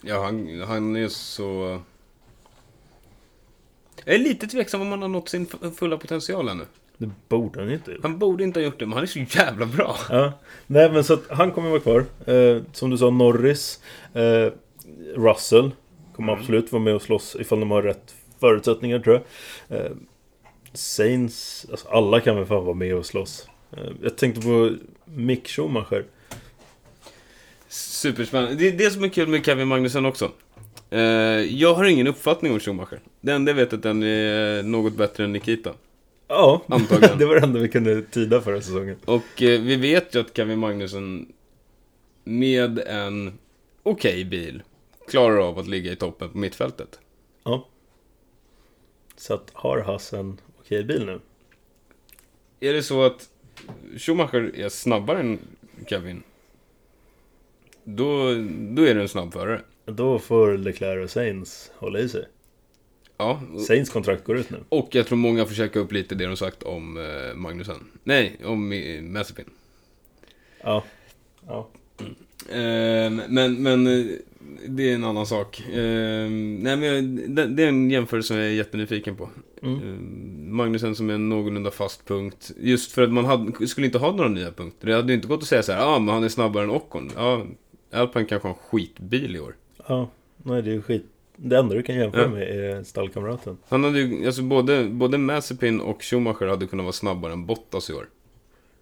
Ja, 0.01 0.25
han, 0.25 0.61
han 0.61 0.97
är 0.97 1.09
så... 1.09 1.81
Jag 4.05 4.15
är 4.15 4.19
lite 4.19 4.47
tveksam 4.47 4.81
om 4.81 4.91
han 4.91 5.03
har 5.03 5.09
nått 5.09 5.29
sin 5.29 5.47
fulla 5.77 5.97
potential 5.97 6.49
ännu. 6.49 6.65
Det 6.99 7.11
borde 7.29 7.61
han 7.61 7.71
inte 7.73 7.91
gjort. 7.93 8.03
Han 8.03 8.19
borde 8.19 8.45
inte 8.45 8.61
ha 8.61 8.65
gjort 8.65 8.79
det, 8.79 8.87
men 8.87 8.93
han 8.93 9.03
är 9.03 9.07
så 9.07 9.19
jävla 9.39 9.67
bra. 9.67 9.97
Ja. 10.11 10.33
Nej 10.67 10.91
men 10.93 11.05
så 11.05 11.15
att 11.15 11.23
han 11.31 11.51
kommer 11.53 11.71
vara 11.71 11.81
kvar. 11.81 12.05
Eh, 12.27 12.63
som 12.73 12.91
du 12.91 12.99
sa, 12.99 13.11
Norris. 13.11 13.81
Eh, 14.15 14.53
Russell. 15.17 15.71
Kommer 16.17 16.33
Mm. 16.33 16.41
absolut 16.41 16.73
vara 16.73 16.83
med 16.83 16.95
och 16.95 17.03
slåss 17.03 17.37
ifall 17.41 17.61
de 17.61 17.71
har 17.71 17.83
rätt 17.83 18.15
förutsättningar 18.41 18.99
tror 18.99 19.23
jag. 19.69 19.79
Eh, 19.81 19.91
Saints. 20.73 21.67
Alltså 21.71 21.89
alla 21.89 22.21
kan 22.21 22.37
väl 22.37 22.47
fan 22.47 22.65
vara 22.65 22.75
med 22.75 22.95
och 22.95 23.07
slåss. 23.07 23.49
Eh, 23.77 23.79
jag 24.03 24.17
tänkte 24.17 24.41
på 24.41 24.71
Mick 25.05 25.49
Schumacher. 25.49 26.05
Superspännande. 27.69 28.55
Det 28.55 28.69
är 28.69 28.73
det 28.73 28.91
som 28.91 29.05
är 29.05 29.09
kul 29.09 29.29
med 29.29 29.45
Kevin 29.47 29.69
Magnussen 29.69 30.07
också. 30.07 30.31
Eh, 30.91 31.01
jag 31.41 31.75
har 31.75 31.85
ingen 31.85 32.07
uppfattning 32.07 32.53
om 32.53 32.61
Schumacher. 32.61 33.01
Det 33.21 33.33
enda 33.33 33.51
jag 33.51 33.57
vet 33.57 33.73
är 33.73 33.77
att 33.77 33.83
den 33.83 34.03
är 34.03 34.63
något 34.63 34.97
bättre 34.97 35.25
än 35.25 35.33
Nikita. 35.33 35.71
Ja, 36.35 36.63
Antagligen. 36.69 37.19
det 37.19 37.27
var 37.27 37.35
det 37.35 37.41
enda 37.41 37.61
vi 37.61 37.69
kunde 37.69 38.03
tyda 38.03 38.41
förra 38.41 38.61
säsongen. 38.61 38.97
Och 39.05 39.43
eh, 39.43 39.61
vi 39.61 39.77
vet 39.77 40.15
ju 40.15 40.21
att 40.21 40.37
Kevin 40.37 40.59
Magnussen 40.59 41.33
med 42.25 42.79
en 42.79 43.39
okej 43.83 44.25
bil 44.25 44.63
klarar 45.09 45.37
av 45.37 45.59
att 45.59 45.69
ligga 45.69 45.93
i 45.93 45.97
toppen 45.97 46.31
på 46.31 46.39
mittfältet. 46.39 46.99
Ja. 47.45 47.69
Så 49.17 49.35
att 49.35 49.51
har 49.53 49.79
Haas 49.79 50.13
en 50.13 50.41
okej 50.61 50.85
bil 50.85 51.07
nu? 51.07 51.21
Är 52.61 52.73
det 52.73 52.83
så 52.83 53.03
att 53.03 53.29
Schumacher 53.97 54.53
är 54.57 54.69
snabbare 54.69 55.21
än 55.21 55.39
Kevin? 55.87 56.23
då, 57.85 58.35
då 58.71 58.83
är 58.83 58.95
du 58.95 59.01
en 59.01 59.09
snabb 59.09 59.33
förare. 59.33 59.61
Då 59.85 60.19
får 60.19 60.59
Leclerc 60.59 61.05
och 61.05 61.11
Sainz 61.11 61.73
hålla 61.77 61.99
i 61.99 62.09
sig. 62.09 62.29
Ja, 63.17 63.43
Sainz 63.67 63.91
kontrakt 63.91 64.25
går 64.25 64.37
ut 64.37 64.51
nu. 64.51 64.59
och 64.69 64.89
jag 64.91 65.07
tror 65.07 65.19
många 65.19 65.47
får 65.47 65.55
checka 65.55 65.79
upp 65.79 65.93
lite 65.93 66.15
det 66.15 66.27
de 66.27 66.37
sagt 66.37 66.63
om 66.63 66.97
eh, 66.97 67.35
Magnusen. 67.35 67.77
Nej, 68.05 68.37
om 68.45 68.73
eh, 68.73 69.03
Mazepin. 69.03 69.51
Ja. 70.63 70.85
Ja. 71.47 71.69
Eh, 72.49 73.11
men, 73.29 73.63
men 73.63 73.87
eh, 73.87 74.07
det 74.69 74.91
är 74.91 74.95
en 74.95 75.05
annan 75.05 75.27
sak. 75.27 75.61
Eh, 75.61 76.31
nej, 76.61 76.77
men 76.77 77.35
det, 77.35 77.47
det 77.47 77.63
är 77.65 77.69
en 77.69 77.91
jämförelse 77.91 78.27
som 78.27 78.37
jag 78.37 78.47
är 78.47 78.51
jättenyfiken 78.51 79.17
på. 79.17 79.29
Mm. 79.63 79.79
Eh, 79.79 80.01
Magnusen 80.53 80.95
som 80.95 81.11
är 81.11 81.15
en 81.15 81.29
någorlunda 81.29 81.71
fast 81.71 82.05
punkt. 82.09 82.53
Just 82.61 82.93
för 82.93 83.03
att 83.03 83.13
man 83.13 83.25
hade, 83.25 83.67
skulle 83.67 83.87
inte 83.87 83.99
ha 83.99 84.13
några 84.13 84.29
nya 84.29 84.53
punkter. 84.53 84.87
Det 84.87 84.95
hade 84.95 85.09
ju 85.09 85.15
inte 85.15 85.29
gått 85.29 85.43
att 85.43 85.49
säga 85.49 85.63
så 85.63 85.73
här, 85.73 85.81
ja 85.81 85.87
ah, 85.87 85.99
men 85.99 86.15
han 86.15 86.25
är 86.25 86.29
snabbare 86.29 86.65
än 86.65 86.71
Ocon. 86.71 87.11
Ja, 87.17 87.47
Alpine 87.93 88.25
kanske 88.25 88.49
har 88.49 88.55
en 88.55 88.61
skitbil 88.71 89.37
i 89.37 89.41
år. 89.41 89.57
Ja. 89.89 90.11
Nej, 90.43 90.63
det 90.63 90.71
är 90.71 90.75
ju 90.75 90.83
skit. 90.83 91.07
Det 91.37 91.59
enda 91.59 91.75
du 91.75 91.83
kan 91.83 91.95
jämföra 91.97 92.23
Ja. 92.23 92.29
med 92.29 92.43
är 92.43 92.83
stallkamraten. 92.85 93.59
Han 93.69 93.85
hade 93.85 94.01
ju, 94.01 94.27
alltså 94.27 94.43
både, 94.43 94.85
både 94.85 95.19
Mazepin 95.19 95.81
och 95.81 96.03
Schumacher 96.05 96.47
hade 96.47 96.67
kunnat 96.67 96.85
vara 96.85 96.93
snabbare 96.93 97.33
än 97.33 97.47
Bottas 97.47 97.91
i 97.91 97.93
år. 97.93 98.09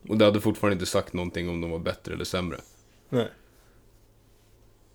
Och 0.08 0.18
det 0.18 0.24
hade 0.24 0.40
fortfarande 0.40 0.72
inte 0.72 0.86
sagt 0.86 1.12
någonting 1.12 1.48
om 1.48 1.60
de 1.60 1.70
var 1.70 1.78
bättre 1.78 2.14
eller 2.14 2.24
sämre. 2.24 2.56
Nej. 3.08 3.28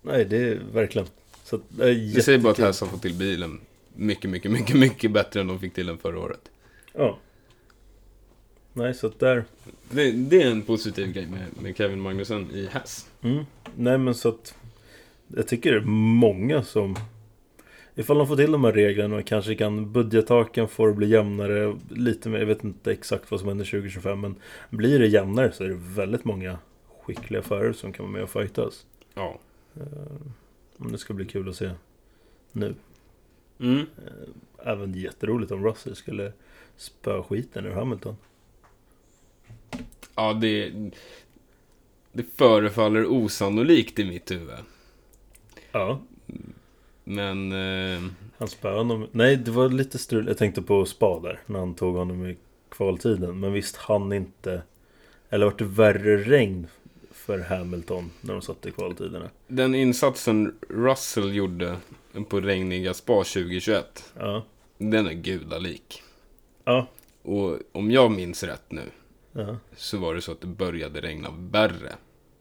Nej, 0.02 0.24
det 0.24 0.36
är 0.36 0.60
verkligen. 0.72 1.08
Så 1.44 1.56
att 1.56 1.62
det 1.68 1.90
är 1.90 2.14
Det 2.14 2.22
säger 2.22 2.38
bara 2.38 2.52
att. 2.52 2.58
Haas 2.58 2.80
har 2.80 2.88
fått 2.88 3.02
till 3.02 3.14
bilen 3.14 3.60
mycket, 3.94 4.30
mycket, 4.30 4.50
mycket, 4.50 4.76
mycket 4.76 5.10
bättre 5.10 5.40
än 5.40 5.46
de 5.46 5.60
fick 5.60 5.74
till 5.74 5.86
den 5.86 5.98
förra 5.98 6.18
året. 6.20 6.50
Ja. 6.92 7.18
Nej, 8.72 8.94
så 8.94 9.06
att 9.06 9.18
där. 9.20 9.44
Det, 9.90 10.12
det 10.12 10.42
är 10.42 10.50
en 10.50 10.62
positiv 10.62 11.12
grej 11.12 11.26
med, 11.26 11.62
med 11.62 11.76
Kevin 11.76 12.00
Magnussen 12.00 12.50
i 12.50 12.68
Haas. 12.72 13.06
Mm. 13.22 13.44
Nej, 13.76 13.98
men 13.98 14.14
så 14.14 14.28
att. 14.28 14.54
Jag 15.36 15.48
tycker 15.48 15.72
det 15.72 15.78
är 15.78 15.84
många 15.84 16.62
som. 16.62 16.96
Ifall 17.98 18.18
de 18.18 18.26
får 18.26 18.36
till 18.36 18.52
de 18.52 18.64
här 18.64 18.72
reglerna 18.72 19.16
och 19.16 19.26
kanske 19.26 19.54
kan 19.54 19.92
budgettaken 19.92 20.68
får 20.68 20.92
bli 20.92 21.08
jämnare 21.08 21.76
lite 21.90 22.28
mer. 22.28 22.38
Jag 22.38 22.46
vet 22.46 22.64
inte 22.64 22.92
exakt 22.92 23.30
vad 23.30 23.40
som 23.40 23.48
händer 23.48 23.64
2025 23.64 24.20
men 24.20 24.34
blir 24.70 24.98
det 24.98 25.06
jämnare 25.06 25.52
så 25.52 25.64
är 25.64 25.68
det 25.68 25.78
väldigt 25.78 26.24
många 26.24 26.58
skickliga 27.02 27.42
förare 27.42 27.74
som 27.74 27.92
kan 27.92 28.04
vara 28.04 28.12
med 28.12 28.22
och 28.22 28.30
fightas. 28.30 28.86
Ja. 29.14 29.38
Om 30.76 30.92
det 30.92 30.98
ska 30.98 31.14
bli 31.14 31.24
kul 31.24 31.48
att 31.48 31.56
se 31.56 31.70
nu. 32.52 32.74
Mm. 33.60 33.78
Eh, 33.78 34.68
Även 34.72 34.94
jätteroligt 34.94 35.52
om 35.52 35.64
Russell 35.64 35.96
skulle 35.96 36.32
spöa 36.76 37.22
skiten 37.22 37.66
ur 37.66 37.70
Hamilton. 37.70 38.16
Ja, 40.14 40.32
det... 40.32 40.72
Det 42.12 42.22
förefaller 42.22 43.06
osannolikt 43.06 43.98
i 43.98 44.04
mitt 44.04 44.30
huvud. 44.30 44.54
Ja, 45.72 46.00
Men... 47.08 47.52
Eh, 47.52 48.10
han 48.38 48.48
spöade 48.48 48.78
honom. 48.78 49.06
Nej, 49.12 49.36
det 49.36 49.50
var 49.50 49.68
lite 49.68 49.98
strul. 49.98 50.26
Jag 50.26 50.38
tänkte 50.38 50.62
på 50.62 50.84
Spa 50.84 51.20
där, 51.20 51.40
när 51.46 51.58
han 51.58 51.74
tog 51.74 51.94
honom 51.96 52.26
i 52.26 52.36
kvaltiden. 52.68 53.40
Men 53.40 53.52
visst, 53.52 53.76
han 53.76 54.12
inte... 54.12 54.62
Eller 55.30 55.44
vart 55.46 55.58
det 55.58 55.64
värre 55.64 56.16
regn 56.16 56.66
för 57.12 57.38
Hamilton 57.38 58.10
när 58.20 58.32
de 58.32 58.42
satt 58.42 58.66
i 58.66 58.70
kvaltiderna? 58.70 59.30
den 59.46 59.74
insatsen 59.74 60.58
Russell 60.68 61.34
gjorde 61.34 61.76
på 62.28 62.40
regniga 62.40 62.94
Spa 62.94 63.12
2021, 63.24 64.12
Ja, 64.18 64.44
den 64.78 65.06
är 65.06 65.12
gudalik. 65.12 66.02
ja, 66.64 66.86
Och 67.22 67.58
om 67.72 67.90
jag 67.90 68.10
minns 68.10 68.42
rätt 68.42 68.72
nu, 68.72 68.82
ja. 69.32 69.56
så 69.76 69.98
var 69.98 70.14
det 70.14 70.20
så 70.20 70.32
att 70.32 70.40
det 70.40 70.46
började 70.46 71.00
regna 71.00 71.30
värre 71.30 71.92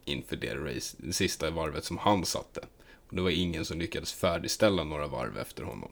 inför 0.05 0.35
det 0.35 0.55
race, 0.55 0.97
det 0.99 1.13
sista 1.13 1.49
varvet 1.49 1.83
som 1.83 1.97
han 1.97 2.25
satte. 2.25 2.61
Det 3.09 3.21
var 3.21 3.29
ingen 3.29 3.65
som 3.65 3.79
lyckades 3.79 4.13
färdigställa 4.13 4.83
några 4.83 5.07
varv 5.07 5.37
efter 5.37 5.63
honom. 5.63 5.91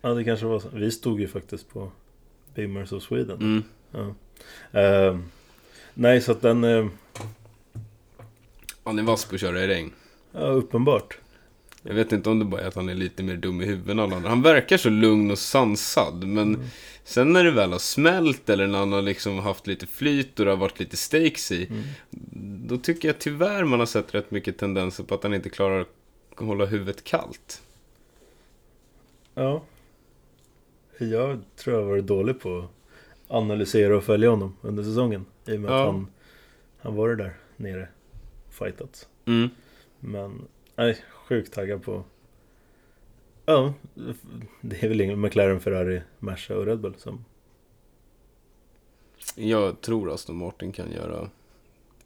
Ja, 0.00 0.08
det 0.14 0.24
kanske 0.24 0.46
var 0.46 0.60
så. 0.60 0.68
Vi 0.72 0.90
stod 0.90 1.20
ju 1.20 1.28
faktiskt 1.28 1.68
på 1.68 1.92
Bimmers 2.54 2.92
of 2.92 3.02
Sweden. 3.02 3.36
Mm. 3.40 3.62
Ja. 3.90 4.14
Eh, 4.80 5.18
nej, 5.94 6.20
så 6.20 6.32
att 6.32 6.42
den... 6.42 6.64
eh, 6.64 6.86
Han 8.84 8.98
är 8.98 9.02
vass 9.02 9.24
på 9.24 9.34
att 9.34 9.40
köra 9.40 9.60
i 9.64 9.66
regn. 9.68 9.92
ja, 10.32 10.40
uppenbart. 10.40 11.18
Jag 11.82 11.94
vet 11.94 12.12
inte 12.12 12.30
om 12.30 12.38
det 12.38 12.44
bara 12.44 12.60
är 12.60 12.68
att 12.68 12.74
han 12.74 12.88
är 12.88 12.94
lite 12.94 13.22
mer 13.22 13.36
dum 13.36 13.60
i 13.62 13.64
huvudet 13.64 13.90
än 13.90 13.98
alla 13.98 14.16
andra. 14.16 14.28
Han 14.28 14.42
verkar 14.42 14.76
så 14.76 14.90
lugn 14.90 15.30
och 15.30 15.38
sansad, 15.38 16.24
men 16.26 16.54
Mm. 16.54 16.66
sen 17.04 17.32
när 17.32 17.44
det 17.44 17.50
väl 17.50 17.72
har 17.72 17.78
smält 17.78 18.48
eller 18.48 18.66
när 18.66 18.78
han 18.78 18.92
har 18.92 19.02
liksom 19.02 19.38
haft 19.38 19.66
lite 19.66 19.86
flyt 19.86 20.38
och 20.38 20.44
det 20.44 20.50
har 20.52 20.56
varit 20.58 20.78
lite 20.80 20.96
stakes 20.96 21.52
i, 21.52 21.66
Mm. 21.66 21.82
då 22.68 22.76
tycker 22.78 23.08
jag 23.08 23.18
tyvärr 23.18 23.64
man 23.64 23.78
har 23.78 23.86
sett 23.86 24.14
rätt 24.14 24.30
mycket 24.30 24.58
tendenser 24.58 25.04
på 25.04 25.14
att 25.14 25.22
han 25.22 25.34
inte 25.34 25.48
klarar 25.50 25.86
hålla 26.46 26.64
huvudet 26.66 27.04
kallt. 27.04 27.62
Ja. 29.34 29.62
Jag 30.98 31.40
tror 31.56 31.76
jag 31.76 31.82
har 31.82 31.90
varit 31.90 32.06
dålig 32.06 32.40
på 32.40 32.58
att 32.58 32.66
analysera 33.28 33.96
och 33.96 34.04
följa 34.04 34.30
honom 34.30 34.56
under 34.62 34.82
säsongen. 34.82 35.26
I 35.46 35.56
och 35.56 35.60
med 35.60 35.70
Ja. 35.70 35.80
att 35.80 35.86
han, 35.86 36.06
han 36.78 36.94
var 36.94 37.14
där 37.16 37.36
nere. 37.56 37.88
Fightats. 38.50 39.08
Mm. 39.24 39.48
Men, 40.00 40.42
nej, 40.76 41.04
sjukt 41.12 41.52
taggad 41.52 41.82
på... 41.82 42.04
Ja, 43.46 43.74
det 44.60 44.82
är 44.84 44.88
väl 44.88 45.00
ingen 45.00 45.20
McLaren, 45.20 45.60
Ferrari, 45.60 46.02
Merca 46.18 46.56
och 46.56 46.66
Red 46.66 46.80
Bull 46.80 46.94
som... 46.98 47.24
Jag 49.34 49.80
tror 49.80 50.14
Aston 50.14 50.36
Martin 50.36 50.72
kan 50.72 50.92
göra 50.92 51.30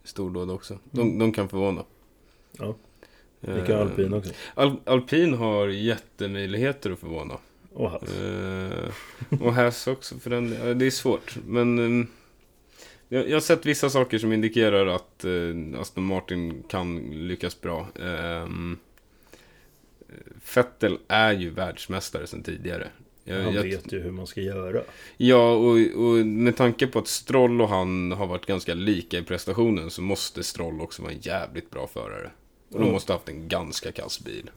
stordåd 0.04 0.50
också. 0.50 0.78
De, 0.90 1.00
Mm. 1.00 1.18
de 1.18 1.32
kan 1.32 1.48
förvåna. 1.48 1.84
Ja, 2.52 2.74
kan 3.44 3.70
Eh, 3.74 3.80
Alpin 3.80 4.14
också. 4.14 4.32
Al- 4.54 4.80
Alpin 4.84 5.34
har 5.34 5.68
jättemöjligheter 5.68 6.90
att 6.90 6.98
förvåna. 6.98 7.38
Och 7.72 7.90
Haas. 7.90 8.02
Eh, 8.20 8.90
och 9.40 9.54
Haas 9.54 9.86
också, 9.86 10.18
för 10.18 10.30
den, 10.30 10.78
det 10.78 10.86
är 10.86 10.90
svårt. 10.90 11.36
Men 11.46 12.00
eh, 12.00 12.06
jag, 13.08 13.28
jag 13.28 13.36
har 13.36 13.40
sett 13.40 13.66
vissa 13.66 13.90
saker 13.90 14.18
som 14.18 14.32
indikerar 14.32 14.86
att 14.86 15.24
eh, 15.24 15.80
Aston 15.80 16.04
Martin 16.04 16.62
kan 16.68 16.98
lyckas 17.28 17.60
bra. 17.60 17.86
Eh, 18.00 18.48
Vettel 20.54 20.98
är 21.08 21.32
ju 21.32 21.50
världsmästare 21.50 22.26
sedan 22.26 22.42
tidigare. 22.42 22.88
Jag, 23.24 23.42
Han 23.42 23.54
jag, 23.54 23.62
vet 23.62 23.92
ju 23.92 24.00
hur 24.00 24.10
man 24.10 24.26
ska 24.26 24.40
göra. 24.40 24.82
ja, 25.16 25.52
och, 25.52 25.76
och 25.96 26.26
med 26.26 26.56
tanke 26.56 26.86
på 26.86 26.98
att 26.98 27.08
Stroll 27.08 27.60
och 27.62 27.68
han 27.68 28.12
har 28.12 28.26
varit 28.26 28.46
ganska 28.46 28.74
lika 28.74 29.18
i 29.18 29.22
prestationen 29.22 29.90
så 29.90 30.02
måste 30.02 30.42
Stroll 30.42 30.80
också 30.80 31.02
vara 31.02 31.12
en 31.12 31.20
jävligt 31.20 31.70
bra 31.70 31.86
förare. 31.86 32.30
Och 32.74 32.80
de 32.80 32.84
Mm. 32.84 32.92
måste 32.92 33.12
ha 33.12 33.18
haft 33.18 33.28
en 33.28 33.48
ganska 33.48 33.92
kass 33.92 34.20
bil. 34.20 34.50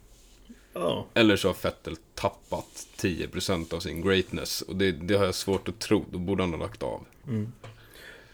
Ja, 0.74 1.06
Eller 1.14 1.36
så 1.36 1.48
har 1.48 1.56
Vettel 1.64 1.98
tappat 2.16 2.88
10% 2.98 3.74
av 3.74 3.80
sin 3.80 4.02
greatness. 4.02 4.62
Och 4.62 4.76
det, 4.76 4.92
det 4.92 5.16
har 5.18 5.26
jag 5.26 5.36
svårt 5.36 5.68
att 5.70 5.80
tro. 5.80 6.06
Då 6.12 6.18
borde 6.18 6.44
han 6.44 6.52
ha 6.54 6.60
lagt 6.60 6.84
av. 6.84 7.06
Mm. 7.28 7.54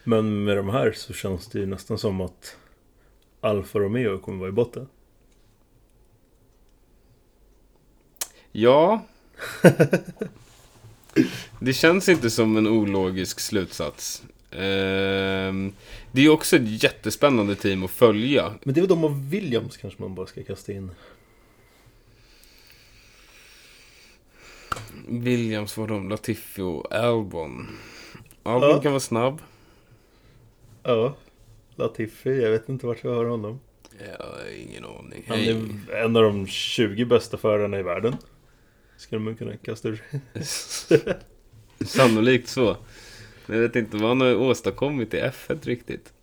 Men 0.03 0.43
med 0.43 0.57
de 0.57 0.69
här 0.69 0.91
så 0.91 1.13
känns 1.13 1.47
det 1.47 1.59
ju 1.59 1.65
nästan 1.65 1.97
som 1.97 2.21
att 2.21 2.55
Alfa 3.41 3.79
Romeo 3.79 4.17
kommer 4.19 4.39
vara 4.39 4.49
i 4.49 4.51
botten. 4.51 4.87
Ja. 8.51 9.05
det 11.59 11.73
känns 11.73 12.09
inte 12.09 12.29
som 12.29 12.57
en 12.57 12.67
ologisk 12.67 13.39
slutsats. 13.39 14.23
Ehm, 14.57 15.73
det 16.11 16.21
är 16.25 16.29
också 16.29 16.55
ett 16.55 16.83
jättespännande 16.83 17.55
team 17.55 17.83
att 17.83 17.91
följa. 17.91 18.53
Men 18.63 18.73
det 18.73 18.79
är 18.79 18.81
väl 18.81 18.89
de 18.89 19.03
av 19.03 19.29
Williams 19.29 19.77
kanske 19.77 20.01
man 20.01 20.15
bara 20.15 20.27
ska 20.27 20.43
kasta 20.43 20.71
in. 20.71 20.91
Williams 25.07 25.77
var 25.77 25.87
de, 25.87 26.09
Latifi 26.09 26.61
och 26.61 26.93
Albon. 26.95 27.67
Albon 28.43 28.69
Ja. 28.69 28.81
kan 28.81 28.91
vara 28.91 28.99
snabb. 28.99 29.41
Ja, 30.83 31.15
Latifi, 31.75 32.41
jag 32.41 32.51
vet 32.51 32.69
inte 32.69 32.85
vart 32.87 33.05
vi 33.05 33.09
har 33.09 33.25
honom. 33.25 33.59
Jag 33.99 34.25
har 34.25 34.49
ingen 34.67 34.85
aning. 34.85 35.25
Han 35.27 35.39
är 35.39 35.95
en 36.05 36.15
av 36.15 36.23
de 36.23 36.47
20 36.47 37.05
bästa 37.05 37.37
förarna 37.37 37.79
i 37.79 37.83
världen. 37.83 38.15
Skulle 38.97 39.21
man 39.21 39.35
kunna 39.35 39.57
kasta 39.57 39.87
ur. 39.89 40.03
Sannolikt 41.85 42.49
så. 42.49 42.77
Jag 43.45 43.59
vet 43.59 43.75
inte 43.75 43.97
vad 43.97 44.09
han 44.09 44.21
har 44.21 44.35
åstadkommit 44.35 45.13
i 45.13 45.17
F1 45.17 45.65
riktigt. 45.65 46.13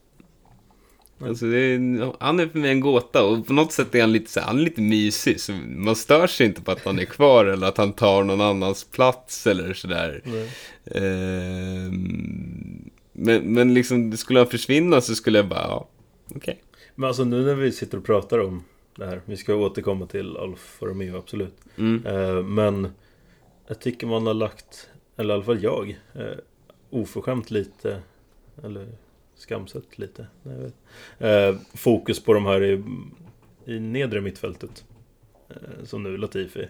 Alltså 1.22 1.46
är, 1.46 2.24
han 2.24 2.40
är 2.40 2.46
för 2.46 2.58
mig 2.58 2.70
en 2.70 2.80
gåta 2.80 3.24
och 3.24 3.46
på 3.46 3.52
något 3.52 3.72
sätt 3.72 3.94
är 3.94 4.00
han 4.00 4.12
lite, 4.12 4.30
så 4.30 4.40
här, 4.40 4.46
han 4.46 4.58
är 4.58 4.62
lite 4.62 4.80
mysig. 4.80 5.40
Så 5.40 5.52
man 5.68 5.96
stör 5.96 6.26
sig 6.26 6.46
inte 6.46 6.62
på 6.62 6.70
att 6.70 6.84
han 6.84 6.98
är 6.98 7.04
kvar 7.04 7.44
eller 7.44 7.66
att 7.66 7.76
han 7.76 7.92
tar 7.92 8.24
någon 8.24 8.40
annans 8.40 8.84
plats 8.84 9.46
eller 9.46 9.74
sådär. 9.74 10.22
Ehm, 10.84 12.90
men, 13.12 13.54
men 13.54 13.74
liksom, 13.74 14.16
skulle 14.16 14.38
han 14.38 14.48
försvinna 14.48 15.00
så 15.00 15.14
skulle 15.14 15.38
jag 15.38 15.48
bara, 15.48 15.60
ja, 15.60 15.88
okej. 16.34 16.60
Men 16.94 17.08
alltså 17.08 17.24
nu 17.24 17.44
när 17.44 17.54
vi 17.54 17.72
sitter 17.72 17.98
och 17.98 18.04
pratar 18.04 18.38
om 18.38 18.64
det 18.96 19.06
här. 19.06 19.20
Vi 19.24 19.36
ska 19.36 19.54
återkomma 19.54 20.06
till 20.06 20.36
Alfa 20.36 20.86
Romeo, 20.86 21.18
absolut. 21.18 21.56
Mm. 21.76 22.06
Eh, 22.06 22.42
men 22.42 22.88
jag 23.66 23.80
tycker 23.80 24.06
man 24.06 24.26
har 24.26 24.34
lagt, 24.34 24.88
eller 25.16 25.34
i 25.34 25.36
alla 25.36 25.44
fall 25.44 25.62
jag, 25.62 25.98
eh, 26.14 26.38
oförskämt 26.91 27.51
lite, 27.51 28.03
eller 28.64 28.88
skamset 29.34 29.99
lite, 29.99 30.26
nej, 30.43 30.57
jag 30.57 30.62
vet. 30.62 30.74
Eh, 31.18 31.62
fokus 31.74 32.24
på 32.24 32.34
de 32.34 32.47
här 32.47 32.62
i, 32.62 32.82
i 33.64 33.80
nedre 33.80 34.20
mittfältet. 34.20 34.84
Eh, 35.49 35.84
som 35.84 36.03
nu 36.03 36.16
Latifi. 36.16 36.68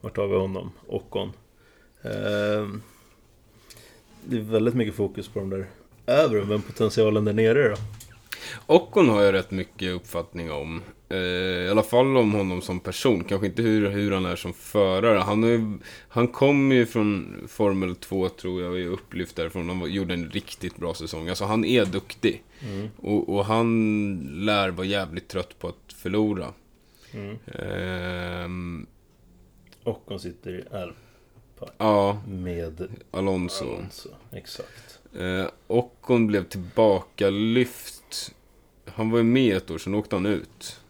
Vart 0.00 0.16
har 0.16 0.26
vi 0.28 0.36
honom? 0.36 0.70
Ocon. 0.86 1.32
Eh, 2.02 2.68
det 4.24 4.36
är 4.36 4.40
väldigt 4.40 4.74
mycket 4.74 4.94
fokus 4.94 5.28
på 5.28 5.38
de 5.38 5.50
där 5.50 5.66
övre, 6.06 6.44
men 6.44 6.62
potentialen 6.62 7.24
där 7.24 7.32
nere 7.32 7.68
då? 7.68 7.76
Ocon 8.66 9.08
har 9.08 9.22
jag 9.22 9.32
rätt 9.34 9.50
mycket 9.50 9.92
uppfattning 9.94 10.52
om. 10.52 10.82
Eh, 11.08 11.18
I 11.18 11.68
alla 11.70 11.82
fall 11.82 12.16
om 12.16 12.32
honom 12.32 12.62
som 12.62 12.80
person. 12.80 13.24
Kanske 13.24 13.46
inte 13.46 13.62
hur, 13.62 13.90
hur 13.90 14.12
han 14.12 14.26
är 14.26 14.36
som 14.36 14.52
förare. 14.52 15.18
Han, 15.18 15.44
är, 15.44 15.78
han 16.08 16.28
kom 16.28 16.72
ju 16.72 16.86
från 16.86 17.44
Formel 17.48 17.94
2 17.96 18.28
tror 18.28 18.62
jag 18.62 18.70
och 18.72 18.78
är 18.78 18.86
upplyft 18.86 19.36
därifrån. 19.36 19.68
Han 19.68 19.80
var- 19.80 19.88
gjorde 19.88 20.14
en 20.14 20.30
riktigt 20.30 20.76
bra 20.76 20.94
säsong. 20.94 21.28
Alltså 21.28 21.44
han 21.44 21.64
är 21.64 21.84
duktig. 21.84 22.42
Mm. 22.62 22.88
Och, 22.96 23.28
och 23.28 23.44
han 23.44 24.18
lär 24.32 24.68
vara 24.68 24.86
jävligt 24.86 25.28
trött 25.28 25.58
på 25.58 25.68
att 25.68 25.92
förlora. 25.92 26.52
Mm. 27.12 27.36
Ehm, 27.46 28.86
Ocon 29.84 30.20
sitter 30.20 30.50
i 30.50 30.76
Alp 30.76 30.96
ja, 31.78 32.22
med 32.28 32.88
Alonso. 33.10 33.64
Alonso. 33.64 34.08
Exakt. 34.32 34.98
Eh, 35.18 35.46
Ocon 35.66 36.26
blev 36.26 36.44
tillbaka 36.44 37.30
lyft. 37.30 38.01
Han 38.86 39.10
var 39.10 39.18
ju 39.18 39.24
med 39.24 39.56
ett 39.56 39.70
år, 39.70 39.78
sen 39.78 39.94
åkte 39.94 40.16
han 40.16 40.26
ut. 40.26 40.80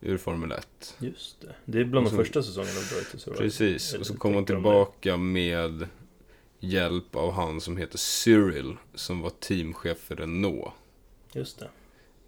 Ur 0.00 0.16
Formel 0.18 0.52
1. 0.52 0.96
Just 0.98 1.40
det. 1.40 1.54
Det 1.64 1.80
är 1.80 1.84
bland 1.84 2.06
de 2.06 2.16
första 2.16 2.42
säsongerna 2.42 2.78
av 2.78 2.84
Drive 2.84 3.04
to 3.12 3.18
Survive. 3.18 3.42
Precis, 3.42 3.94
och 3.94 4.06
så 4.06 4.16
kom 4.16 4.34
han 4.34 4.44
tillbaka 4.44 5.16
med 5.16 5.88
hjälp 6.60 7.16
av 7.16 7.32
han 7.32 7.60
som 7.60 7.76
heter 7.76 7.98
Cyril, 7.98 8.76
som 8.94 9.20
var 9.20 9.30
teamchef 9.30 9.98
för 9.98 10.16
Renault. 10.16 10.72
Just 11.32 11.58
det. 11.58 11.68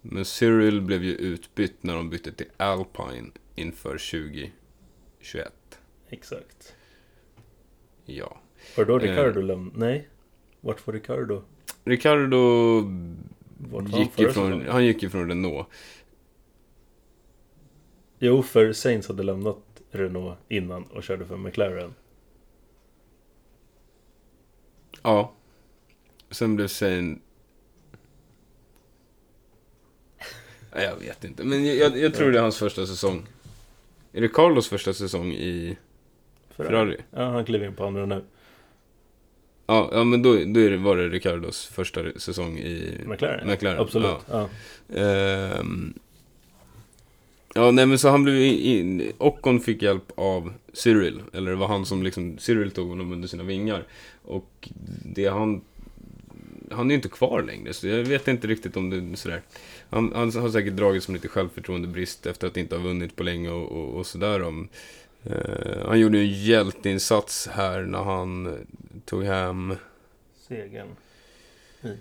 Men 0.01 0.25
Cyril 0.25 0.81
blev 0.81 1.03
ju 1.03 1.15
utbytt 1.15 1.83
när 1.83 1.95
de 1.95 2.09
bytte 2.09 2.31
till 2.31 2.47
Alpine 2.57 3.31
inför 3.55 3.97
2021. 3.97 5.53
Exakt. 6.09 6.75
Ja. 8.05 8.41
Var 8.77 8.85
det 8.85 8.91
då 8.91 8.99
Eh. 8.99 9.01
Ricardo 9.01 9.41
lämnade? 9.41 9.79
Nej. 9.79 10.07
Vart 10.61 10.87
var 10.87 10.93
Ricardo? 10.93 11.41
Ricardo 11.83 12.37
Vart 13.61 13.83
var 13.83 13.91
han 13.91 14.01
gick 14.01 14.11
förra 14.11 14.29
ifrån, 14.29 14.67
han 14.67 14.85
gick 14.85 15.03
ifrån 15.03 15.27
Renault. 15.27 15.67
Jo, 18.19 18.43
för 18.43 18.73
Saints 18.73 19.07
hade 19.07 19.23
lämnat 19.23 19.57
Renault 19.91 20.37
innan 20.47 20.83
och 20.83 21.03
körde 21.03 21.25
för 21.25 21.37
McLaren. 21.37 21.93
Ja. 25.01 25.33
Sen 26.29 26.55
blev. 26.55 26.69
Nej, 26.81 27.17
Jag 30.73 30.95
vet 30.95 31.23
inte, 31.23 31.43
men 31.43 31.65
jag, 31.65 31.75
jag, 31.75 31.97
jag 31.97 32.13
tror 32.13 32.31
det 32.31 32.37
är 32.37 32.41
hans 32.41 32.57
första 32.57 32.85
säsong. 32.85 33.27
Är 34.11 34.21
det 34.21 34.27
Carlos 34.27 34.69
första 34.69 34.93
säsong 34.93 35.31
i 35.31 35.77
Ferrari? 36.49 36.97
Ja, 37.11 37.23
han 37.23 37.45
klev 37.45 37.63
in 37.63 37.75
på 37.75 37.85
andra 37.85 38.05
nu. 38.05 38.23
Ja, 39.69 39.89
ja 39.91 40.03
men 40.03 40.21
då, 40.21 40.33
då 40.33 40.59
är 40.59 40.69
det, 40.69 40.77
var 40.77 40.97
det 40.97 41.09
Ricardos 41.09 41.65
första 41.65 42.19
säsong 42.19 42.57
i 42.57 42.97
McLaren? 43.05 43.47
McLaren. 43.47 43.79
Absolut. 43.79 44.17
Ja. 44.29 44.49
Ja. 44.87 44.99
Ehm, 44.99 45.93
ja, 47.53 47.71
nej 47.71 47.85
men 47.85 47.99
så 47.99 48.09
han 48.09 48.23
blev 48.23 48.35
in, 48.41 49.11
Ocon 49.17 49.59
fick 49.59 49.81
hjälp 49.81 50.11
av 50.15 50.53
Cyril. 50.73 51.21
Eller 51.33 51.51
det 51.51 51.57
var 51.57 51.67
han 51.67 51.85
som 51.85 52.03
liksom, 52.03 52.37
Cyril 52.37 52.71
tog 52.71 52.89
honom 52.89 53.11
under 53.11 53.27
sina 53.27 53.43
vingar. 53.43 53.83
Och 54.23 54.69
det 55.05 55.27
han, 55.27 55.61
han 56.71 56.85
är 56.87 56.89
ju 56.89 56.95
inte 56.95 57.09
kvar 57.09 57.41
längre. 57.41 57.73
Så 57.73 57.87
jag 57.87 58.03
vet 58.03 58.27
inte 58.27 58.47
riktigt 58.47 58.77
om 58.77 58.89
det 58.89 58.97
är 58.97 59.15
sådär. 59.15 59.41
Han, 59.89 60.11
han 60.15 60.31
har 60.31 60.49
säkert 60.49 60.73
dragit 60.73 61.03
som 61.03 61.13
lite 61.13 61.27
självförtroendebrist 61.27 62.25
efter 62.25 62.47
att 62.47 62.57
inte 62.57 62.75
ha 62.75 62.83
vunnit 62.83 63.15
på 63.15 63.23
länge 63.23 63.49
och, 63.49 63.71
och, 63.71 63.97
och 63.97 64.05
sådär. 64.05 64.43
om. 64.43 64.69
Eh, 65.23 65.87
han 65.87 65.99
gjorde 65.99 66.17
en 66.19 66.27
hjälteinsats 66.27 67.47
här 67.47 67.81
när 67.81 68.03
han 68.03 68.57
tog 69.05 69.23
hem, 69.23 69.75
Segern 70.35 70.95
i, 71.81 71.97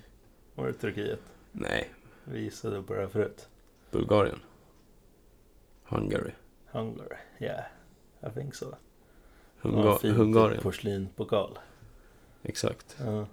var 0.54 0.66
det 0.66 0.72
Turkiet? 0.72 1.20
nej, 1.52 1.90
Vi 2.24 2.40
gissade 2.40 2.82
på 2.82 2.94
det 2.94 3.00
här 3.00 3.08
förut. 3.08 3.48
Bulgarien. 3.90 4.38
Hungary. 5.84 6.30
Hungary, 6.66 7.16
yeah. 7.38 7.64
I 8.26 8.30
think 8.34 8.54
so. 8.54 8.74
Hunga- 9.62 9.98
Ja, 10.02 10.10
Hungarien. 10.12 10.62
Porslinpokal. 10.62 11.58
Exakt. 12.42 12.96
Ja. 13.00 13.26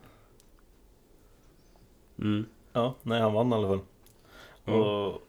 Mm. 2.20 2.46
ja, 2.74 2.96
nej 3.04 3.22
han 3.22 3.34
vann 3.34 3.52
i 3.52 3.56
alla 3.56 3.68
fall. 3.68 3.80
Ja. 4.66 4.74
Och 4.74 5.22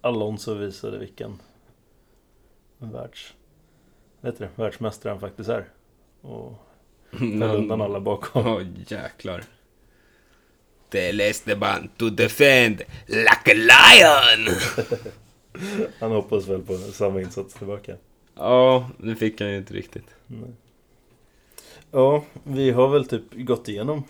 Alonso 0.00 0.54
visade 0.54 0.98
vilken 0.98 1.42
världs... 2.78 3.34
Vet 4.24 4.38
du? 4.38 4.48
Världsmästare 4.54 5.10
han 5.10 5.20
faktiskt 5.20 5.50
är. 5.50 5.64
Och 6.20 6.52
höll 7.10 7.42
undan 7.42 7.80
alla 7.80 8.00
bakom. 8.00 8.46
Ja, 8.46 8.60
jäklar. 8.86 9.44
Tell 10.88 11.20
Esteban 11.20 11.88
to 11.96 12.10
defend 12.10 12.82
like 13.06 13.50
a 13.50 13.54
lion! 13.54 14.54
Han 16.00 16.10
hoppas 16.10 16.48
väl 16.48 16.62
på 16.62 16.76
samma 16.76 17.20
insats 17.20 17.54
tillbaka. 17.54 17.96
Ja, 18.34 18.90
det 18.98 19.16
fick 19.16 19.40
han 19.40 19.50
ju 19.50 19.56
inte 19.56 19.74
riktigt. 19.74 20.06
Nej. 20.26 20.50
Ja, 21.90 22.24
vi 22.44 22.70
har 22.70 22.88
väl 22.88 23.06
typ 23.08 23.22
gått 23.32 23.68
igenom 23.68 24.04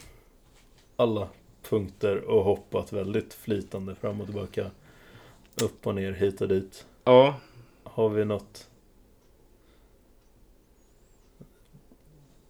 alla 0.97 1.29
punkter 1.69 2.17
och 2.21 2.45
hoppat 2.45 2.93
väldigt 2.93 3.35
flytande 3.35 3.95
fram 3.95 4.21
och 4.21 4.27
tillbaka. 4.27 4.71
Upp 5.63 5.87
och 5.87 5.95
ner, 5.95 6.13
hit 6.13 6.41
och 6.41 6.49
dit. 6.49 6.87
Ja, 7.05 7.35
Har 7.85 8.09
vi 8.09 8.25
något 8.25 8.69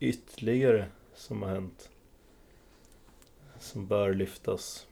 ytterligare 0.05 0.86
som 1.14 1.42
har 1.42 1.48
hänt? 1.48 1.90
Som 3.59 3.86
bör 3.86 4.14
lyftas? 4.14 4.86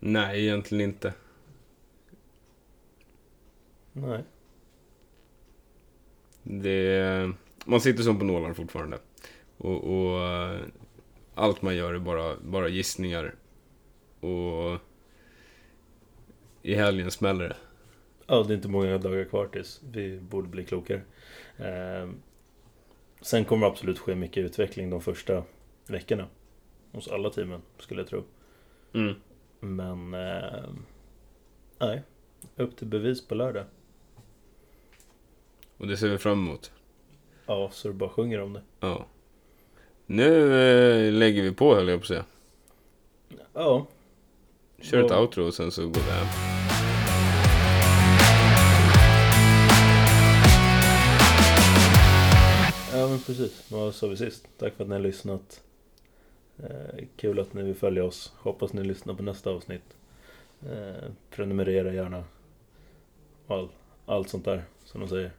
nej 0.00 0.44
egentligen 0.44 0.84
inte. 0.84 1.12
Nej. 3.92 4.24
Det, 6.42 7.32
man 7.64 7.80
sitter 7.80 8.02
som 8.02 8.18
på 8.18 8.24
nålar 8.24 8.54
fortfarande. 8.54 8.98
Och, 9.56 9.84
och 9.84 10.20
allt 11.34 11.62
man 11.62 11.76
gör 11.76 11.94
är 11.94 11.98
bara, 11.98 12.36
bara 12.36 12.68
gissningar. 12.68 13.34
Och 14.20 14.78
i 16.62 16.74
helgen 16.74 17.10
smäller 17.10 17.48
det. 17.48 17.56
Ja, 18.26 18.42
det 18.42 18.52
är 18.52 18.56
inte 18.56 18.68
många 18.68 18.98
dagar 18.98 19.24
kvar 19.24 19.46
tills 19.46 19.80
vi 19.90 20.20
borde 20.20 20.48
bli 20.48 20.64
klokare. 20.64 21.02
Ehm, 21.58 22.22
sen 23.20 23.44
kommer 23.44 23.66
det 23.66 23.72
absolut 23.72 23.98
ske 23.98 24.14
mycket 24.14 24.44
utveckling 24.44 24.90
de 24.90 25.00
första 25.00 25.44
veckorna. 25.86 26.26
Hos 26.92 27.08
alla 27.08 27.30
teamen, 27.30 27.62
skulle 27.78 28.00
jag 28.00 28.08
tro. 28.08 28.24
Mm. 28.92 29.14
Men... 29.60 30.14
ehm, 30.14 30.84
nej. 31.78 32.02
Upp 32.56 32.76
till 32.76 32.86
bevis 32.86 33.28
på 33.28 33.34
lördag. 33.34 33.64
Och 35.76 35.86
det 35.86 35.96
ser 35.96 36.08
vi 36.08 36.18
fram 36.18 36.38
emot. 36.38 36.72
Ja, 37.46 37.70
så 37.72 37.88
du 37.88 37.94
bara 37.94 38.10
sjunger 38.10 38.40
om 38.40 38.52
det. 38.52 38.62
Ja. 38.80 39.06
Nu 40.06 40.54
eh, 40.60 41.12
lägger 41.12 41.42
vi 41.42 41.52
på 41.52 41.74
höll 41.74 41.88
jag 41.88 42.00
på 42.00 42.02
att 42.02 42.08
säga. 42.08 42.24
Ja. 43.52 43.86
Kör 44.80 45.04
ett 45.04 45.12
outro 45.12 45.46
och 45.46 45.54
sen 45.54 45.70
så 45.70 45.82
går 45.82 46.00
vi 46.00 46.10
hem. 46.10 46.57
Men 53.18 53.24
precis. 53.24 53.64
Vad 53.68 53.94
sa 53.94 54.06
vi 54.06 54.16
sist? 54.16 54.48
Tack 54.58 54.74
för 54.76 54.84
att 54.84 54.88
ni 54.88 54.94
har 54.94 55.02
lyssnat. 55.02 55.60
Eh, 56.62 57.04
kul 57.16 57.40
att 57.40 57.54
ni 57.54 57.62
vill 57.62 57.74
följa 57.74 58.04
oss. 58.04 58.32
Hoppas 58.36 58.72
ni 58.72 58.84
lyssnar 58.84 59.14
på 59.14 59.22
nästa 59.22 59.50
avsnitt. 59.50 59.96
Eh, 60.62 61.10
prenumerera 61.30 61.92
gärna. 61.92 62.24
All, 63.48 63.68
allt 64.06 64.28
sånt 64.28 64.44
där, 64.44 64.62
som 64.84 65.00
de 65.00 65.08
säger. 65.08 65.30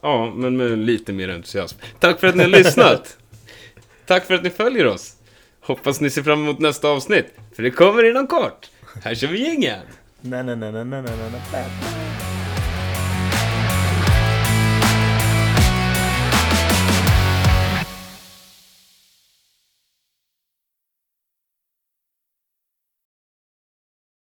Ja, 0.00 0.32
men 0.34 0.56
med 0.56 0.78
lite 0.78 1.12
mer 1.12 1.28
entusiasm. 1.28 1.78
Tack 1.98 2.20
för 2.20 2.26
att 2.26 2.36
ni 2.36 2.42
har 2.42 2.50
lyssnat! 2.50 3.18
Tack 4.06 4.24
för 4.24 4.34
att 4.34 4.42
ni 4.42 4.50
följer 4.50 4.86
oss! 4.86 5.16
Hoppas 5.60 6.00
ni 6.00 6.10
ser 6.10 6.22
fram 6.22 6.42
emot 6.42 6.58
nästa 6.58 6.88
avsnitt, 6.88 7.26
för 7.52 7.62
det 7.62 7.70
kommer 7.70 8.10
inom 8.10 8.26
kort. 8.26 8.70
Här 9.02 9.14
kör 9.14 9.28
vi 9.28 9.42
gängen! 9.42 9.80
Na 10.20 10.42
na 10.42 10.54
na 10.54 10.70
na 10.70 10.84
na 10.84 11.02
na 11.02 11.10
na 11.10 12.09